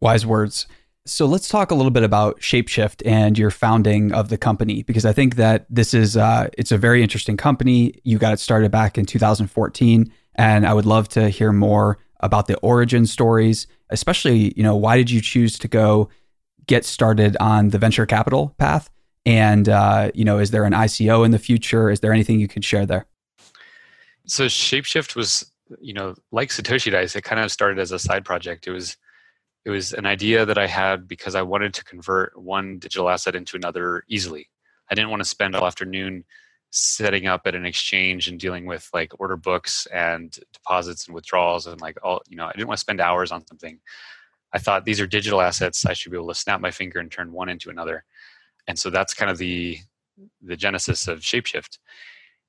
Wise 0.00 0.24
words. 0.24 0.66
So 1.04 1.26
let's 1.26 1.48
talk 1.48 1.72
a 1.72 1.74
little 1.74 1.90
bit 1.90 2.04
about 2.04 2.38
Shapeshift 2.40 3.02
and 3.04 3.36
your 3.36 3.50
founding 3.50 4.12
of 4.12 4.28
the 4.28 4.38
company 4.38 4.84
because 4.84 5.04
I 5.04 5.12
think 5.12 5.34
that 5.34 5.66
this 5.68 5.94
is 5.94 6.16
uh, 6.16 6.48
it's 6.56 6.70
a 6.70 6.78
very 6.78 7.02
interesting 7.02 7.36
company. 7.36 8.00
You 8.04 8.18
got 8.18 8.32
it 8.32 8.38
started 8.38 8.70
back 8.70 8.96
in 8.96 9.04
2014, 9.04 10.12
and 10.36 10.66
I 10.66 10.72
would 10.72 10.86
love 10.86 11.08
to 11.10 11.28
hear 11.28 11.52
more 11.52 11.98
about 12.20 12.46
the 12.46 12.56
origin 12.58 13.06
stories. 13.06 13.66
Especially, 13.90 14.54
you 14.56 14.62
know, 14.62 14.76
why 14.76 14.96
did 14.96 15.10
you 15.10 15.20
choose 15.20 15.58
to 15.58 15.66
go 15.66 16.08
get 16.66 16.84
started 16.84 17.36
on 17.40 17.70
the 17.70 17.78
venture 17.78 18.06
capital 18.06 18.54
path? 18.58 18.88
And 19.26 19.68
uh, 19.68 20.12
you 20.14 20.24
know, 20.24 20.38
is 20.38 20.52
there 20.52 20.64
an 20.64 20.72
ICO 20.72 21.24
in 21.24 21.32
the 21.32 21.38
future? 21.38 21.90
Is 21.90 21.98
there 21.98 22.12
anything 22.12 22.38
you 22.38 22.46
could 22.46 22.64
share 22.64 22.86
there? 22.86 23.06
So 24.26 24.46
Shapeshift 24.46 25.16
was, 25.16 25.50
you 25.80 25.94
know, 25.94 26.14
like 26.30 26.50
Satoshi 26.50 26.92
Dice, 26.92 27.16
it 27.16 27.24
kind 27.24 27.40
of 27.40 27.50
started 27.50 27.80
as 27.80 27.90
a 27.90 27.98
side 27.98 28.24
project. 28.24 28.68
It 28.68 28.70
was 28.70 28.96
it 29.64 29.70
was 29.70 29.92
an 29.92 30.06
idea 30.06 30.44
that 30.44 30.58
I 30.58 30.66
had 30.66 31.06
because 31.06 31.34
I 31.34 31.42
wanted 31.42 31.74
to 31.74 31.84
convert 31.84 32.36
one 32.40 32.78
digital 32.78 33.08
asset 33.08 33.36
into 33.36 33.56
another 33.56 34.04
easily. 34.08 34.48
I 34.90 34.94
didn't 34.94 35.10
want 35.10 35.20
to 35.20 35.28
spend 35.28 35.54
all 35.54 35.66
afternoon 35.66 36.24
setting 36.70 37.26
up 37.26 37.46
at 37.46 37.54
an 37.54 37.66
exchange 37.66 38.28
and 38.28 38.40
dealing 38.40 38.66
with 38.66 38.88
like 38.92 39.12
order 39.20 39.36
books 39.36 39.86
and 39.92 40.36
deposits 40.52 41.06
and 41.06 41.14
withdrawals 41.14 41.66
and 41.66 41.80
like 41.80 41.98
all, 42.02 42.22
you 42.28 42.36
know, 42.36 42.46
I 42.46 42.52
didn't 42.52 42.66
want 42.66 42.78
to 42.78 42.82
spend 42.82 43.00
hours 43.00 43.30
on 43.30 43.46
something. 43.46 43.78
I 44.52 44.58
thought 44.58 44.84
these 44.84 45.00
are 45.00 45.06
digital 45.06 45.40
assets. 45.40 45.86
I 45.86 45.92
should 45.92 46.12
be 46.12 46.18
able 46.18 46.28
to 46.28 46.34
snap 46.34 46.60
my 46.60 46.70
finger 46.70 46.98
and 46.98 47.10
turn 47.10 47.32
one 47.32 47.48
into 47.48 47.70
another. 47.70 48.04
And 48.66 48.78
so 48.78 48.90
that's 48.90 49.14
kind 49.14 49.30
of 49.30 49.38
the 49.38 49.78
the 50.42 50.56
genesis 50.56 51.08
of 51.08 51.20
Shapeshift. 51.20 51.78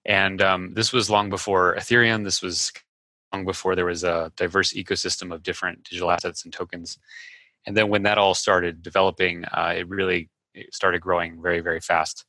And 0.06 0.42
um, 0.42 0.74
this 0.74 0.92
was 0.92 1.10
long 1.10 1.30
before 1.30 1.76
Ethereum. 1.76 2.24
This 2.24 2.42
was 2.42 2.72
long 3.34 3.46
before 3.46 3.76
there 3.76 3.86
was 3.86 4.04
a 4.04 4.32
diverse 4.36 4.74
ecosystem 4.74 5.34
of 5.34 5.44
different 5.44 5.84
digital 5.84 6.12
assets 6.12 6.44
and 6.44 6.54
tokens. 6.54 6.98
And 7.66 7.76
then 7.76 7.90
when 7.90 8.04
that 8.04 8.18
all 8.18 8.34
started 8.34 8.82
developing, 8.82 9.46
uh, 9.46 9.74
it 9.78 9.88
really 9.90 10.30
started 10.72 11.02
growing 11.02 11.42
very, 11.42 11.62
very 11.62 11.80
fast. 11.80 12.26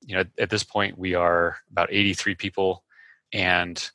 You 0.00 0.16
know, 0.16 0.24
at 0.38 0.50
this 0.50 0.64
point, 0.64 0.98
we 0.98 1.14
are 1.14 1.56
about 1.70 1.92
83 1.92 2.34
people, 2.36 2.84
and 3.32 3.90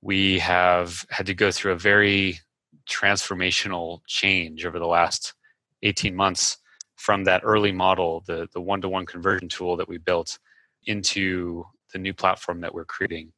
we 0.00 0.38
have 0.38 1.04
had 1.10 1.26
to 1.26 1.34
go 1.34 1.50
through 1.50 1.72
a 1.72 1.78
very 1.78 2.40
transformational 2.88 4.00
change 4.06 4.64
over 4.64 4.78
the 4.78 4.86
last 4.86 5.34
18 5.82 6.14
months 6.14 6.56
from 6.96 7.24
that 7.24 7.42
early 7.44 7.72
model, 7.72 8.22
the 8.26 8.48
the 8.52 8.60
one-to-one 8.60 9.06
conversion 9.06 9.48
tool 9.48 9.76
that 9.76 9.88
we 9.88 9.98
built, 9.98 10.38
into 10.86 11.64
the 11.92 11.98
new 11.98 12.14
platform 12.14 12.60
that 12.60 12.74
we're 12.74 12.84
creating. 12.84 13.32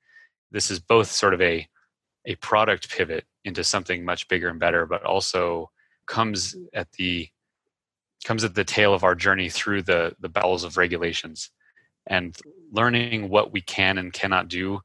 This 0.50 0.70
is 0.70 0.78
both 0.78 1.10
sort 1.10 1.34
of 1.34 1.40
a 1.40 1.66
a 2.26 2.34
product 2.36 2.90
pivot 2.90 3.24
into 3.44 3.64
something 3.64 4.04
much 4.04 4.28
bigger 4.28 4.48
and 4.48 4.60
better, 4.60 4.86
but 4.86 5.02
also 5.04 5.70
comes 6.06 6.56
at 6.72 6.90
the 6.92 7.28
comes 8.24 8.44
at 8.44 8.54
the 8.54 8.64
tail 8.64 8.94
of 8.94 9.02
our 9.02 9.14
journey 9.14 9.48
through 9.48 9.82
the 9.82 10.14
the 10.20 10.28
bowels 10.28 10.64
of 10.64 10.76
regulations. 10.76 11.50
And 12.06 12.36
learning 12.72 13.28
what 13.28 13.52
we 13.52 13.60
can 13.60 13.98
and 13.98 14.12
cannot 14.12 14.48
do 14.48 14.80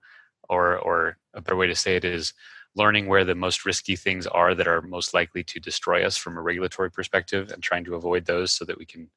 or 0.49 0.77
or 0.77 1.17
a 1.33 1.41
better 1.41 1.55
way 1.55 1.67
to 1.67 1.75
say 1.75 1.95
it 1.95 2.05
is 2.05 2.33
learning 2.75 3.07
where 3.07 3.25
the 3.25 3.35
most 3.35 3.65
risky 3.65 3.95
things 3.95 4.27
are 4.27 4.53
that 4.53 4.67
are 4.67 4.81
most 4.81 5.13
likely 5.13 5.43
to 5.43 5.59
destroy 5.59 6.05
us 6.05 6.15
from 6.15 6.37
a 6.37 6.41
regulatory 6.41 6.91
perspective 6.91 7.51
and 7.51 7.63
trying 7.63 7.83
to 7.83 7.95
avoid 7.95 8.25
those 8.25 8.51
so 8.51 8.63
that 8.65 8.77
we 8.77 8.85
can 8.85 9.09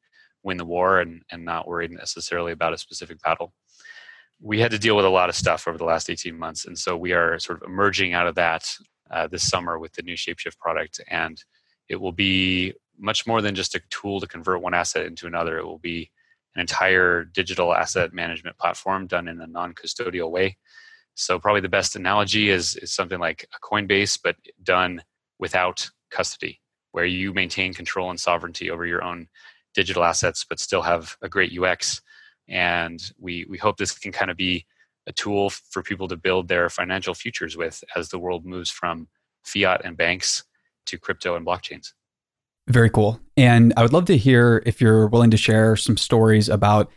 win 0.43 0.57
the 0.57 0.65
war 0.65 1.01
and, 1.01 1.23
and 1.31 1.45
not 1.45 1.69
worry 1.69 1.87
necessarily 1.87 2.53
about 2.53 2.73
a 2.73 2.79
specific 2.79 3.21
battle 3.21 3.53
we 4.41 4.59
had 4.59 4.71
to 4.71 4.79
deal 4.79 4.97
with 4.97 5.05
a 5.05 5.11
lot 5.11 5.29
of 5.29 5.35
stuff 5.35 5.69
over 5.69 5.77
the 5.77 5.85
last 5.85 6.09
18 6.09 6.37
months. 6.37 6.65
And 6.65 6.79
so 6.79 6.97
we 6.97 7.13
are 7.13 7.39
sort 7.39 7.63
of 7.63 7.69
emerging 7.69 8.15
out 8.15 8.27
of 8.27 8.35
that 8.37 8.75
uh, 9.11 9.27
this 9.27 9.47
summer 9.47 9.79
with 9.79 9.93
the 9.93 10.03
new 10.03 10.17
Shapeshift 10.17 10.59
product. 10.59 11.01
And 11.09 11.43
it 11.89 12.01
will 12.01 12.13
be 12.13 12.73
much 12.99 13.27
more 13.27 13.43
than 13.43 13.55
just 13.55 13.75
a 13.75 13.83
tool 13.91 14.21
to 14.21 14.27
convert 14.27 14.63
one 14.63 14.75
asset 14.75 15.07
into 15.07 15.27
another. 15.27 15.59
It 15.59 15.67
will 15.67 15.79
be 15.79 16.11
an 16.55 16.61
entire 16.61 17.25
digital 17.25 17.75
asset 17.75 18.13
management 18.13 18.59
platform 18.59 19.07
done 19.07 19.29
in 19.29 19.41
a 19.41 19.47
non 19.47 19.75
custodial 19.75 20.31
way. 20.31 20.57
So, 21.15 21.39
probably 21.39 21.61
the 21.61 21.69
best 21.69 21.97
analogy 21.97 22.51
is, 22.51 22.77
is 22.77 22.95
something 22.95 23.19
like 23.19 23.47
a 23.55 23.67
Coinbase, 23.67 24.19
but 24.23 24.37
done 24.63 25.03
without 25.39 25.89
custody, 26.11 26.61
where 26.93 27.05
you 27.05 27.33
maintain 27.33 27.75
control 27.75 28.11
and 28.11 28.19
sovereignty 28.19 28.71
over 28.71 28.87
your 28.87 29.03
own 29.03 29.29
digital 29.75 30.05
assets, 30.05 30.45
but 30.49 30.61
still 30.61 30.83
have 30.83 31.17
a 31.23 31.29
great 31.29 31.57
UX 31.57 32.01
and 32.51 33.13
we 33.19 33.47
we 33.49 33.57
hope 33.57 33.79
this 33.79 33.97
can 33.99 34.13
kind 34.13 34.31
of 34.31 34.37
be 34.37 34.67
a 35.07 35.13
tool 35.13 35.51
for 35.51 35.83
people 35.83 36.09
to 36.09 36.17
build 36.17 36.49
their 36.49 36.69
financial 36.69 37.15
futures 37.15 37.57
with 37.57 37.83
as 37.97 38.11
the 38.11 38.19
world 38.19 38.45
moves 38.45 38.71
from 38.71 39.09
fiat 39.45 39.81
and 39.85 39.97
banks 39.97 40.45
to 40.87 40.99
crypto 40.99 41.37
and 41.37 41.47
blockchains. 41.47 41.93
Very 42.69 42.91
cool. 42.91 43.19
And 43.37 43.73
I 43.77 43.83
would 43.83 43.93
love 43.93 44.05
to 44.07 44.17
hear 44.17 44.63
if 44.67 44.81
you're 44.81 45.09
willing 45.09 45.31
to 45.31 45.37
share 45.37 45.77
some 45.77 45.97
stories 45.97 46.49
about 46.49 46.91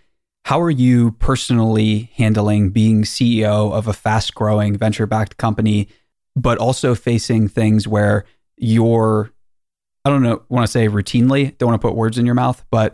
how 0.46 0.60
are 0.62 0.70
you 0.70 1.14
personally 1.14 2.12
handling 2.16 2.70
being 2.70 3.04
CEO 3.04 3.72
of 3.72 3.88
a 3.88 3.94
fast 3.94 4.36
growing 4.36 4.78
venture 4.78 5.08
backed 5.08 5.38
company, 5.38 5.88
but 6.36 6.58
also 6.58 6.94
facing 6.96 7.48
things 7.48 7.88
where 7.88 8.26
you're, 8.58 9.32
I 10.04 10.10
don't 10.10 10.22
know, 10.22 10.44
want 10.50 10.66
to 10.66 10.72
say 10.72 10.88
routinely, 10.90 11.58
don't 11.58 11.70
want 11.70 11.82
to 11.82 11.88
put 11.88 11.96
words 11.96 12.18
in 12.18 12.26
your 12.26 12.36
mouth, 12.36 12.64
but 12.70 12.94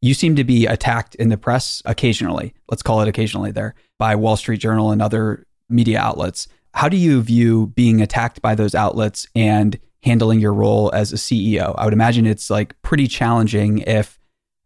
you 0.00 0.14
seem 0.14 0.36
to 0.36 0.44
be 0.44 0.66
attacked 0.66 1.14
in 1.16 1.28
the 1.28 1.36
press 1.36 1.82
occasionally, 1.84 2.54
let's 2.70 2.82
call 2.82 3.00
it 3.00 3.08
occasionally 3.08 3.50
there, 3.50 3.74
by 3.98 4.14
Wall 4.14 4.36
Street 4.36 4.58
Journal 4.60 4.92
and 4.92 5.02
other 5.02 5.46
media 5.68 5.98
outlets. 5.98 6.48
How 6.74 6.88
do 6.88 6.96
you 6.96 7.20
view 7.22 7.68
being 7.68 8.00
attacked 8.00 8.40
by 8.40 8.54
those 8.54 8.74
outlets 8.74 9.26
and 9.34 9.78
handling 10.02 10.38
your 10.38 10.54
role 10.54 10.90
as 10.94 11.12
a 11.12 11.16
CEO? 11.16 11.74
I 11.76 11.84
would 11.84 11.92
imagine 11.92 12.26
it's 12.26 12.50
like 12.50 12.80
pretty 12.82 13.08
challenging 13.08 13.78
if 13.78 14.18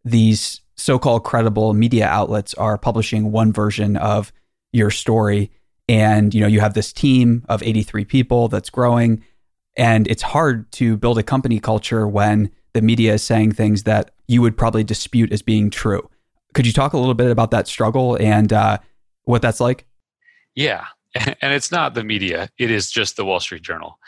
these 0.05 0.61
so-called 0.77 1.25
credible 1.25 1.75
media 1.75 2.07
outlets 2.07 2.55
are 2.55 2.77
publishing 2.77 3.31
one 3.31 3.53
version 3.53 3.97
of 3.97 4.33
your 4.73 4.91
story 4.91 5.51
and 5.89 6.35
you 6.35 6.41
know 6.41 6.47
you 6.47 6.61
have 6.61 6.75
this 6.75 6.93
team 6.93 7.45
of 7.49 7.63
83 7.63 8.05
people 8.05 8.49
that's 8.49 8.71
growing 8.71 9.23
and 9.77 10.09
it's 10.09 10.23
hard 10.23 10.71
to 10.73 10.97
build 10.97 11.19
a 11.19 11.23
company 11.23 11.61
culture 11.61 12.09
when 12.09 12.51
the 12.73 12.83
media 12.83 13.15
is 13.15 13.23
saying 13.23 13.53
things 13.53 13.85
that 13.85 14.12
you 14.29 14.43
would 14.43 14.57
probably 14.57 14.85
dispute 14.85 15.33
as 15.33 15.43
being 15.43 15.71
true. 15.71 16.09
Could 16.55 16.67
you 16.67 16.73
talk 16.73 16.93
a 16.93 16.99
little 16.99 17.15
bit 17.15 17.31
about 17.31 17.51
that 17.53 17.67
struggle 17.67 18.17
and 18.21 18.53
uh, 18.53 18.79
what 19.25 19.43
that's 19.43 19.61
like? 19.61 19.87
Yeah, 20.55 20.87
and 21.15 21.53
it's 21.53 21.73
not 21.73 21.95
the 21.95 22.05
media; 22.05 22.51
it 22.59 22.71
is 22.71 22.91
just 22.91 23.17
the 23.17 23.25
Wall 23.25 23.41
Street 23.41 23.63
Journal. 23.63 23.99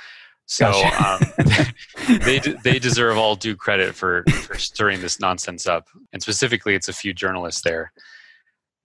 So 0.47 0.71
gotcha. 0.71 1.43
um, 1.49 2.19
they 2.21 2.39
they 2.39 2.79
deserve 2.79 3.17
all 3.17 3.35
due 3.35 3.57
credit 3.57 3.95
for 3.95 4.25
for 4.43 4.59
stirring 4.59 5.01
this 5.01 5.21
nonsense 5.21 5.67
up, 5.67 5.89
and 6.13 6.21
specifically, 6.21 6.75
it's 6.75 6.89
a 6.89 6.93
few 6.93 7.15
journalists 7.15 7.63
there. 7.63 7.93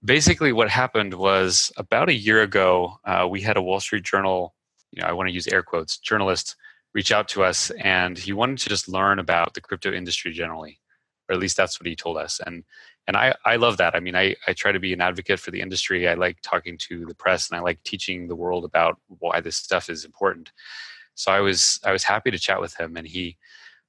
Basically, 0.04 0.54
what 0.54 0.70
happened 0.70 1.14
was 1.14 1.72
about 1.76 2.08
a 2.08 2.14
year 2.14 2.42
ago, 2.42 2.98
uh, 3.04 3.28
we 3.30 3.42
had 3.42 3.58
a 3.58 3.62
Wall 3.62 3.82
Street 3.82 4.04
Journal. 4.04 4.56
You 4.92 5.02
know, 5.02 5.10
I 5.10 5.12
want 5.12 5.28
to 5.28 5.34
use 5.34 5.48
air 5.48 5.62
quotes 5.62 5.98
journalist 5.98 6.56
reach 6.94 7.12
out 7.12 7.28
to 7.30 7.44
us, 7.44 7.70
and 7.72 8.18
he 8.18 8.34
wanted 8.34 8.58
to 8.60 8.70
just 8.70 8.88
learn 8.88 9.20
about 9.20 9.54
the 9.54 9.62
crypto 9.62 9.92
industry 9.92 10.32
generally, 10.32 10.79
or 11.30 11.34
at 11.34 11.40
least 11.40 11.56
that's 11.56 11.80
what 11.80 11.88
he 11.88 11.96
told 11.96 12.18
us. 12.18 12.42
And 12.46 12.64
and 13.08 13.18
I, 13.18 13.34
I 13.46 13.56
love 13.56 13.78
that. 13.78 13.96
I 13.96 14.00
mean, 14.00 14.16
I, 14.16 14.36
I 14.46 14.54
try 14.54 14.72
to 14.72 14.80
be 14.80 14.94
an 14.94 15.02
advocate 15.02 15.40
for 15.40 15.50
the 15.50 15.62
industry. 15.62 16.08
I 16.08 16.14
like 16.14 16.38
talking 16.44 16.78
to 16.90 17.06
the 17.08 17.16
press, 17.16 17.50
and 17.50 17.58
I 17.58 17.62
like 17.62 17.82
teaching 17.84 18.28
the 18.28 18.36
world 18.36 18.66
about 18.66 19.00
why 19.08 19.42
this 19.42 19.56
stuff 19.56 19.90
is 19.90 20.06
important. 20.06 20.52
So 21.16 21.32
I 21.32 21.40
was 21.40 21.80
I 21.86 21.92
was 21.92 22.04
happy 22.04 22.32
to 22.32 22.40
chat 22.40 22.62
with 22.62 22.80
him, 22.80 22.98
and 22.98 23.08
he 23.08 23.38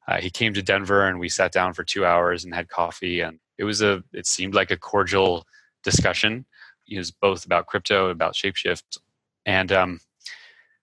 uh, 0.09 0.19
he 0.21 0.31
came 0.31 0.55
to 0.55 0.63
Denver, 0.63 1.07
and 1.07 1.19
we 1.19 1.29
sat 1.29 1.53
down 1.53 1.75
for 1.75 1.85
two 1.85 2.07
hours 2.07 2.45
and 2.45 2.55
had 2.55 2.69
coffee, 2.69 3.21
and 3.21 3.39
it 3.59 3.65
was 3.65 3.83
a 3.83 4.03
it 4.13 4.27
seemed 4.27 4.55
like 4.55 4.71
a 4.71 4.77
cordial 4.77 5.47
discussion. 5.83 6.47
It 6.89 6.99
was 6.99 7.11
both 7.11 7.45
about 7.45 7.67
crypto, 7.67 8.11
about 8.11 8.35
Shapeshift, 8.35 8.99
and 9.47 9.71
um, 9.71 10.01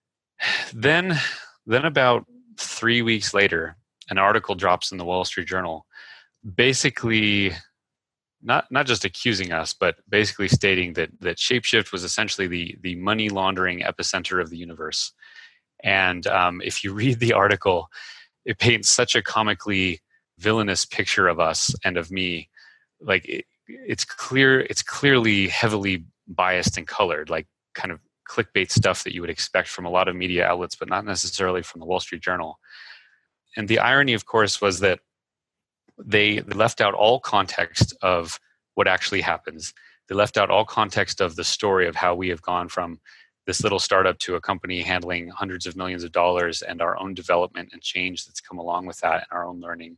then 0.74 1.18
then, 1.68 1.84
about 1.84 2.24
three 2.58 3.02
weeks 3.02 3.34
later, 3.34 3.76
an 4.08 4.16
article 4.16 4.54
drops 4.54 4.90
in 4.90 4.96
the 4.96 5.04
Wall 5.04 5.26
Street 5.26 5.46
Journal, 5.46 5.84
basically 6.56 7.52
not 8.42 8.70
not 8.70 8.86
just 8.86 9.04
accusing 9.04 9.52
us, 9.52 9.72
but 9.72 9.96
basically 10.08 10.48
stating 10.48 10.92
that 10.94 11.10
that 11.20 11.38
Shapeshift 11.38 11.92
was 11.92 12.04
essentially 12.04 12.46
the 12.46 12.76
the 12.80 12.96
money 12.96 13.28
laundering 13.28 13.80
epicenter 13.80 14.40
of 14.40 14.50
the 14.50 14.56
universe. 14.56 15.12
And 15.82 16.26
um, 16.26 16.60
if 16.64 16.84
you 16.84 16.92
read 17.02 17.18
the 17.20 17.32
article, 17.32 17.88
it 18.44 18.58
paints 18.58 18.88
such 18.88 19.14
a 19.14 19.22
comically 19.22 20.00
villainous 20.38 20.84
picture 20.84 21.28
of 21.28 21.40
us 21.40 21.74
and 21.84 21.96
of 21.96 22.10
me. 22.10 22.48
Like 23.00 23.28
it, 23.28 23.44
it's 23.66 24.04
clear, 24.04 24.60
it's 24.60 24.82
clearly 24.82 25.48
heavily 25.48 26.04
biased 26.26 26.78
and 26.78 26.86
colored. 26.86 27.28
Like 27.30 27.46
kind 27.74 27.92
of 27.92 28.00
clickbait 28.28 28.70
stuff 28.70 29.04
that 29.04 29.14
you 29.14 29.20
would 29.20 29.30
expect 29.30 29.68
from 29.68 29.84
a 29.86 29.90
lot 29.90 30.08
of 30.08 30.14
media 30.14 30.46
outlets, 30.46 30.76
but 30.76 30.88
not 30.88 31.04
necessarily 31.04 31.62
from 31.62 31.80
the 31.80 31.86
Wall 31.86 32.00
Street 32.00 32.22
Journal. 32.22 32.58
And 33.56 33.68
the 33.68 33.78
irony, 33.78 34.12
of 34.14 34.26
course, 34.26 34.60
was 34.60 34.80
that 34.80 35.00
they 36.04 36.40
left 36.40 36.80
out 36.80 36.94
all 36.94 37.20
context 37.20 37.94
of 38.02 38.38
what 38.74 38.88
actually 38.88 39.20
happens. 39.20 39.74
They 40.08 40.14
left 40.14 40.36
out 40.36 40.50
all 40.50 40.64
context 40.64 41.20
of 41.20 41.36
the 41.36 41.44
story 41.44 41.86
of 41.86 41.96
how 41.96 42.14
we 42.14 42.28
have 42.28 42.42
gone 42.42 42.68
from 42.68 43.00
this 43.46 43.62
little 43.62 43.78
startup 43.78 44.18
to 44.18 44.34
a 44.34 44.40
company 44.40 44.82
handling 44.82 45.28
hundreds 45.28 45.66
of 45.66 45.76
millions 45.76 46.04
of 46.04 46.12
dollars 46.12 46.62
and 46.62 46.82
our 46.82 46.98
own 46.98 47.14
development 47.14 47.70
and 47.72 47.82
change 47.82 48.26
that's 48.26 48.40
come 48.40 48.58
along 48.58 48.86
with 48.86 49.00
that 49.00 49.14
and 49.14 49.26
our 49.32 49.46
own 49.46 49.60
learning. 49.60 49.96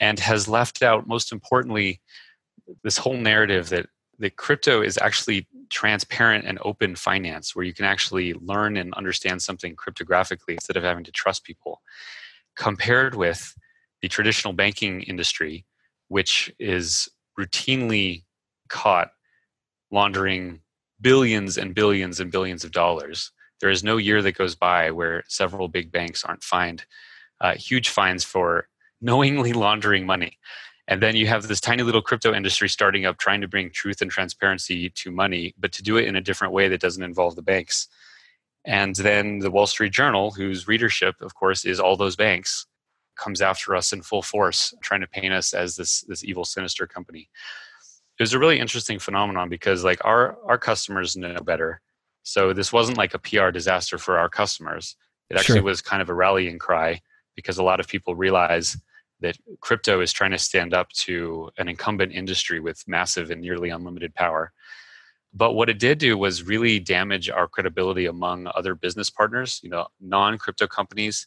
And 0.00 0.20
has 0.20 0.48
left 0.48 0.82
out, 0.82 1.08
most 1.08 1.32
importantly, 1.32 2.00
this 2.82 2.98
whole 2.98 3.16
narrative 3.16 3.70
that 3.70 3.86
that 4.18 4.36
crypto 4.36 4.82
is 4.82 4.98
actually 4.98 5.46
transparent 5.70 6.44
and 6.44 6.58
open 6.62 6.96
finance 6.96 7.54
where 7.54 7.64
you 7.64 7.72
can 7.72 7.84
actually 7.84 8.34
learn 8.34 8.76
and 8.76 8.92
understand 8.94 9.40
something 9.40 9.76
cryptographically 9.76 10.54
instead 10.54 10.76
of 10.76 10.82
having 10.82 11.04
to 11.04 11.12
trust 11.12 11.44
people 11.44 11.80
compared 12.56 13.14
with 13.14 13.54
the 14.02 14.08
traditional 14.08 14.52
banking 14.52 15.02
industry 15.02 15.64
which 16.08 16.52
is 16.58 17.08
routinely 17.38 18.24
caught 18.68 19.10
laundering 19.90 20.60
billions 21.00 21.58
and 21.58 21.74
billions 21.74 22.20
and 22.20 22.30
billions 22.30 22.64
of 22.64 22.72
dollars 22.72 23.32
there 23.60 23.70
is 23.70 23.82
no 23.82 23.96
year 23.96 24.22
that 24.22 24.32
goes 24.32 24.54
by 24.54 24.90
where 24.90 25.24
several 25.28 25.68
big 25.68 25.90
banks 25.90 26.24
aren't 26.24 26.42
fined 26.42 26.84
uh, 27.40 27.54
huge 27.54 27.88
fines 27.88 28.24
for 28.24 28.68
knowingly 29.00 29.52
laundering 29.64 30.06
money 30.06 30.38
and 30.88 31.02
then 31.02 31.14
you 31.14 31.26
have 31.26 31.46
this 31.46 31.60
tiny 31.60 31.82
little 31.82 32.00
crypto 32.00 32.34
industry 32.34 32.68
starting 32.68 33.04
up 33.04 33.18
trying 33.18 33.42
to 33.42 33.48
bring 33.48 33.70
truth 33.70 34.00
and 34.00 34.10
transparency 34.10 34.88
to 34.88 35.10
money, 35.10 35.54
but 35.58 35.70
to 35.72 35.82
do 35.82 35.98
it 35.98 36.06
in 36.06 36.16
a 36.16 36.20
different 36.22 36.54
way 36.54 36.66
that 36.68 36.80
doesn't 36.80 37.02
involve 37.02 37.36
the 37.36 37.42
banks. 37.42 37.88
And 38.64 38.96
then 38.96 39.40
the 39.40 39.50
Wall 39.50 39.66
Street 39.66 39.92
Journal, 39.92 40.30
whose 40.30 40.66
readership, 40.66 41.20
of 41.20 41.34
course, 41.34 41.66
is 41.66 41.78
all 41.78 41.96
those 41.96 42.16
banks, 42.16 42.66
comes 43.18 43.42
after 43.42 43.76
us 43.76 43.92
in 43.92 44.02
full 44.02 44.22
force, 44.22 44.72
trying 44.82 45.00
to 45.00 45.06
paint 45.06 45.34
us 45.34 45.52
as 45.52 45.76
this, 45.76 46.02
this 46.02 46.24
evil, 46.24 46.44
sinister 46.44 46.86
company. 46.86 47.28
It 48.18 48.22
was 48.22 48.32
a 48.32 48.38
really 48.38 48.58
interesting 48.58 48.98
phenomenon 48.98 49.48
because 49.48 49.84
like 49.84 50.04
our, 50.04 50.38
our 50.46 50.58
customers 50.58 51.16
know 51.16 51.36
better. 51.44 51.80
So 52.22 52.52
this 52.52 52.72
wasn't 52.72 52.98
like 52.98 53.14
a 53.14 53.18
PR 53.18 53.50
disaster 53.50 53.98
for 53.98 54.18
our 54.18 54.28
customers. 54.28 54.96
It 55.30 55.36
actually 55.36 55.58
sure. 55.58 55.64
was 55.64 55.82
kind 55.82 56.02
of 56.02 56.08
a 56.08 56.14
rallying 56.14 56.58
cry 56.58 57.00
because 57.36 57.58
a 57.58 57.62
lot 57.62 57.80
of 57.80 57.88
people 57.88 58.14
realize 58.14 58.76
that 59.20 59.36
crypto 59.60 60.00
is 60.00 60.12
trying 60.12 60.30
to 60.30 60.38
stand 60.38 60.74
up 60.74 60.90
to 60.90 61.50
an 61.58 61.68
incumbent 61.68 62.12
industry 62.12 62.60
with 62.60 62.86
massive 62.86 63.30
and 63.30 63.40
nearly 63.40 63.70
unlimited 63.70 64.14
power. 64.14 64.52
But 65.34 65.52
what 65.52 65.68
it 65.68 65.78
did 65.78 65.98
do 65.98 66.16
was 66.16 66.42
really 66.42 66.80
damage 66.80 67.28
our 67.28 67.48
credibility 67.48 68.06
among 68.06 68.48
other 68.54 68.74
business 68.74 69.10
partners, 69.10 69.60
you 69.62 69.70
know, 69.70 69.86
non-crypto 70.00 70.66
companies, 70.66 71.26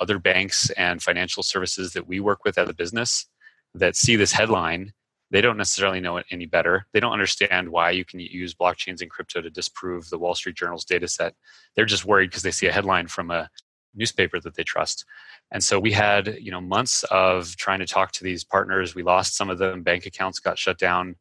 other 0.00 0.18
banks 0.18 0.70
and 0.70 1.02
financial 1.02 1.42
services 1.42 1.92
that 1.92 2.06
we 2.06 2.20
work 2.20 2.44
with 2.44 2.58
as 2.58 2.68
a 2.68 2.74
business 2.74 3.26
that 3.74 3.96
see 3.96 4.16
this 4.16 4.32
headline 4.32 4.92
they 5.34 5.40
don't 5.40 5.56
necessarily 5.56 6.00
know 6.00 6.16
it 6.16 6.26
any 6.30 6.46
better. 6.46 6.86
They 6.92 7.00
don't 7.00 7.12
understand 7.12 7.68
why 7.68 7.90
you 7.90 8.04
can 8.04 8.20
use 8.20 8.54
blockchains 8.54 9.00
and 9.00 9.10
crypto 9.10 9.40
to 9.40 9.50
disprove 9.50 10.08
the 10.08 10.16
Wall 10.16 10.36
Street 10.36 10.54
Journal's 10.54 10.84
data 10.84 11.08
set. 11.08 11.34
They're 11.74 11.86
just 11.86 12.04
worried 12.04 12.30
because 12.30 12.44
they 12.44 12.52
see 12.52 12.68
a 12.68 12.72
headline 12.72 13.08
from 13.08 13.32
a 13.32 13.50
newspaper 13.96 14.38
that 14.38 14.54
they 14.54 14.62
trust. 14.62 15.04
And 15.50 15.62
so 15.62 15.80
we 15.80 15.90
had, 15.90 16.38
you 16.40 16.52
know, 16.52 16.60
months 16.60 17.02
of 17.10 17.56
trying 17.56 17.80
to 17.80 17.86
talk 17.86 18.12
to 18.12 18.22
these 18.22 18.44
partners. 18.44 18.94
We 18.94 19.02
lost 19.02 19.36
some 19.36 19.50
of 19.50 19.58
them. 19.58 19.82
Bank 19.82 20.06
accounts 20.06 20.38
got 20.38 20.56
shut 20.56 20.78
down, 20.78 21.16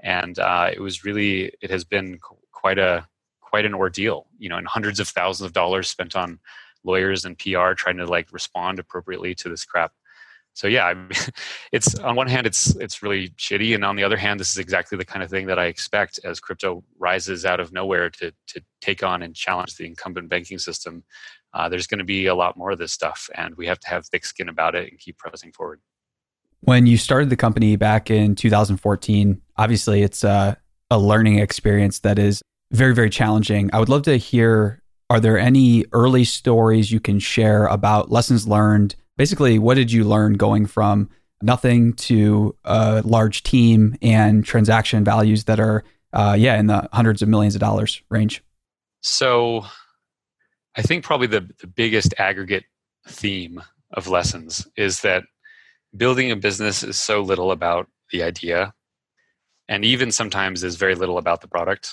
and 0.00 0.40
uh, 0.40 0.70
it 0.72 0.80
was 0.80 1.04
really, 1.04 1.52
it 1.60 1.70
has 1.70 1.84
been 1.84 2.18
quite 2.50 2.78
a 2.78 3.06
quite 3.40 3.64
an 3.64 3.74
ordeal. 3.74 4.26
You 4.38 4.48
know, 4.48 4.56
and 4.56 4.66
hundreds 4.66 4.98
of 4.98 5.06
thousands 5.06 5.46
of 5.46 5.52
dollars 5.52 5.88
spent 5.88 6.16
on 6.16 6.40
lawyers 6.84 7.24
and 7.24 7.38
PR 7.38 7.72
trying 7.72 7.96
to 7.98 8.06
like 8.06 8.32
respond 8.32 8.78
appropriately 8.78 9.34
to 9.36 9.48
this 9.48 9.64
crap. 9.64 9.92
So 10.54 10.66
yeah, 10.66 10.86
I 10.86 10.94
mean, 10.94 11.08
it's 11.72 11.94
on 11.98 12.14
one 12.14 12.28
hand 12.28 12.46
it's 12.46 12.76
it's 12.76 13.02
really 13.02 13.30
shitty, 13.30 13.74
and 13.74 13.84
on 13.84 13.96
the 13.96 14.04
other 14.04 14.18
hand, 14.18 14.38
this 14.38 14.50
is 14.50 14.58
exactly 14.58 14.98
the 14.98 15.04
kind 15.04 15.22
of 15.22 15.30
thing 15.30 15.46
that 15.46 15.58
I 15.58 15.66
expect 15.66 16.20
as 16.24 16.40
crypto 16.40 16.84
rises 16.98 17.44
out 17.44 17.60
of 17.60 17.72
nowhere 17.72 18.10
to 18.10 18.32
to 18.48 18.62
take 18.80 19.02
on 19.02 19.22
and 19.22 19.34
challenge 19.34 19.76
the 19.76 19.86
incumbent 19.86 20.28
banking 20.28 20.58
system 20.58 21.04
uh, 21.54 21.68
there's 21.68 21.86
going 21.86 21.98
to 21.98 22.04
be 22.04 22.26
a 22.26 22.34
lot 22.34 22.56
more 22.56 22.70
of 22.70 22.78
this 22.78 22.92
stuff, 22.92 23.28
and 23.34 23.54
we 23.56 23.66
have 23.66 23.78
to 23.80 23.88
have 23.88 24.06
thick 24.06 24.24
skin 24.24 24.48
about 24.48 24.74
it 24.74 24.90
and 24.90 24.98
keep 24.98 25.18
pressing 25.18 25.52
forward. 25.52 25.80
When 26.60 26.86
you 26.86 26.96
started 26.96 27.28
the 27.28 27.36
company 27.36 27.76
back 27.76 28.10
in 28.10 28.34
2014, 28.34 29.40
obviously 29.56 30.02
it's 30.02 30.24
a, 30.24 30.56
a 30.90 30.98
learning 30.98 31.38
experience 31.38 32.00
that 32.00 32.18
is 32.18 32.40
very, 32.70 32.94
very 32.94 33.10
challenging. 33.10 33.68
I 33.72 33.80
would 33.80 33.88
love 33.88 34.02
to 34.02 34.16
hear 34.16 34.80
are 35.12 35.20
there 35.20 35.38
any 35.38 35.84
early 35.92 36.24
stories 36.24 36.90
you 36.90 36.98
can 36.98 37.18
share 37.18 37.66
about 37.66 38.10
lessons 38.10 38.48
learned? 38.48 38.94
Basically, 39.18 39.58
what 39.58 39.74
did 39.74 39.92
you 39.92 40.04
learn 40.04 40.38
going 40.38 40.64
from 40.64 41.10
nothing 41.42 41.92
to 42.08 42.56
a 42.64 43.02
large 43.04 43.42
team 43.42 43.94
and 44.00 44.42
transaction 44.42 45.04
values 45.04 45.44
that 45.44 45.60
are, 45.60 45.84
uh, 46.14 46.34
yeah, 46.38 46.58
in 46.58 46.66
the 46.66 46.88
hundreds 46.94 47.20
of 47.20 47.28
millions 47.28 47.54
of 47.54 47.60
dollars 47.60 48.00
range? 48.08 48.42
So, 49.02 49.66
I 50.76 50.80
think 50.80 51.04
probably 51.04 51.26
the, 51.26 51.46
the 51.60 51.66
biggest 51.66 52.14
aggregate 52.16 52.64
theme 53.06 53.62
of 53.90 54.08
lessons 54.08 54.66
is 54.78 55.02
that 55.02 55.24
building 55.94 56.30
a 56.30 56.36
business 56.36 56.82
is 56.82 56.96
so 56.96 57.20
little 57.20 57.50
about 57.50 57.86
the 58.12 58.22
idea 58.22 58.72
and 59.68 59.84
even 59.84 60.10
sometimes 60.10 60.64
is 60.64 60.76
very 60.76 60.94
little 60.94 61.18
about 61.18 61.42
the 61.42 61.48
product 61.48 61.92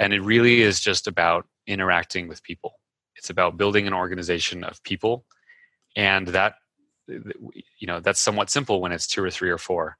and 0.00 0.12
it 0.12 0.22
really 0.22 0.62
is 0.62 0.80
just 0.80 1.06
about 1.06 1.46
interacting 1.66 2.28
with 2.28 2.42
people 2.42 2.74
it's 3.16 3.30
about 3.30 3.56
building 3.56 3.86
an 3.86 3.94
organization 3.94 4.64
of 4.64 4.82
people 4.82 5.24
and 5.96 6.28
that 6.28 6.54
you 7.08 7.86
know 7.86 8.00
that's 8.00 8.20
somewhat 8.20 8.50
simple 8.50 8.80
when 8.80 8.92
it's 8.92 9.06
two 9.06 9.22
or 9.22 9.30
three 9.30 9.50
or 9.50 9.58
four 9.58 9.96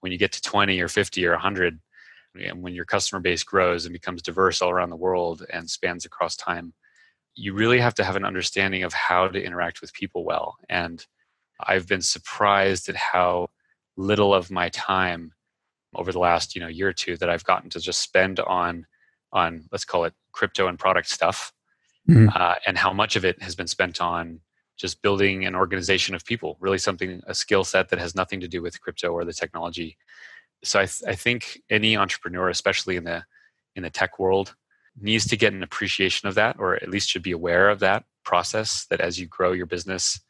when 0.00 0.12
you 0.12 0.18
get 0.18 0.32
to 0.32 0.42
20 0.42 0.80
or 0.80 0.88
50 0.88 1.26
or 1.26 1.32
100 1.32 1.78
and 2.34 2.62
when 2.62 2.74
your 2.74 2.84
customer 2.84 3.20
base 3.20 3.42
grows 3.42 3.84
and 3.84 3.92
becomes 3.92 4.22
diverse 4.22 4.62
all 4.62 4.70
around 4.70 4.90
the 4.90 4.96
world 4.96 5.44
and 5.52 5.68
spans 5.68 6.04
across 6.04 6.36
time, 6.36 6.72
you 7.34 7.54
really 7.54 7.78
have 7.78 7.94
to 7.94 8.04
have 8.04 8.16
an 8.16 8.24
understanding 8.24 8.82
of 8.84 8.92
how 8.92 9.28
to 9.28 9.42
interact 9.42 9.80
with 9.80 9.92
people 9.92 10.24
well. 10.24 10.56
And 10.68 11.04
I've 11.60 11.86
been 11.86 12.02
surprised 12.02 12.88
at 12.88 12.96
how 12.96 13.48
little 13.96 14.34
of 14.34 14.50
my 14.50 14.70
time 14.70 15.32
over 15.94 16.10
the 16.10 16.18
last 16.18 16.54
you 16.54 16.60
know 16.60 16.68
year 16.68 16.88
or 16.88 16.92
two 16.92 17.16
that 17.18 17.28
I've 17.28 17.44
gotten 17.44 17.68
to 17.70 17.80
just 17.80 18.00
spend 18.00 18.40
on 18.40 18.86
on 19.32 19.64
let's 19.72 19.84
call 19.84 20.04
it 20.04 20.14
crypto 20.32 20.68
and 20.68 20.78
product 20.78 21.08
stuff, 21.08 21.52
mm-hmm. 22.08 22.28
uh, 22.34 22.54
and 22.66 22.78
how 22.78 22.92
much 22.92 23.16
of 23.16 23.24
it 23.24 23.40
has 23.42 23.54
been 23.54 23.66
spent 23.66 24.00
on 24.00 24.40
just 24.76 25.02
building 25.02 25.44
an 25.44 25.54
organization 25.54 26.14
of 26.14 26.24
people, 26.24 26.56
really 26.60 26.78
something 26.78 27.20
a 27.26 27.34
skill 27.34 27.64
set 27.64 27.88
that 27.90 27.98
has 27.98 28.14
nothing 28.14 28.40
to 28.40 28.48
do 28.48 28.62
with 28.62 28.80
crypto 28.80 29.12
or 29.12 29.24
the 29.24 29.32
technology. 29.32 29.96
So 30.64 30.80
I, 30.80 30.86
th- 30.86 31.02
I 31.06 31.14
think 31.14 31.60
any 31.70 31.96
entrepreneur, 31.96 32.48
especially 32.48 32.96
in 32.96 33.04
the 33.04 33.24
in 33.74 33.82
the 33.82 33.90
tech 33.90 34.18
world, 34.18 34.54
needs 35.00 35.26
to 35.28 35.36
get 35.36 35.52
an 35.52 35.62
appreciation 35.62 36.28
of 36.28 36.34
that, 36.34 36.56
or 36.58 36.76
at 36.76 36.88
least 36.88 37.08
should 37.08 37.22
be 37.22 37.32
aware 37.32 37.68
of 37.70 37.80
that 37.80 38.04
process. 38.24 38.86
That 38.90 39.00
as 39.00 39.18
you 39.18 39.26
grow 39.26 39.52
your 39.52 39.66
business, 39.66 40.20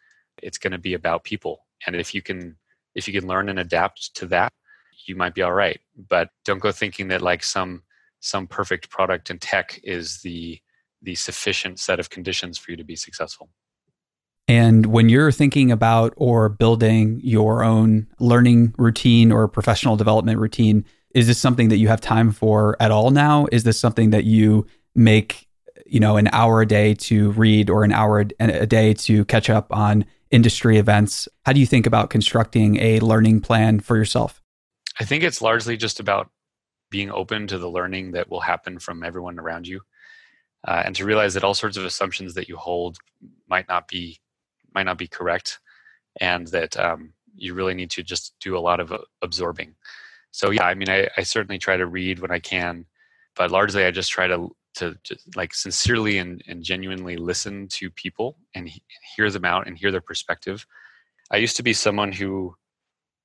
it's 0.42 0.59
going 0.59 0.72
to 0.72 0.78
be 0.78 0.94
about 0.94 1.24
people, 1.24 1.66
and 1.86 1.96
if 1.96 2.14
you 2.14 2.22
can 2.22 2.57
if 2.94 3.09
you 3.09 3.14
can 3.18 3.28
learn 3.28 3.48
and 3.48 3.59
adapt 3.59 4.14
to 4.16 4.26
that, 4.26 4.53
you 5.07 5.16
might 5.16 5.34
be 5.34 5.42
all 5.42 5.53
right. 5.53 5.80
But 6.09 6.28
don't 6.44 6.61
go 6.61 6.72
thinking 6.72 7.09
that 7.09 7.22
like 7.22 7.42
some 7.42 7.82
some 8.22 8.46
perfect 8.46 8.88
product 8.88 9.30
in 9.30 9.38
tech 9.38 9.78
is 9.82 10.20
the 10.22 10.58
the 11.02 11.14
sufficient 11.16 11.80
set 11.80 11.98
of 11.98 12.10
conditions 12.10 12.56
for 12.56 12.70
you 12.70 12.76
to 12.76 12.84
be 12.84 12.94
successful. 12.94 13.50
And 14.46 14.86
when 14.86 15.08
you're 15.08 15.32
thinking 15.32 15.72
about 15.72 16.14
or 16.16 16.48
building 16.48 17.20
your 17.24 17.64
own 17.64 18.06
learning 18.20 18.74
routine 18.78 19.32
or 19.32 19.48
professional 19.48 19.96
development 19.96 20.38
routine, 20.38 20.84
is 21.12 21.26
this 21.26 21.38
something 21.38 21.68
that 21.70 21.78
you 21.78 21.88
have 21.88 22.00
time 22.00 22.30
for 22.30 22.76
at 22.78 22.92
all 22.92 23.10
now? 23.10 23.46
Is 23.50 23.64
this 23.64 23.80
something 23.80 24.10
that 24.10 24.24
you 24.24 24.66
make, 24.94 25.48
you 25.86 25.98
know, 25.98 26.16
an 26.16 26.28
hour 26.32 26.60
a 26.60 26.66
day 26.66 26.94
to 26.94 27.32
read 27.32 27.68
or 27.68 27.82
an 27.82 27.92
hour 27.92 28.24
a 28.38 28.66
day 28.66 28.94
to 28.94 29.24
catch 29.24 29.50
up 29.50 29.66
on 29.74 30.04
industry 30.30 30.78
events? 30.78 31.28
How 31.44 31.52
do 31.52 31.58
you 31.58 31.66
think 31.66 31.86
about 31.86 32.10
constructing 32.10 32.76
a 32.76 33.00
learning 33.00 33.40
plan 33.40 33.80
for 33.80 33.96
yourself? 33.96 34.40
I 35.00 35.04
think 35.04 35.24
it's 35.24 35.42
largely 35.42 35.76
just 35.76 35.98
about 35.98 36.30
being 36.93 37.11
open 37.11 37.49
to 37.49 37.59
the 37.59 37.70
learning 37.70 38.12
that 38.12 38.30
will 38.30 38.40
happen 38.40 38.78
from 38.78 39.03
everyone 39.03 39.40
around 39.40 39.66
you. 39.66 39.80
Uh, 40.68 40.82
and 40.84 40.95
to 40.95 41.05
realize 41.05 41.34
that 41.34 41.43
all 41.43 41.55
sorts 41.55 41.76
of 41.76 41.84
assumptions 41.84 42.34
that 42.34 42.49
you 42.49 42.57
hold 42.57 42.99
might 43.49 43.66
not 43.68 43.88
be 43.88 44.20
might 44.74 44.84
not 44.84 44.99
be 44.99 45.09
correct, 45.09 45.59
and 46.20 46.47
that 46.49 46.78
um, 46.78 47.12
you 47.34 47.55
really 47.55 47.74
need 47.74 47.90
to 47.90 48.03
just 48.03 48.34
do 48.40 48.57
a 48.57 48.61
lot 48.61 48.78
of 48.78 48.93
uh, 48.93 48.99
absorbing. 49.22 49.74
So 50.30 50.51
yeah, 50.51 50.64
I 50.64 50.74
mean, 50.74 50.88
I, 50.88 51.09
I 51.16 51.24
certainly 51.24 51.59
try 51.59 51.76
to 51.76 51.86
read 51.86 52.20
when 52.20 52.30
I 52.30 52.38
can, 52.38 52.86
but 53.34 53.51
largely 53.51 53.84
I 53.84 53.90
just 53.90 54.12
try 54.12 54.28
to 54.28 54.51
to 54.74 54.97
like 55.36 55.53
sincerely 55.53 56.18
and, 56.18 56.43
and 56.49 56.62
genuinely 56.62 57.16
listen 57.16 57.68
to 57.68 57.90
people 57.90 58.38
and 58.55 58.68
he, 58.68 58.82
hear 59.16 59.30
them 59.30 59.45
out 59.45 59.66
and 59.66 59.76
hear 59.76 59.90
their 59.90 60.01
perspective. 60.01 60.64
I 61.30 61.36
used 61.38 61.57
to 61.57 61.62
be 61.62 61.72
someone 61.72 62.12
who 62.12 62.55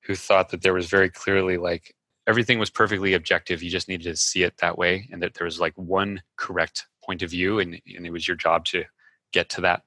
who 0.05 0.15
thought 0.15 0.49
that 0.49 0.61
there 0.61 0.74
was 0.74 0.88
very 0.88 1.09
clearly 1.09 1.57
like 1.57 1.93
everything 2.28 2.59
was 2.59 2.69
perfectly 2.69 3.13
objective. 3.13 3.63
You 3.63 3.69
just 3.69 3.88
needed 3.88 4.03
to 4.03 4.15
see 4.15 4.43
it 4.43 4.57
that 4.57 4.78
way, 4.78 5.07
and 5.11 5.21
that 5.23 5.34
there 5.34 5.45
was 5.45 5.59
like 5.59 5.73
one 5.75 6.21
correct 6.36 6.86
point 7.03 7.23
of 7.23 7.32
view, 7.32 7.59
and, 7.59 7.82
and 7.95 8.05
it 8.05 8.11
was 8.11 8.28
your 8.28 8.38
job 8.38 8.65
to 8.65 8.84
get 9.32 9.49
to 9.49 9.61
that. 9.61 9.82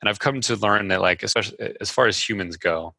And 0.00 0.08
I've 0.08 0.18
come 0.18 0.40
to 0.42 0.56
learn 0.56 0.88
that 0.88 1.00
like 1.00 1.22
especially 1.22 1.74
as 1.80 1.90
far 1.90 2.06
as 2.06 2.28
humans 2.28 2.56
go, 2.56 2.94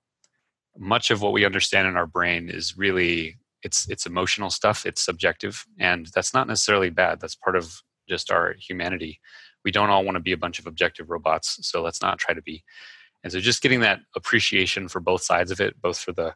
much 0.78 1.12
of 1.12 1.22
what 1.22 1.34
we 1.34 1.46
understand 1.46 1.88
in 1.88 1.98
our 1.98 2.08
brain 2.08 2.50
is 2.50 2.78
really 2.78 3.38
it's 3.64 3.90
it's 3.90 4.06
emotional 4.06 4.50
stuff 4.50 4.86
it's 4.86 5.04
subjective 5.04 5.66
and 5.80 6.08
that's 6.14 6.34
not 6.34 6.48
necessarily 6.48 6.90
bad 6.90 7.20
that's 7.20 7.36
part 7.36 7.56
of 7.56 7.82
just 8.08 8.32
our 8.32 8.56
humanity 8.60 9.20
we 9.66 9.72
don't 9.72 9.90
all 9.90 10.06
want 10.06 10.16
to 10.16 10.22
be 10.22 10.32
a 10.32 10.38
bunch 10.38 10.60
of 10.60 10.68
objective 10.68 11.10
robots 11.10 11.58
so 11.62 11.82
let's 11.82 12.02
not 12.02 12.20
try 12.20 12.34
to 12.34 12.42
be 12.42 12.64
and 13.24 13.34
so 13.34 13.40
just 13.40 13.62
getting 13.62 13.80
that 13.80 14.00
appreciation 14.16 14.88
for 14.88 15.00
both 15.00 15.24
sides 15.24 15.52
of 15.52 15.60
it 15.60 15.80
both 15.82 15.98
for 15.98 16.12
the 16.12 16.34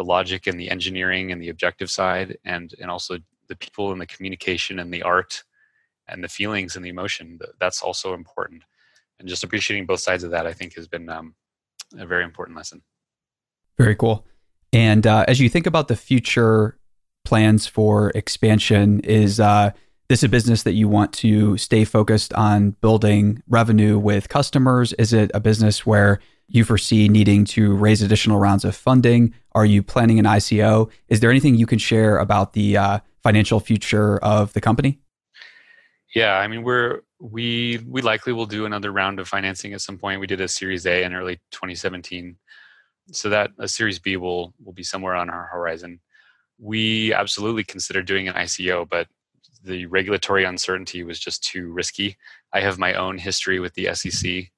the 0.00 0.04
logic 0.04 0.46
and 0.46 0.58
the 0.58 0.70
engineering 0.70 1.30
and 1.30 1.42
the 1.42 1.50
objective 1.50 1.90
side 1.90 2.38
and 2.44 2.74
and 2.80 2.90
also 2.90 3.18
the 3.48 3.56
people 3.56 3.92
and 3.92 4.00
the 4.00 4.06
communication 4.06 4.78
and 4.78 4.92
the 4.92 5.02
art 5.02 5.42
and 6.08 6.24
the 6.24 6.28
feelings 6.28 6.76
and 6.76 6.84
the 6.84 6.88
emotion 6.88 7.38
that's 7.58 7.82
also 7.82 8.14
important 8.14 8.62
and 9.18 9.28
just 9.28 9.44
appreciating 9.44 9.86
both 9.86 10.00
sides 10.00 10.24
of 10.24 10.30
that 10.30 10.46
i 10.46 10.52
think 10.52 10.74
has 10.74 10.88
been 10.88 11.08
um, 11.08 11.34
a 11.98 12.06
very 12.06 12.24
important 12.24 12.56
lesson 12.56 12.82
very 13.80 13.96
cool. 13.96 14.26
And 14.74 15.06
uh, 15.06 15.24
as 15.26 15.40
you 15.40 15.48
think 15.48 15.66
about 15.66 15.88
the 15.88 15.96
future 15.96 16.78
plans 17.24 17.66
for 17.66 18.10
expansion, 18.10 19.00
is 19.00 19.40
uh, 19.40 19.70
this 20.10 20.22
a 20.22 20.28
business 20.28 20.64
that 20.64 20.74
you 20.74 20.86
want 20.86 21.14
to 21.14 21.56
stay 21.56 21.86
focused 21.86 22.34
on 22.34 22.72
building 22.82 23.42
revenue 23.48 23.98
with 23.98 24.28
customers? 24.28 24.92
Is 24.94 25.14
it 25.14 25.30
a 25.32 25.40
business 25.40 25.86
where 25.86 26.20
you 26.50 26.64
foresee 26.64 27.08
needing 27.08 27.44
to 27.44 27.74
raise 27.76 28.02
additional 28.02 28.38
rounds 28.38 28.64
of 28.64 28.74
funding? 28.74 29.32
Are 29.52 29.64
you 29.64 29.82
planning 29.82 30.18
an 30.18 30.24
ICO? 30.24 30.90
Is 31.08 31.20
there 31.20 31.30
anything 31.30 31.54
you 31.54 31.66
can 31.66 31.78
share 31.78 32.18
about 32.18 32.52
the 32.52 32.76
uh, 32.76 32.98
financial 33.22 33.60
future 33.60 34.18
of 34.18 34.52
the 34.52 34.60
company? 34.60 34.98
Yeah, 36.14 36.36
I 36.38 36.48
mean, 36.48 36.64
we're 36.64 37.00
we 37.20 37.78
we 37.86 38.02
likely 38.02 38.32
will 38.32 38.46
do 38.46 38.66
another 38.66 38.90
round 38.90 39.20
of 39.20 39.28
financing 39.28 39.72
at 39.74 39.80
some 39.80 39.96
point. 39.96 40.20
We 40.20 40.26
did 40.26 40.40
a 40.40 40.48
Series 40.48 40.86
A 40.86 41.04
in 41.04 41.14
early 41.14 41.36
2017 41.52 42.36
so 43.12 43.28
that 43.28 43.50
a 43.58 43.68
Series 43.68 43.98
B 43.98 44.16
will 44.16 44.52
will 44.62 44.72
be 44.72 44.82
somewhere 44.82 45.14
on 45.14 45.30
our 45.30 45.48
horizon. 45.52 46.00
We 46.58 47.14
absolutely 47.14 47.64
considered 47.64 48.06
doing 48.06 48.28
an 48.28 48.34
ICO, 48.34 48.88
but 48.88 49.06
the 49.62 49.86
regulatory 49.86 50.44
uncertainty 50.44 51.04
was 51.04 51.20
just 51.20 51.44
too 51.44 51.72
risky. 51.72 52.16
I 52.52 52.60
have 52.60 52.78
my 52.78 52.94
own 52.94 53.18
history 53.18 53.60
with 53.60 53.74
the 53.74 53.94
SEC, 53.94 54.50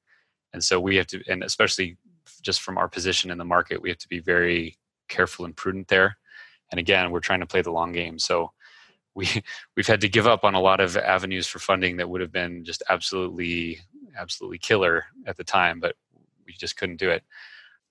and 0.53 0.63
so 0.63 0.81
we 0.81 0.97
have 0.97 1.07
to, 1.09 1.23
and 1.29 1.43
especially 1.43 1.97
just 2.43 2.61
from 2.61 2.79
our 2.79 2.89
position 2.89 3.31
in 3.31 3.39
the 3.39 3.45
market, 3.45 3.81
we 3.81 3.89
have 3.89 3.99
to 3.99 4.09
be 4.09 4.21
very 4.21 4.77
careful 5.09 5.45
and 5.45 5.57
prudent 5.57 5.89
there. 5.89 6.17
And 6.71 6.79
again, 6.79 7.11
we're 7.11 7.21
trying 7.21 7.41
to 7.41 7.47
play 7.47 7.63
the 7.63 7.71
long 7.71 7.93
game, 7.93 8.19
so 8.19 8.53
we 9.15 9.29
we've 9.77 9.87
had 9.87 10.01
to 10.03 10.09
give 10.09 10.27
up 10.27 10.45
on 10.45 10.55
a 10.55 10.61
lot 10.61 10.81
of 10.81 10.97
avenues 10.97 11.47
for 11.47 11.59
funding 11.59 11.97
that 11.99 12.09
would 12.09 12.21
have 12.21 12.33
been 12.33 12.65
just 12.65 12.83
absolutely 12.89 13.81
absolutely 14.19 14.59
killer 14.59 15.05
at 15.27 15.37
the 15.37 15.45
time, 15.45 15.81
but 15.81 15.97
we 16.47 16.53
just 16.53 16.77
couldn't 16.77 16.97
do 16.97 17.11
it 17.11 17.23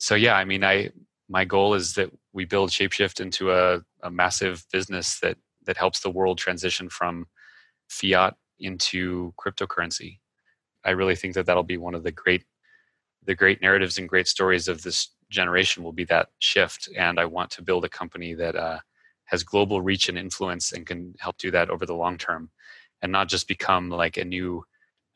so 0.01 0.15
yeah, 0.15 0.35
I 0.35 0.45
mean, 0.45 0.63
I 0.63 0.89
my 1.29 1.45
goal 1.45 1.75
is 1.75 1.93
that 1.93 2.11
we 2.33 2.43
build 2.43 2.71
Shapeshift 2.71 3.21
into 3.21 3.51
a, 3.51 3.81
a 4.01 4.09
massive 4.09 4.65
business 4.73 5.19
that 5.19 5.37
that 5.65 5.77
helps 5.77 5.99
the 5.99 6.09
world 6.09 6.39
transition 6.39 6.89
from 6.89 7.27
fiat 7.87 8.35
into 8.59 9.31
cryptocurrency. 9.39 10.17
I 10.83 10.91
really 10.91 11.15
think 11.15 11.35
that 11.35 11.45
that'll 11.45 11.61
be 11.61 11.77
one 11.77 11.93
of 11.93 12.03
the 12.03 12.11
great 12.11 12.43
the 13.25 13.35
great 13.35 13.61
narratives 13.61 13.97
and 13.97 14.09
great 14.09 14.27
stories 14.27 14.67
of 14.67 14.81
this 14.81 15.09
generation 15.29 15.83
will 15.83 15.93
be 15.93 16.05
that 16.05 16.29
shift. 16.39 16.89
And 16.97 17.19
I 17.19 17.25
want 17.25 17.51
to 17.51 17.61
build 17.61 17.85
a 17.85 17.89
company 17.89 18.33
that 18.35 18.55
uh, 18.55 18.79
has 19.25 19.43
global 19.43 19.81
reach 19.81 20.09
and 20.09 20.17
influence 20.17 20.73
and 20.73 20.85
can 20.85 21.13
help 21.19 21.37
do 21.37 21.51
that 21.51 21.69
over 21.69 21.85
the 21.85 21.95
long 21.95 22.17
term, 22.17 22.49
and 23.01 23.11
not 23.11 23.29
just 23.29 23.47
become 23.47 23.89
like 23.89 24.17
a 24.17 24.25
new 24.25 24.63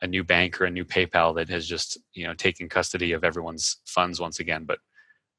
a 0.02 0.06
new 0.06 0.22
bank 0.22 0.60
or 0.60 0.66
a 0.66 0.70
new 0.70 0.84
PayPal 0.84 1.34
that 1.36 1.48
has 1.48 1.66
just 1.66 1.98
you 2.12 2.26
know 2.26 2.34
taken 2.34 2.68
custody 2.68 3.12
of 3.12 3.24
everyone's 3.24 3.78
funds 3.86 4.20
once 4.20 4.40
again, 4.40 4.64
but 4.64 4.78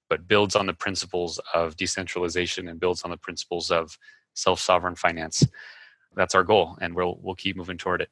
but 0.10 0.28
builds 0.28 0.56
on 0.56 0.66
the 0.66 0.74
principles 0.74 1.40
of 1.54 1.76
decentralization 1.76 2.70
and 2.70 2.80
builds 2.80 3.04
on 3.04 3.12
the 3.12 3.18
principles 3.18 3.72
of 3.72 3.98
self-sovereign 4.36 4.96
finance. 4.96 5.46
That's 6.16 6.34
our 6.34 6.44
goal, 6.44 6.78
and 6.82 6.96
we'll 6.96 7.20
we'll 7.22 7.36
keep 7.36 7.56
moving 7.56 7.78
toward 7.78 8.02
it. 8.02 8.10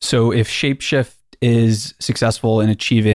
So, 0.00 0.32
if 0.32 0.48
Shapeshift 0.48 1.14
is 1.40 1.94
successful 1.98 2.60
in 2.60 2.70
achieving 2.70 3.14